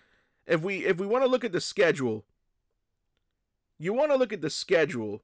if 0.46 0.62
we 0.62 0.84
if 0.84 0.98
we 0.98 1.06
want 1.06 1.24
to 1.24 1.30
look 1.30 1.44
at 1.44 1.52
the 1.52 1.60
schedule, 1.60 2.24
you 3.78 3.92
want 3.92 4.12
to 4.12 4.16
look 4.16 4.32
at 4.32 4.42
the 4.42 4.50
schedule 4.50 5.22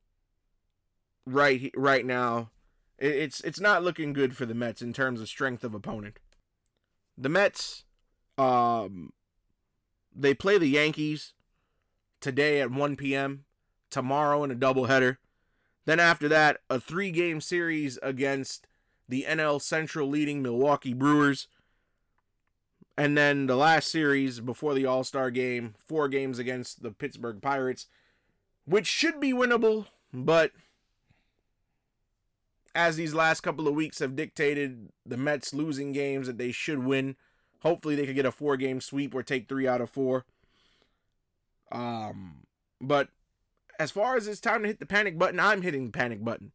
right 1.25 1.71
right 1.77 2.05
now. 2.05 2.51
It's 2.99 3.41
it's 3.43 3.61
not 3.61 3.85
looking 3.85 4.13
good 4.13 4.37
for 4.37 4.47
the 4.47 4.55
Mets 4.55 4.83
in 4.83 4.93
terms 4.93 5.21
of 5.21 5.29
strength 5.29 5.63
of 5.63 5.75
opponent. 5.75 6.19
The 7.17 7.29
Mets, 7.29 7.85
um, 8.37 9.13
they 10.15 10.35
play 10.35 10.59
the 10.59 10.69
Yankees 10.69 11.35
today 12.21 12.61
at 12.61 12.71
1 12.71 12.97
p.m. 12.97 13.45
Tomorrow 13.91 14.45
in 14.45 14.51
a 14.51 14.55
doubleheader. 14.55 15.17
Then 15.85 15.99
after 15.99 16.29
that, 16.29 16.59
a 16.69 16.79
three-game 16.79 17.41
series 17.41 17.99
against 18.03 18.67
the 19.09 19.25
NL 19.29 19.61
Central 19.61 20.09
leading 20.09 20.43
Milwaukee 20.43 20.95
Brewers. 20.95 21.49
And 22.97 23.17
then 23.17 23.47
the 23.47 23.57
last 23.57 23.91
series 23.91 24.41
before 24.41 24.75
the 24.75 24.87
All 24.87 25.05
Star 25.05 25.31
game, 25.31 25.75
four 25.79 26.09
games 26.09 26.39
against 26.39 26.83
the 26.83 26.91
Pittsburgh 26.91 27.41
Pirates, 27.41 27.87
which 28.67 28.87
should 28.87 29.19
be 29.19 29.33
winnable, 29.33 29.87
but 30.13 30.53
as 32.75 32.97
these 32.97 33.15
last 33.15 33.41
couple 33.41 33.67
of 33.67 33.75
weeks 33.75 33.99
have 33.99 34.15
dictated, 34.17 34.91
the 35.05 35.17
Mets 35.17 35.53
losing 35.53 35.93
games 35.93 36.27
that 36.27 36.39
they 36.39 36.53
should 36.53 36.85
win. 36.85 37.17
Hopefully, 37.61 37.97
they 37.97 38.07
could 38.07 38.15
get 38.15 38.27
a 38.27 38.33
four 38.33 38.57
game 38.57 38.81
sweep 38.81 39.15
or 39.15 39.23
take 39.23 39.49
three 39.49 39.67
out 39.67 39.81
of 39.81 39.91
four. 39.91 40.25
Um, 41.71 42.43
but 42.81 43.09
as 43.79 43.91
far 43.91 44.17
as 44.17 44.27
it's 44.27 44.41
time 44.41 44.63
to 44.63 44.69
hit 44.69 44.81
the 44.81 44.87
panic 44.87 45.19
button, 45.19 45.41
I'm 45.41 45.63
hitting 45.63 45.87
the 45.87 45.93
panic 45.93 46.25
button 46.25 46.53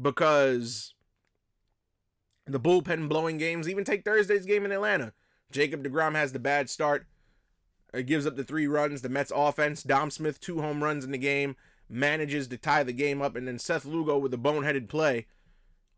because 0.00 0.94
the 2.46 2.60
bullpen 2.60 3.08
blowing 3.08 3.38
games, 3.38 3.68
even 3.68 3.84
take 3.84 4.04
Thursday's 4.04 4.46
game 4.46 4.64
in 4.64 4.72
Atlanta. 4.72 5.12
Jacob 5.50 5.84
DeGrom 5.84 6.14
has 6.14 6.32
the 6.32 6.38
bad 6.38 6.68
start. 6.68 7.06
It 7.92 8.06
gives 8.06 8.26
up 8.26 8.36
the 8.36 8.44
three 8.44 8.66
runs. 8.66 9.02
The 9.02 9.08
Mets 9.08 9.32
offense, 9.34 9.82
Dom 9.82 10.10
Smith, 10.10 10.40
two 10.40 10.60
home 10.60 10.82
runs 10.82 11.04
in 11.04 11.12
the 11.12 11.18
game, 11.18 11.56
manages 11.88 12.48
to 12.48 12.56
tie 12.56 12.82
the 12.82 12.92
game 12.92 13.22
up. 13.22 13.36
And 13.36 13.46
then 13.46 13.58
Seth 13.58 13.84
Lugo 13.84 14.18
with 14.18 14.34
a 14.34 14.38
boneheaded 14.38 14.88
play, 14.88 15.26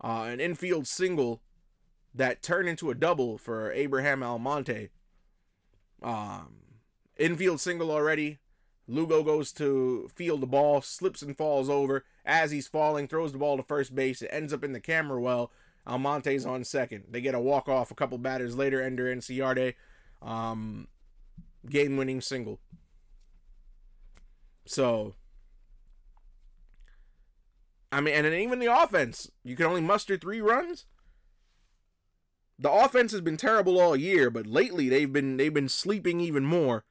uh, 0.04 0.26
an 0.28 0.40
infield 0.40 0.86
single 0.86 1.40
that 2.14 2.42
turned 2.42 2.68
into 2.68 2.90
a 2.90 2.94
double 2.94 3.38
for 3.38 3.72
Abraham 3.72 4.22
Almonte. 4.22 4.90
Um, 6.02 6.65
infield 7.16 7.60
single 7.60 7.90
already. 7.90 8.38
Lugo 8.88 9.22
goes 9.22 9.52
to 9.52 10.08
field 10.14 10.40
the 10.40 10.46
ball, 10.46 10.80
slips 10.80 11.22
and 11.22 11.36
falls 11.36 11.68
over. 11.68 12.04
As 12.24 12.50
he's 12.50 12.68
falling, 12.68 13.08
throws 13.08 13.32
the 13.32 13.38
ball 13.38 13.56
to 13.56 13.62
first 13.62 13.94
base. 13.94 14.22
It 14.22 14.30
ends 14.32 14.52
up 14.52 14.62
in 14.62 14.72
the 14.72 14.80
camera 14.80 15.20
well. 15.20 15.50
Almonte's 15.86 16.46
on 16.46 16.64
second. 16.64 17.04
They 17.10 17.20
get 17.20 17.34
a 17.34 17.40
walk 17.40 17.68
off 17.68 17.90
a 17.90 17.94
couple 17.94 18.18
batters 18.18 18.56
later. 18.56 18.82
Ender 18.82 19.14
Inciarte, 19.14 19.74
um, 20.22 20.88
game 21.68 21.96
winning 21.96 22.20
single. 22.20 22.60
So, 24.66 25.14
I 27.92 28.00
mean, 28.00 28.14
and 28.14 28.26
even 28.26 28.58
the 28.58 28.72
offense, 28.72 29.30
you 29.44 29.54
can 29.54 29.66
only 29.66 29.80
muster 29.80 30.16
three 30.16 30.40
runs. 30.40 30.86
The 32.58 32.70
offense 32.70 33.12
has 33.12 33.20
been 33.20 33.36
terrible 33.36 33.78
all 33.80 33.94
year, 33.94 34.30
but 34.30 34.46
lately 34.46 34.88
they've 34.88 35.12
been 35.12 35.36
they've 35.36 35.52
been 35.52 35.68
sleeping 35.68 36.20
even 36.20 36.44
more. 36.44 36.84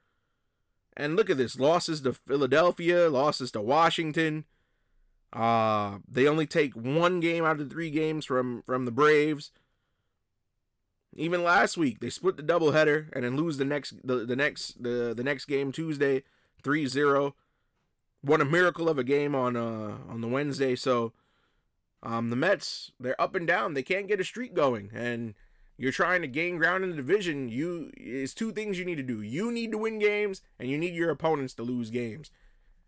And 0.97 1.15
look 1.15 1.29
at 1.29 1.37
this 1.37 1.59
losses 1.59 2.01
to 2.01 2.13
Philadelphia, 2.13 3.09
losses 3.09 3.51
to 3.51 3.61
Washington. 3.61 4.45
Uh, 5.33 5.97
they 6.07 6.27
only 6.27 6.47
take 6.47 6.73
one 6.73 7.19
game 7.19 7.43
out 7.43 7.59
of 7.59 7.69
three 7.69 7.89
games 7.89 8.25
from, 8.25 8.63
from 8.65 8.85
the 8.85 8.91
Braves. 8.91 9.51
Even 11.17 11.43
last 11.43 11.77
week, 11.77 11.99
they 11.99 12.09
split 12.09 12.37
the 12.37 12.43
doubleheader 12.43 13.07
and 13.13 13.23
then 13.23 13.35
lose 13.35 13.57
the 13.57 13.65
next 13.65 13.95
the, 14.05 14.25
the 14.25 14.35
next 14.35 14.81
the, 14.81 15.13
the 15.15 15.23
next 15.23 15.45
game 15.45 15.71
Tuesday 15.71 16.23
3-0. 16.63 17.33
What 18.21 18.41
a 18.41 18.45
miracle 18.45 18.89
of 18.89 18.97
a 18.97 19.03
game 19.03 19.33
on 19.33 19.55
uh 19.55 19.97
on 20.09 20.19
the 20.19 20.27
Wednesday. 20.27 20.75
So 20.75 21.13
um 22.03 22.31
the 22.31 22.35
Mets, 22.35 22.91
they're 22.99 23.19
up 23.21 23.33
and 23.33 23.47
down. 23.47 23.75
They 23.75 23.83
can't 23.83 24.09
get 24.09 24.19
a 24.19 24.25
streak 24.25 24.53
going. 24.53 24.91
And 24.93 25.35
you're 25.77 25.91
trying 25.91 26.21
to 26.21 26.27
gain 26.27 26.57
ground 26.57 26.83
in 26.83 26.91
the 26.91 26.95
division, 26.95 27.49
you 27.49 27.91
is 27.97 28.33
two 28.33 28.51
things 28.51 28.79
you 28.79 28.85
need 28.85 28.95
to 28.95 29.03
do. 29.03 29.21
You 29.21 29.51
need 29.51 29.71
to 29.71 29.77
win 29.77 29.99
games 29.99 30.41
and 30.59 30.69
you 30.69 30.77
need 30.77 30.93
your 30.93 31.09
opponents 31.09 31.53
to 31.55 31.63
lose 31.63 31.89
games. 31.89 32.31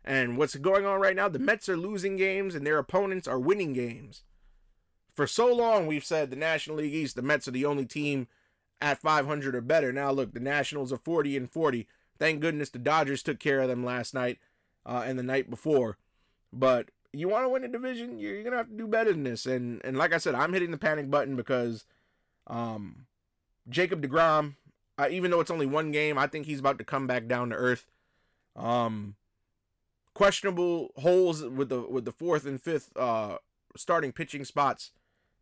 And 0.06 0.38
what's 0.38 0.56
going 0.56 0.86
on 0.86 1.02
right 1.02 1.16
now, 1.16 1.28
the 1.28 1.40
Mets 1.40 1.68
are 1.68 1.76
losing 1.76 2.16
games 2.16 2.56
and 2.56 2.66
their 2.66 2.78
opponents 2.78 3.28
are 3.28 3.40
winning 3.40 3.74
games. 3.74 4.24
For 5.14 5.28
so 5.28 5.54
long 5.54 5.86
we've 5.86 6.06
said 6.06 6.30
the 6.30 6.38
National 6.38 6.78
League 6.78 6.94
East, 6.94 7.16
the 7.16 7.22
Mets 7.22 7.48
are 7.48 7.52
the 7.52 7.66
only 7.66 7.86
team 7.86 8.28
at 8.80 9.02
500 9.02 9.56
or 9.56 9.62
better. 9.62 9.92
Now 9.92 10.12
look, 10.12 10.34
the 10.34 10.40
Nationals 10.40 10.94
are 10.94 10.98
40 10.98 11.36
and 11.36 11.52
40. 11.52 11.88
Thank 12.18 12.40
goodness 12.40 12.70
the 12.70 12.80
Dodgers 12.80 13.22
took 13.22 13.40
care 13.40 13.60
of 13.60 13.68
them 13.68 13.84
last 13.84 14.14
night 14.14 14.40
uh, 14.86 15.04
and 15.06 15.20
the 15.20 15.24
night 15.24 15.50
before. 15.50 15.98
But 16.54 16.90
you 17.12 17.28
want 17.28 17.46
to 17.46 17.50
win 17.50 17.64
a 17.64 17.68
division, 17.68 18.20
you're 18.20 18.44
gonna 18.44 18.58
have 18.58 18.70
to 18.70 18.78
do 18.78 18.88
better 18.88 19.12
than 19.12 19.24
this. 19.24 19.46
And 19.46 19.82
and 19.84 19.98
like 19.98 20.14
I 20.14 20.18
said, 20.18 20.36
I'm 20.36 20.54
hitting 20.54 20.72
the 20.72 20.78
panic 20.78 21.12
button 21.12 21.36
because 21.36 21.86
um, 22.48 23.06
Jacob 23.70 24.02
DeGrom, 24.02 24.56
uh, 24.98 25.08
even 25.12 25.32
though 25.32 25.40
it's 25.40 25.52
only 25.52 25.66
one 25.66 25.92
game, 25.92 26.18
I 26.18 26.28
think 26.28 26.46
he's 26.46 26.60
about 26.60 26.78
to 26.80 26.84
come 26.84 27.08
back 27.08 27.28
down 27.28 27.50
to 27.50 27.56
earth. 27.56 27.86
Um, 28.56 29.16
questionable 30.14 30.92
holes 30.98 31.44
with 31.44 31.70
the 31.70 31.82
with 31.82 32.06
the 32.06 32.12
fourth 32.12 32.46
and 32.46 32.60
fifth 32.62 32.96
uh, 32.98 33.38
starting 33.76 34.12
pitching 34.12 34.46
spots 34.46 34.92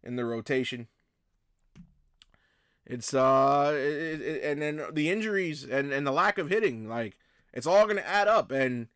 in 0.04 0.18
the 0.18 0.26
rotation. 0.26 0.88
It's 2.86 3.14
uh, 3.14 3.72
it, 3.74 4.22
it, 4.22 4.44
and 4.44 4.62
then 4.62 4.82
the 4.92 5.10
injuries 5.10 5.64
and 5.64 5.94
and 5.94 6.06
the 6.06 6.12
lack 6.12 6.38
of 6.38 6.50
hitting, 6.50 6.90
like 6.90 7.18
it's 7.54 7.66
all 7.66 7.88
gonna 7.88 8.02
add 8.02 8.28
up, 8.28 8.52
and 8.52 8.88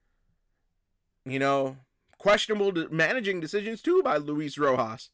you 1.26 1.40
know, 1.40 1.78
questionable 2.18 2.74
managing 2.92 3.40
decisions 3.40 3.82
too 3.82 4.04
by 4.04 4.18
Luis 4.18 4.58
Rojas. 4.58 5.10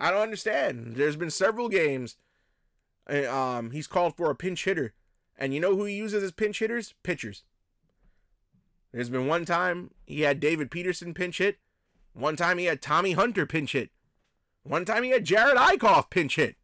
I 0.00 0.10
don't 0.10 0.22
understand. 0.22 0.96
There's 0.96 1.16
been 1.16 1.30
several 1.30 1.68
games. 1.68 2.16
Uh, 3.08 3.30
um, 3.30 3.70
he's 3.70 3.86
called 3.86 4.16
for 4.16 4.30
a 4.30 4.34
pinch 4.34 4.64
hitter, 4.64 4.94
and 5.36 5.52
you 5.52 5.60
know 5.60 5.76
who 5.76 5.84
he 5.84 5.94
uses 5.94 6.22
as 6.22 6.32
pinch 6.32 6.58
hitters? 6.60 6.94
Pitchers. 7.02 7.44
There's 8.92 9.10
been 9.10 9.26
one 9.26 9.44
time 9.44 9.90
he 10.06 10.22
had 10.22 10.40
David 10.40 10.70
Peterson 10.70 11.12
pinch 11.14 11.38
hit. 11.38 11.58
One 12.12 12.34
time 12.34 12.58
he 12.58 12.64
had 12.64 12.82
Tommy 12.82 13.12
Hunter 13.12 13.46
pinch 13.46 13.72
hit. 13.72 13.90
One 14.62 14.84
time 14.84 15.02
he 15.02 15.10
had 15.10 15.24
Jared 15.24 15.56
Eickhoff 15.56 16.10
pinch 16.10 16.36
hit. 16.36 16.56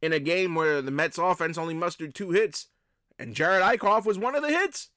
In 0.00 0.12
a 0.12 0.20
game 0.20 0.54
where 0.54 0.80
the 0.80 0.90
Mets 0.90 1.18
offense 1.18 1.58
only 1.58 1.74
mustered 1.74 2.14
two 2.14 2.30
hits, 2.30 2.68
and 3.18 3.34
Jared 3.34 3.62
Eickhoff 3.62 4.06
was 4.06 4.18
one 4.18 4.34
of 4.34 4.42
the 4.42 4.48
hits. 4.48 4.90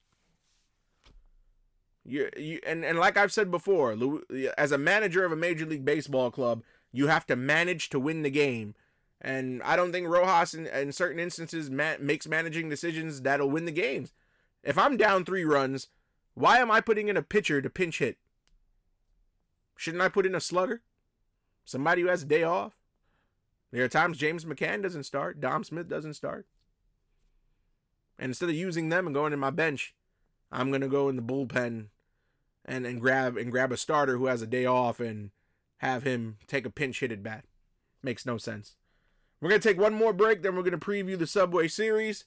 You, 2.06 2.30
you 2.38 2.60
and, 2.66 2.86
and 2.86 3.00
like 3.00 3.18
I've 3.18 3.34
said 3.34 3.50
before, 3.50 3.98
as 4.58 4.72
a 4.72 4.78
manager 4.78 5.26
of 5.26 5.32
a 5.32 5.38
major 5.38 5.66
league 5.66 5.86
baseball 5.86 6.32
club, 6.32 6.64
you 6.94 7.08
have 7.08 7.26
to 7.26 7.36
manage 7.36 7.89
to 7.89 8.00
win 8.00 8.22
the 8.22 8.30
game. 8.30 8.76
And 9.20 9.62
I 9.64 9.76
don't 9.76 9.91
think 9.91 10.08
Rojas, 10.08 10.54
in, 10.54 10.68
in 10.68 10.91
certain 10.91 11.20
instances, 11.20 11.70
ma- 11.70 11.96
makes 12.00 12.28
managing 12.28 12.70
decisions 12.70 13.22
that'll 13.22 13.50
win 13.50 13.66
the 13.66 13.72
games. 13.72 14.14
If 14.64 14.78
I'm 14.78 14.96
down 14.96 15.26
three 15.26 15.44
runs, 15.44 15.88
why 16.36 16.60
am 16.60 16.72
I 16.72 16.80
putting 16.80 17.08
in 17.10 17.18
a 17.18 17.22
pitcher 17.22 17.62
to 17.62 17.70
pinch 17.70 18.00
hit? 18.00 18.18
Shouldn't 19.76 20.04
I 20.04 20.10
put 20.10 20.26
in 20.26 20.36
a 20.36 20.39
slugger? 20.39 20.82
Somebody 21.66 22.04
who 22.04 22.10
has 22.10 22.24
a 22.24 22.28
day 22.28 22.44
off? 22.44 22.78
There 23.72 23.84
are 23.84 23.89
times 23.89 24.18
James 24.18 24.46
McCann 24.46 24.84
doesn't 24.84 25.04
start, 25.04 25.41
Dom 25.41 25.64
Smith 25.64 25.88
doesn't 25.89 26.14
start. 26.14 26.46
And 28.20 28.30
instead 28.30 28.50
of 28.50 28.56
using 28.56 28.89
them 28.89 29.08
and 29.08 29.16
going 29.16 29.34
in 29.34 29.39
my 29.39 29.50
bench, 29.50 29.96
I'm 30.52 30.72
gonna 30.72 30.88
go 30.88 31.10
in 31.10 31.16
the 31.16 31.24
bullpen 31.24 31.88
and, 32.66 32.86
and 32.86 33.02
grab 33.02 33.36
and 33.36 33.52
grab 33.52 33.72
a 33.72 33.78
starter 33.78 34.18
who 34.18 34.28
has 34.28 34.41
a 34.44 34.48
day 34.48 34.66
off 34.66 35.00
and 35.00 35.32
have 35.84 36.03
him 36.03 36.38
take 36.47 36.65
a 36.65 36.69
pinch 36.69 37.01
hit 37.01 37.11
at 37.11 37.21
bat. 37.21 37.43
Makes 38.01 38.25
no 38.25 38.38
sense. 38.38 38.75
We're 39.41 39.49
gonna 39.49 39.59
take 39.59 39.77
one 39.77 39.93
more 39.93 40.13
break, 40.13 40.41
then 40.41 40.55
we're 40.55 40.63
gonna 40.63 40.77
preview 40.77 41.19
the 41.19 41.27
Subway 41.27 41.67
Series. 41.67 42.23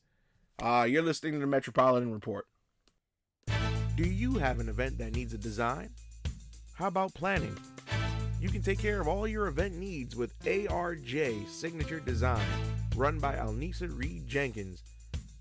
Uh, 0.62 0.86
you're 0.88 1.02
listening 1.02 1.34
to 1.34 1.38
the 1.38 1.46
Metropolitan 1.46 2.12
Report. 2.12 2.46
Do 3.96 4.04
you 4.04 4.34
have 4.34 4.60
an 4.60 4.68
event 4.68 4.98
that 4.98 5.14
needs 5.14 5.32
a 5.32 5.38
design? 5.38 5.88
How 6.74 6.88
about 6.88 7.14
planning? 7.14 7.56
You 8.42 8.50
can 8.50 8.60
take 8.60 8.78
care 8.78 9.00
of 9.00 9.08
all 9.08 9.26
your 9.26 9.46
event 9.46 9.74
needs 9.74 10.14
with 10.14 10.38
ARJ 10.44 11.48
Signature 11.48 12.00
Design, 12.00 12.46
run 12.94 13.18
by 13.18 13.36
Alnisa 13.36 13.88
Reed 13.98 14.28
Jenkins, 14.28 14.82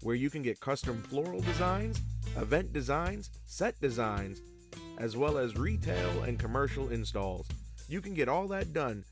where 0.03 0.15
you 0.15 0.29
can 0.29 0.41
get 0.41 0.61
custom 0.61 1.01
floral 1.09 1.41
designs, 1.41 1.99
event 2.37 2.71
designs, 2.71 3.29
set 3.45 3.79
designs, 3.81 4.39
as 4.99 5.17
well 5.17 5.37
as 5.37 5.57
retail 5.57 6.23
and 6.23 6.39
commercial 6.39 6.87
installs. 6.87 7.45
You 7.87 8.01
can 8.01 8.15
get 8.15 8.27
all 8.27 8.47
that 8.47 8.73
done 8.73 9.05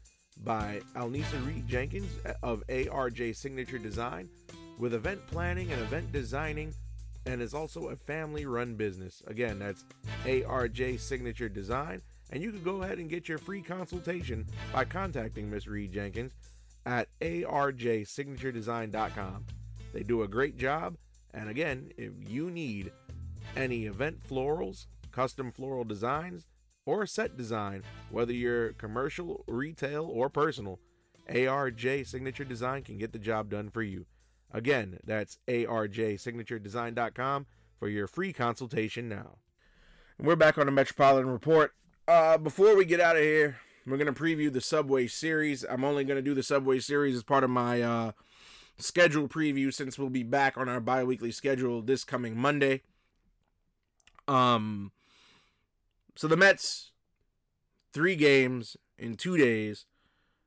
by 0.43 0.81
Alnisa 0.95 1.45
Reed 1.45 1.67
Jenkins 1.67 2.09
of 2.41 2.63
ARJ 2.67 3.35
Signature 3.35 3.77
Design 3.77 4.27
with 4.79 4.95
event 4.95 5.19
planning 5.27 5.71
and 5.71 5.79
event 5.81 6.11
designing 6.11 6.73
and 7.25 7.41
is 7.41 7.53
also 7.53 7.87
a 7.89 7.95
family 7.95 8.45
run 8.45 8.75
business. 8.75 9.23
Again, 9.27 9.59
that's 9.59 9.85
ARJ 10.25 10.99
Signature 10.99 11.47
Design. 11.49 12.01
And 12.31 12.41
you 12.41 12.51
can 12.51 12.63
go 12.63 12.81
ahead 12.81 12.97
and 12.97 13.07
get 13.09 13.29
your 13.29 13.37
free 13.37 13.61
consultation 13.61 14.47
by 14.73 14.85
contacting 14.85 15.51
Miss 15.51 15.67
Reed 15.67 15.93
Jenkins 15.93 16.33
at 16.85 17.07
arjsignaturedesign.com. 17.21 19.45
They 19.93 20.03
do 20.03 20.23
a 20.23 20.27
great 20.27 20.57
job. 20.57 20.97
And 21.35 21.49
again, 21.49 21.91
if 21.97 22.11
you 22.27 22.49
need 22.49 22.91
any 23.55 23.85
event 23.85 24.17
florals, 24.27 24.87
custom 25.11 25.51
floral 25.51 25.83
designs, 25.83 26.47
or 26.85 27.05
set 27.05 27.37
design, 27.37 27.83
whether 28.11 28.33
you're 28.33 28.73
commercial, 28.73 29.43
retail, 29.47 30.05
or 30.05 30.29
personal, 30.29 30.79
ARJ 31.29 32.07
Signature 32.07 32.43
Design 32.43 32.83
can 32.83 32.97
get 32.97 33.13
the 33.13 33.19
job 33.19 33.49
done 33.49 33.69
for 33.69 33.81
you. 33.81 34.05
Again, 34.51 34.99
that's 35.03 35.39
arjsignaturedesign.com 35.47 37.45
for 37.79 37.87
your 37.87 38.07
free 38.07 38.33
consultation 38.33 39.09
now. 39.09 39.37
And 40.17 40.27
we're 40.27 40.35
back 40.35 40.57
on 40.57 40.65
the 40.67 40.71
Metropolitan 40.71 41.29
Report. 41.29 41.73
Uh, 42.07 42.37
before 42.37 42.75
we 42.75 42.85
get 42.85 42.99
out 42.99 43.15
of 43.15 43.23
here, 43.23 43.57
we're 43.87 43.97
going 43.97 44.13
to 44.13 44.21
preview 44.21 44.51
the 44.51 44.61
Subway 44.61 45.07
series. 45.07 45.65
I'm 45.67 45.83
only 45.83 46.03
going 46.03 46.17
to 46.17 46.21
do 46.21 46.33
the 46.33 46.43
Subway 46.43 46.79
series 46.79 47.15
as 47.15 47.23
part 47.23 47.43
of 47.43 47.49
my 47.49 47.81
uh, 47.81 48.11
schedule 48.77 49.27
preview 49.27 49.73
since 49.73 49.97
we'll 49.97 50.09
be 50.09 50.23
back 50.23 50.57
on 50.57 50.69
our 50.69 50.79
bi 50.79 51.03
weekly 51.03 51.31
schedule 51.31 51.81
this 51.81 52.03
coming 52.03 52.37
Monday. 52.37 52.81
Um, 54.27 54.91
so 56.15 56.27
the 56.27 56.37
Mets, 56.37 56.91
three 57.91 58.15
games 58.15 58.77
in 58.97 59.15
two 59.15 59.37
days. 59.37 59.85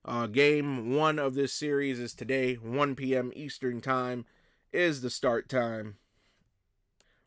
Uh, 0.05 0.27
game 0.27 0.95
one 0.95 1.19
of 1.19 1.35
this 1.35 1.53
series 1.53 1.99
is 1.99 2.14
today, 2.14 2.55
1 2.55 2.95
p.m. 2.95 3.33
Eastern 3.35 3.81
Time, 3.81 4.25
is 4.73 5.01
the 5.01 5.11
start 5.11 5.49
time. 5.49 5.97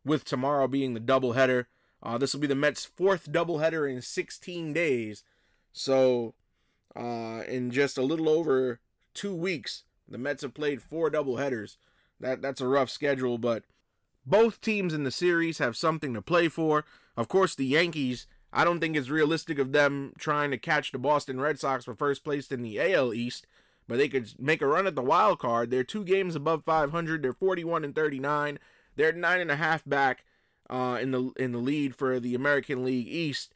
With 0.04 0.24
tomorrow 0.24 0.66
being 0.66 0.94
the 0.94 1.00
doubleheader. 1.00 1.66
Uh, 2.02 2.16
this 2.16 2.32
will 2.32 2.40
be 2.40 2.46
the 2.46 2.54
Mets' 2.54 2.86
fourth 2.86 3.30
doubleheader 3.30 3.90
in 3.90 4.00
16 4.00 4.72
days. 4.72 5.22
So, 5.72 6.34
uh, 6.96 7.42
in 7.46 7.70
just 7.70 7.98
a 7.98 8.02
little 8.02 8.28
over 8.28 8.80
two 9.12 9.34
weeks, 9.34 9.84
the 10.08 10.16
Mets 10.16 10.42
have 10.42 10.54
played 10.54 10.82
four 10.82 11.10
doubleheaders. 11.10 11.76
That 12.18 12.40
that's 12.40 12.60
a 12.60 12.66
rough 12.66 12.90
schedule, 12.90 13.36
but 13.36 13.64
both 14.30 14.60
teams 14.60 14.94
in 14.94 15.04
the 15.04 15.10
series 15.10 15.58
have 15.58 15.76
something 15.76 16.14
to 16.14 16.22
play 16.22 16.48
for. 16.48 16.84
Of 17.16 17.28
course, 17.28 17.54
the 17.54 17.66
Yankees 17.66 18.26
I 18.52 18.64
don't 18.64 18.80
think 18.80 18.96
it's 18.96 19.08
realistic 19.08 19.58
of 19.58 19.72
them 19.72 20.12
trying 20.18 20.50
to 20.50 20.58
catch 20.58 20.92
the 20.92 20.98
Boston 20.98 21.40
Red 21.40 21.58
Sox 21.60 21.84
for 21.84 21.94
first 21.94 22.24
place 22.24 22.50
in 22.50 22.62
the 22.62 22.80
AL 22.80 23.14
East, 23.14 23.46
but 23.86 23.98
they 23.98 24.08
could 24.08 24.32
make 24.38 24.60
a 24.60 24.66
run 24.66 24.86
at 24.86 24.96
the 24.96 25.02
wild 25.02 25.38
card. 25.38 25.70
They're 25.70 25.84
two 25.84 26.04
games 26.04 26.34
above 26.34 26.64
500. 26.64 27.22
They're 27.22 27.32
41 27.32 27.84
and 27.84 27.94
39. 27.94 28.58
They're 28.96 29.12
nine 29.12 29.40
and 29.40 29.50
a 29.50 29.56
half 29.56 29.84
back 29.84 30.24
uh, 30.68 30.98
in 31.00 31.12
the 31.12 31.30
in 31.36 31.52
the 31.52 31.58
lead 31.58 31.94
for 31.94 32.18
the 32.18 32.34
American 32.34 32.84
League 32.84 33.08
East. 33.08 33.54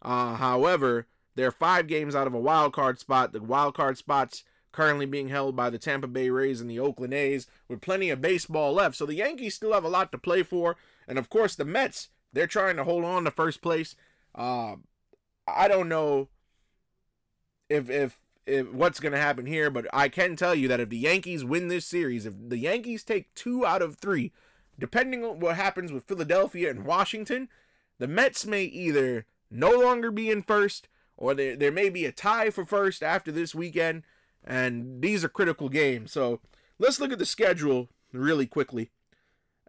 Uh, 0.00 0.34
however, 0.34 1.06
they're 1.36 1.52
five 1.52 1.86
games 1.86 2.16
out 2.16 2.26
of 2.26 2.34
a 2.34 2.40
wild 2.40 2.72
card 2.72 2.98
spot. 2.98 3.32
The 3.32 3.40
wild 3.40 3.74
card 3.74 3.96
spots 3.96 4.42
currently 4.72 5.06
being 5.06 5.28
held 5.28 5.54
by 5.54 5.70
the 5.70 5.78
Tampa 5.78 6.06
Bay 6.06 6.30
Rays 6.30 6.60
and 6.60 6.68
the 6.68 6.80
Oakland 6.80 7.14
A's, 7.14 7.46
with 7.68 7.80
plenty 7.80 8.10
of 8.10 8.20
baseball 8.20 8.72
left. 8.72 8.96
So 8.96 9.06
the 9.06 9.14
Yankees 9.14 9.54
still 9.54 9.72
have 9.72 9.84
a 9.84 9.88
lot 9.88 10.10
to 10.12 10.18
play 10.18 10.42
for, 10.42 10.76
and 11.06 11.18
of 11.18 11.30
course 11.30 11.54
the 11.54 11.64
Mets. 11.64 12.08
They're 12.32 12.46
trying 12.46 12.76
to 12.76 12.84
hold 12.84 13.04
on 13.04 13.24
to 13.24 13.30
first 13.30 13.60
place. 13.60 13.94
Uh, 14.34 14.76
I 15.46 15.68
don't 15.68 15.88
know 15.88 16.28
if 17.68 17.90
if 17.90 18.18
if 18.46 18.72
what's 18.72 19.00
going 19.00 19.12
to 19.12 19.18
happen 19.18 19.46
here, 19.46 19.70
but 19.70 19.86
I 19.92 20.08
can 20.08 20.34
tell 20.34 20.54
you 20.54 20.66
that 20.68 20.80
if 20.80 20.88
the 20.88 20.98
Yankees 20.98 21.44
win 21.44 21.68
this 21.68 21.86
series, 21.86 22.26
if 22.26 22.34
the 22.48 22.58
Yankees 22.58 23.04
take 23.04 23.32
two 23.34 23.64
out 23.64 23.82
of 23.82 23.96
three, 23.96 24.32
depending 24.78 25.24
on 25.24 25.40
what 25.40 25.56
happens 25.56 25.92
with 25.92 26.04
Philadelphia 26.04 26.70
and 26.70 26.84
Washington, 26.84 27.48
the 27.98 28.08
Mets 28.08 28.46
may 28.46 28.64
either 28.64 29.26
no 29.50 29.70
longer 29.70 30.10
be 30.10 30.30
in 30.30 30.42
first 30.42 30.88
or 31.16 31.34
there, 31.34 31.54
there 31.54 31.70
may 31.70 31.88
be 31.88 32.04
a 32.04 32.12
tie 32.12 32.50
for 32.50 32.64
first 32.64 33.02
after 33.02 33.30
this 33.30 33.54
weekend. 33.54 34.02
And 34.44 35.02
these 35.02 35.24
are 35.24 35.28
critical 35.28 35.68
games. 35.68 36.12
So 36.12 36.40
let's 36.78 37.00
look 37.00 37.12
at 37.12 37.18
the 37.18 37.26
schedule 37.26 37.88
really 38.12 38.46
quickly 38.46 38.90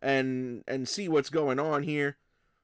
and 0.01 0.63
and 0.67 0.87
see 0.87 1.07
what's 1.07 1.29
going 1.29 1.59
on 1.59 1.83
here. 1.83 2.17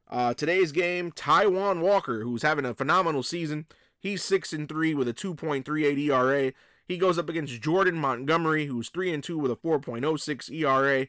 Uh, 0.10 0.34
today's 0.34 0.72
game, 0.72 1.12
Taijuan 1.12 1.82
Walker, 1.82 2.24
who's 2.24 2.42
having 2.42 2.66
a 2.66 2.74
phenomenal 2.74 3.22
season. 3.22 3.68
He's 4.00 4.24
six 4.24 4.54
and 4.54 4.68
three 4.68 4.96
with 4.96 5.08
a 5.08 5.14
2.38 5.14 5.98
ERA. 6.00 6.54
He 6.88 6.98
goes 6.98 7.20
up 7.20 7.30
against 7.30 7.62
Jordan 7.62 7.96
Montgomery, 7.96 8.66
who's 8.66 8.90
three 8.90 9.14
and 9.14 9.24
two 9.24 9.38
with 9.38 9.52
a 9.52 9.56
4.06 9.56 10.52
ERA. 10.52 11.08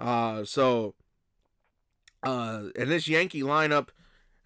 Uh, 0.00 0.44
so, 0.44 0.94
uh, 2.24 2.64
and 2.76 2.90
this 2.90 3.06
Yankee 3.06 3.42
lineup 3.42 3.88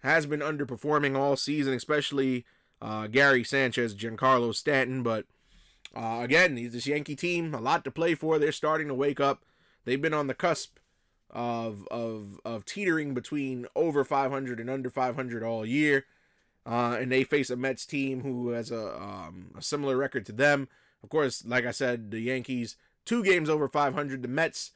has 0.03 0.27
been 0.27 0.41
underperforming 0.41 1.17
all 1.17 1.35
season, 1.35 1.73
especially 1.73 2.45
uh, 2.81 3.07
Gary 3.07 3.43
Sanchez, 3.43 3.95
Giancarlo 3.95 4.53
Stanton. 4.53 5.01
But 5.01 5.25
uh, 5.95 6.19
again, 6.21 6.55
this 6.55 6.87
Yankee 6.87 7.15
team, 7.15 7.53
a 7.53 7.61
lot 7.61 7.83
to 7.83 7.91
play 7.91 8.15
for. 8.15 8.39
They're 8.39 8.51
starting 8.51 8.87
to 8.87 8.93
wake 8.93 9.19
up. 9.19 9.43
They've 9.85 10.01
been 10.01 10.13
on 10.13 10.27
the 10.27 10.33
cusp 10.33 10.77
of 11.29 11.87
of 11.89 12.39
of 12.45 12.63
teetering 12.63 13.13
between 13.13 13.65
over 13.75 14.03
500 14.03 14.59
and 14.59 14.69
under 14.69 14.89
500 14.89 15.43
all 15.43 15.65
year. 15.65 16.05
Uh, 16.65 16.97
and 16.99 17.11
they 17.11 17.23
face 17.25 17.49
a 17.49 17.57
Mets 17.57 17.85
team 17.85 18.21
who 18.21 18.49
has 18.49 18.71
a, 18.71 18.95
um, 18.95 19.51
a 19.57 19.61
similar 19.61 19.97
record 19.97 20.25
to 20.25 20.31
them. 20.31 20.69
Of 21.03 21.09
course, 21.09 21.43
like 21.45 21.65
I 21.65 21.71
said, 21.71 22.09
the 22.09 22.21
Yankees 22.21 22.77
two 23.05 23.23
games 23.23 23.49
over 23.49 23.67
500. 23.67 24.21
The 24.21 24.27
Mets 24.27 24.71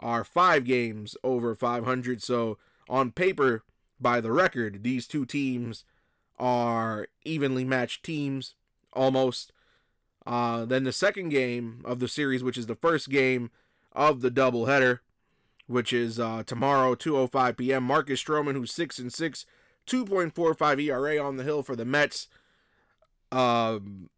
are 0.00 0.24
five 0.24 0.64
games 0.64 1.16
over 1.22 1.54
500. 1.54 2.22
So 2.22 2.58
on 2.88 3.12
paper, 3.12 3.64
by 4.00 4.20
the 4.20 4.32
record, 4.32 4.82
these 4.82 5.06
two 5.06 5.24
teams 5.24 5.84
are 6.38 7.08
evenly 7.24 7.64
matched 7.64 8.04
teams 8.04 8.54
almost. 8.92 9.52
Uh, 10.28 10.66
then 10.66 10.84
the 10.84 10.92
second 10.92 11.30
game 11.30 11.80
of 11.86 12.00
the 12.00 12.06
series, 12.06 12.44
which 12.44 12.58
is 12.58 12.66
the 12.66 12.74
first 12.74 13.08
game 13.08 13.50
of 13.92 14.20
the 14.20 14.30
doubleheader, 14.30 14.98
which 15.66 15.90
is 15.90 16.20
uh, 16.20 16.42
tomorrow, 16.44 16.94
2:05 16.94 17.56
p.m. 17.56 17.82
Marcus 17.82 18.22
Stroman, 18.22 18.52
who's 18.52 18.70
six 18.70 18.98
and 18.98 19.10
six, 19.10 19.46
2.45 19.86 20.82
ERA 20.82 21.18
on 21.18 21.38
the 21.38 21.44
hill 21.44 21.62
for 21.62 21.74
the 21.74 21.86
Mets. 21.86 22.28
Um, 23.32 24.10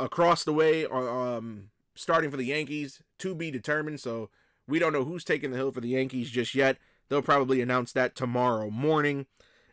across 0.00 0.44
the 0.44 0.52
way, 0.54 0.86
uh, 0.86 0.96
um, 0.96 1.68
starting 1.94 2.30
for 2.30 2.38
the 2.38 2.46
Yankees, 2.46 3.02
to 3.18 3.34
be 3.34 3.50
determined. 3.50 4.00
So 4.00 4.30
we 4.66 4.78
don't 4.78 4.94
know 4.94 5.04
who's 5.04 5.24
taking 5.24 5.50
the 5.50 5.58
hill 5.58 5.72
for 5.72 5.82
the 5.82 5.88
Yankees 5.88 6.30
just 6.30 6.54
yet. 6.54 6.78
They'll 7.10 7.20
probably 7.20 7.60
announce 7.60 7.92
that 7.92 8.16
tomorrow 8.16 8.70
morning. 8.70 9.26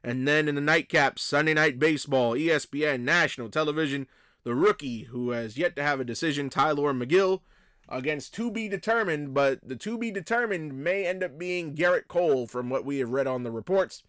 And 0.04 0.28
then 0.28 0.50
in 0.50 0.56
the 0.56 0.62
nightcap, 0.62 1.18
Sunday 1.18 1.54
Night 1.54 1.80
Baseball, 1.80 2.34
ESPN, 2.34 3.02
national 3.02 3.48
television, 3.50 4.08
the 4.50 4.56
rookie 4.56 5.04
who 5.04 5.30
has 5.30 5.60
yet 5.60 5.76
to 5.76 5.84
have 5.84 6.00
a 6.00 6.04
decision, 6.04 6.50
Tylor 6.50 6.92
Megill, 6.92 7.42
against 7.88 8.34
to 8.34 8.50
be 8.50 8.68
determined, 8.68 9.32
but 9.32 9.60
the 9.62 9.76
to 9.76 9.96
be 9.96 10.10
determined 10.10 10.74
may 10.74 11.06
end 11.06 11.24
up 11.24 11.38
being 11.38 11.76
Gerrit 11.76 12.08
Cole 12.08 12.48
from 12.48 12.68
what 12.68 12.84
we 12.84 12.98
have 12.98 13.12
read 13.12 13.28
on 13.28 13.44
the 13.44 13.52
reports. 13.52 14.02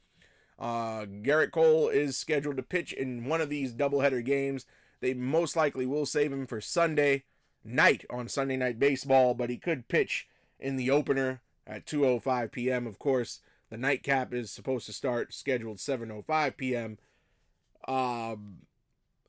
Uh, 0.59 1.05
Gerrit 1.05 1.51
Cole 1.51 1.91
is 1.91 2.17
scheduled 2.17 2.57
to 2.57 2.63
pitch 2.63 2.95
in 2.95 3.27
one 3.27 3.43
of 3.43 3.51
these 3.51 3.75
doubleheader 3.75 4.25
games. 4.25 4.65
They 5.01 5.13
most 5.13 5.57
likely 5.57 5.85
will 5.85 6.07
save 6.07 6.33
him 6.33 6.47
for 6.47 6.63
Sunday 6.63 7.25
night 7.63 8.07
on 8.09 8.27
Sunday 8.27 8.57
Night 8.57 8.79
Baseball, 8.79 9.35
but 9.35 9.51
he 9.51 9.59
could 9.59 9.89
pitch 9.89 10.27
in 10.59 10.77
the 10.77 10.91
opener 10.91 11.43
at 11.67 11.85
2:05 11.85 12.51
p.m. 12.51 12.87
Of 12.87 12.99
course, 12.99 13.41
the 13.69 13.77
nightcap 13.77 14.33
is 14.33 14.51
supposed 14.51 14.87
to 14.87 14.95
start 14.95 15.35
scheduled 15.35 15.77
7:05 15.77 16.57
p.m. 16.57 16.97
Um, 17.87 18.61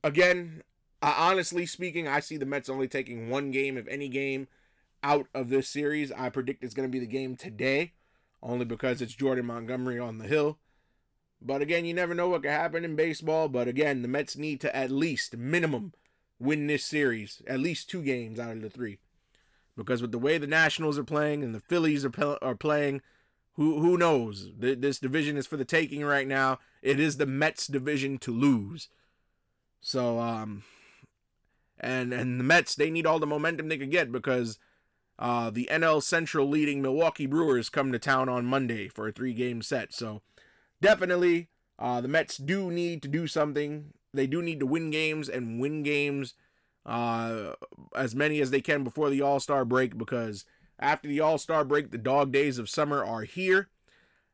again, 0.06 0.64
honestly 1.02 1.66
speaking, 1.66 2.08
I 2.08 2.20
see 2.20 2.38
the 2.38 2.46
Mets 2.46 2.70
only 2.70 2.88
taking 2.88 3.30
one 3.30 3.52
game, 3.52 3.78
if 3.78 3.88
any 3.88 4.10
game, 4.10 4.48
out 5.04 5.28
of 5.34 5.50
this 5.50 5.68
series. 5.68 6.12
I 6.12 6.30
predict 6.30 6.64
it's 6.64 6.74
going 6.74 6.88
to 6.88 6.92
be 6.92 7.00
the 7.00 7.12
game 7.12 7.36
today, 7.36 7.94
only 8.42 8.66
because 8.66 9.02
it's 9.02 9.16
Jordan 9.16 9.46
Montgomery 9.46 10.00
on 10.00 10.18
the 10.18 10.28
hill. 10.28 10.60
But 11.42 11.62
again, 11.62 11.86
you 11.86 11.94
never 11.94 12.14
know 12.14 12.30
what 12.30 12.44
could 12.44 12.52
happen 12.52 12.86
in 12.86 12.96
baseball. 12.96 13.50
But 13.50 13.68
again, 13.68 14.02
the 14.04 14.08
Mets 14.08 14.38
need 14.38 14.62
to 14.62 14.76
at 14.76 14.92
least 14.92 15.36
minimum 15.36 15.94
win 16.40 16.68
this 16.68 16.86
series, 16.86 17.42
at 17.48 17.60
least 17.60 17.90
two 17.90 18.04
games 18.04 18.40
out 18.40 18.52
of 18.52 18.62
the 18.62 18.70
three, 18.70 19.00
because 19.78 20.02
with 20.02 20.12
the 20.12 20.20
way 20.20 20.38
the 20.38 20.48
Nationals 20.48 20.98
are 20.98 21.04
playing 21.04 21.44
and 21.44 21.54
the 21.54 21.60
Phillies 21.60 22.06
are 22.06 22.38
are 22.44 22.56
playing, 22.56 23.02
who 23.54 23.80
who 23.80 23.98
knows? 23.98 24.50
This 24.58 25.00
division 25.00 25.38
is 25.38 25.48
for 25.48 25.58
the 25.58 25.66
taking 25.66 26.04
right 26.04 26.28
now. 26.28 26.60
It 26.82 27.00
is 27.00 27.18
the 27.18 27.26
Mets 27.26 27.68
division 27.68 28.18
to 28.20 28.32
lose. 28.32 28.90
So 29.82 30.20
um, 30.20 30.64
and 31.82 32.14
and 32.14 32.40
the 32.40 32.44
Mets 32.44 32.76
they 32.76 32.90
need 32.90 33.06
all 33.06 33.20
the 33.20 33.28
momentum 33.28 33.68
they 33.68 33.78
could 33.78 33.92
get 33.92 34.12
because 34.12 34.58
uh, 35.20 35.50
the 35.50 35.68
NL 35.72 36.02
Central 36.02 36.48
leading 36.48 36.82
Milwaukee 36.82 37.26
Brewers 37.26 37.70
come 37.70 37.92
to 37.92 38.00
town 38.00 38.30
on 38.30 38.46
Monday 38.46 38.88
for 38.88 39.08
a 39.08 39.12
three 39.12 39.34
game 39.34 39.62
set. 39.62 39.94
So 39.94 40.22
definitely 40.80 41.50
uh, 41.78 42.00
the 42.00 42.08
Mets 42.08 42.38
do 42.38 42.72
need 42.72 43.02
to 43.02 43.08
do 43.08 43.28
something. 43.28 43.94
They 44.14 44.28
do 44.28 44.42
need 44.42 44.60
to 44.60 44.66
win 44.66 44.92
games 44.92 45.28
and 45.28 45.60
win 45.60 45.84
games 45.84 46.36
uh, 46.86 47.54
as 47.96 48.16
many 48.16 48.40
as 48.42 48.52
they 48.52 48.62
can 48.62 48.84
before 48.84 49.10
the 49.10 49.22
All 49.22 49.40
Star 49.40 49.66
break 49.66 49.98
because 49.98 50.46
after 50.80 51.08
the 51.08 51.20
All 51.20 51.38
Star 51.38 51.64
break, 51.66 51.92
the 51.92 51.98
dog 51.98 52.32
days 52.32 52.58
of 52.58 52.70
summer 52.70 53.04
are 53.04 53.24
here, 53.24 53.70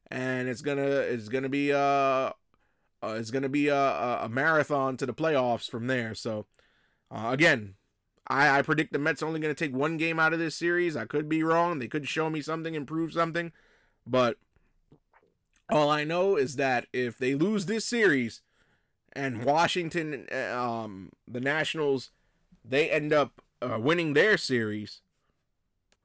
and 0.09 0.47
it's 0.47 0.61
gonna 0.61 0.81
it's 0.81 1.29
gonna 1.29 1.49
be 1.49 1.73
uh, 1.73 1.77
uh 1.77 2.31
it's 3.03 3.31
gonna 3.31 3.49
be 3.49 3.67
a, 3.67 4.19
a 4.21 4.29
marathon 4.29 4.97
to 4.97 5.05
the 5.05 5.13
playoffs 5.13 5.69
from 5.69 5.87
there. 5.87 6.15
So 6.15 6.45
uh, 7.11 7.29
again, 7.31 7.75
I, 8.27 8.59
I 8.59 8.61
predict 8.61 8.93
the 8.93 8.99
Mets 8.99 9.23
only 9.23 9.39
going 9.39 9.53
to 9.53 9.65
take 9.65 9.75
one 9.75 9.97
game 9.97 10.19
out 10.19 10.33
of 10.33 10.39
this 10.39 10.55
series. 10.55 10.97
I 10.97 11.05
could 11.05 11.29
be 11.29 11.43
wrong. 11.43 11.79
They 11.79 11.87
could 11.87 12.07
show 12.07 12.29
me 12.29 12.41
something, 12.41 12.75
improve 12.75 13.13
something. 13.13 13.51
But 14.05 14.37
all 15.69 15.89
I 15.89 16.03
know 16.03 16.35
is 16.35 16.55
that 16.57 16.87
if 16.93 17.17
they 17.17 17.35
lose 17.35 17.65
this 17.65 17.85
series 17.85 18.41
and 19.13 19.43
Washington, 19.43 20.27
um, 20.51 21.11
the 21.27 21.39
Nationals, 21.39 22.11
they 22.63 22.89
end 22.89 23.13
up 23.13 23.41
uh, 23.61 23.79
winning 23.79 24.13
their 24.13 24.37
series, 24.37 25.01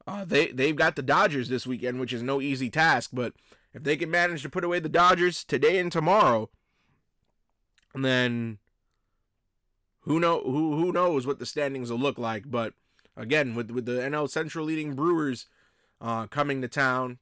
uh, 0.06 0.24
they, 0.24 0.48
they've 0.48 0.76
got 0.76 0.96
the 0.96 1.02
Dodgers 1.02 1.48
this 1.48 1.66
weekend, 1.66 2.00
which 2.00 2.12
is 2.12 2.22
no 2.22 2.40
easy 2.40 2.70
task. 2.70 3.10
But 3.12 3.34
if 3.74 3.82
they 3.82 3.96
can 3.96 4.10
manage 4.10 4.42
to 4.42 4.50
put 4.50 4.64
away 4.64 4.80
the 4.80 4.88
Dodgers 4.88 5.44
today 5.44 5.78
and 5.78 5.90
tomorrow, 5.90 6.50
then 7.94 8.58
who 10.02 10.20
know 10.20 10.40
who 10.42 10.76
who 10.76 10.92
knows 10.92 11.26
what 11.26 11.38
the 11.38 11.46
standings 11.46 11.90
will 11.90 11.98
look 11.98 12.18
like. 12.18 12.50
But 12.50 12.74
again, 13.16 13.54
with 13.54 13.70
with 13.70 13.86
the 13.86 13.92
NL 13.92 14.28
Central 14.28 14.66
leading 14.66 14.94
Brewers 14.94 15.46
uh, 16.00 16.26
coming 16.26 16.60
to 16.62 16.68
town 16.68 17.18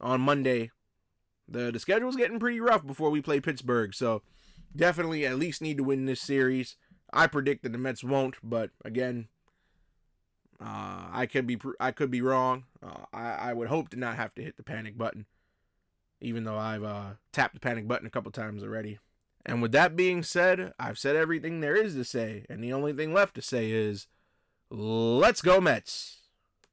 on 0.00 0.20
Monday, 0.20 0.70
the 1.48 1.70
the 1.70 1.80
schedule's 1.80 2.16
getting 2.16 2.40
pretty 2.40 2.60
rough 2.60 2.86
before 2.86 3.10
we 3.10 3.20
play 3.20 3.40
Pittsburgh. 3.40 3.94
So 3.94 4.22
definitely 4.74 5.26
at 5.26 5.38
least 5.38 5.62
need 5.62 5.76
to 5.78 5.84
win 5.84 6.06
this 6.06 6.20
series. 6.20 6.76
I 7.12 7.26
predict 7.26 7.62
that 7.62 7.72
the 7.72 7.78
Mets 7.78 8.02
won't, 8.02 8.36
but 8.42 8.70
again, 8.84 9.28
uh, 10.60 11.08
I 11.12 11.26
could 11.30 11.46
be 11.46 11.58
I 11.80 11.90
could 11.90 12.10
be 12.10 12.22
wrong. 12.22 12.64
Uh, 12.82 13.04
I 13.12 13.50
I 13.50 13.52
would 13.52 13.68
hope 13.68 13.90
to 13.90 13.96
not 13.96 14.16
have 14.16 14.34
to 14.36 14.42
hit 14.42 14.56
the 14.56 14.62
panic 14.62 14.96
button, 14.96 15.26
even 16.20 16.44
though 16.44 16.58
I've 16.58 16.84
uh, 16.84 17.14
tapped 17.32 17.54
the 17.54 17.60
panic 17.60 17.88
button 17.88 18.06
a 18.06 18.10
couple 18.10 18.30
times 18.30 18.62
already. 18.62 18.98
And 19.44 19.60
with 19.60 19.72
that 19.72 19.96
being 19.96 20.22
said, 20.22 20.72
I've 20.78 20.98
said 20.98 21.16
everything 21.16 21.60
there 21.60 21.74
is 21.74 21.94
to 21.94 22.04
say, 22.04 22.46
and 22.48 22.62
the 22.62 22.72
only 22.72 22.92
thing 22.92 23.12
left 23.12 23.34
to 23.34 23.42
say 23.42 23.70
is, 23.70 24.06
let's 24.70 25.42
go 25.42 25.60
Mets. 25.60 26.21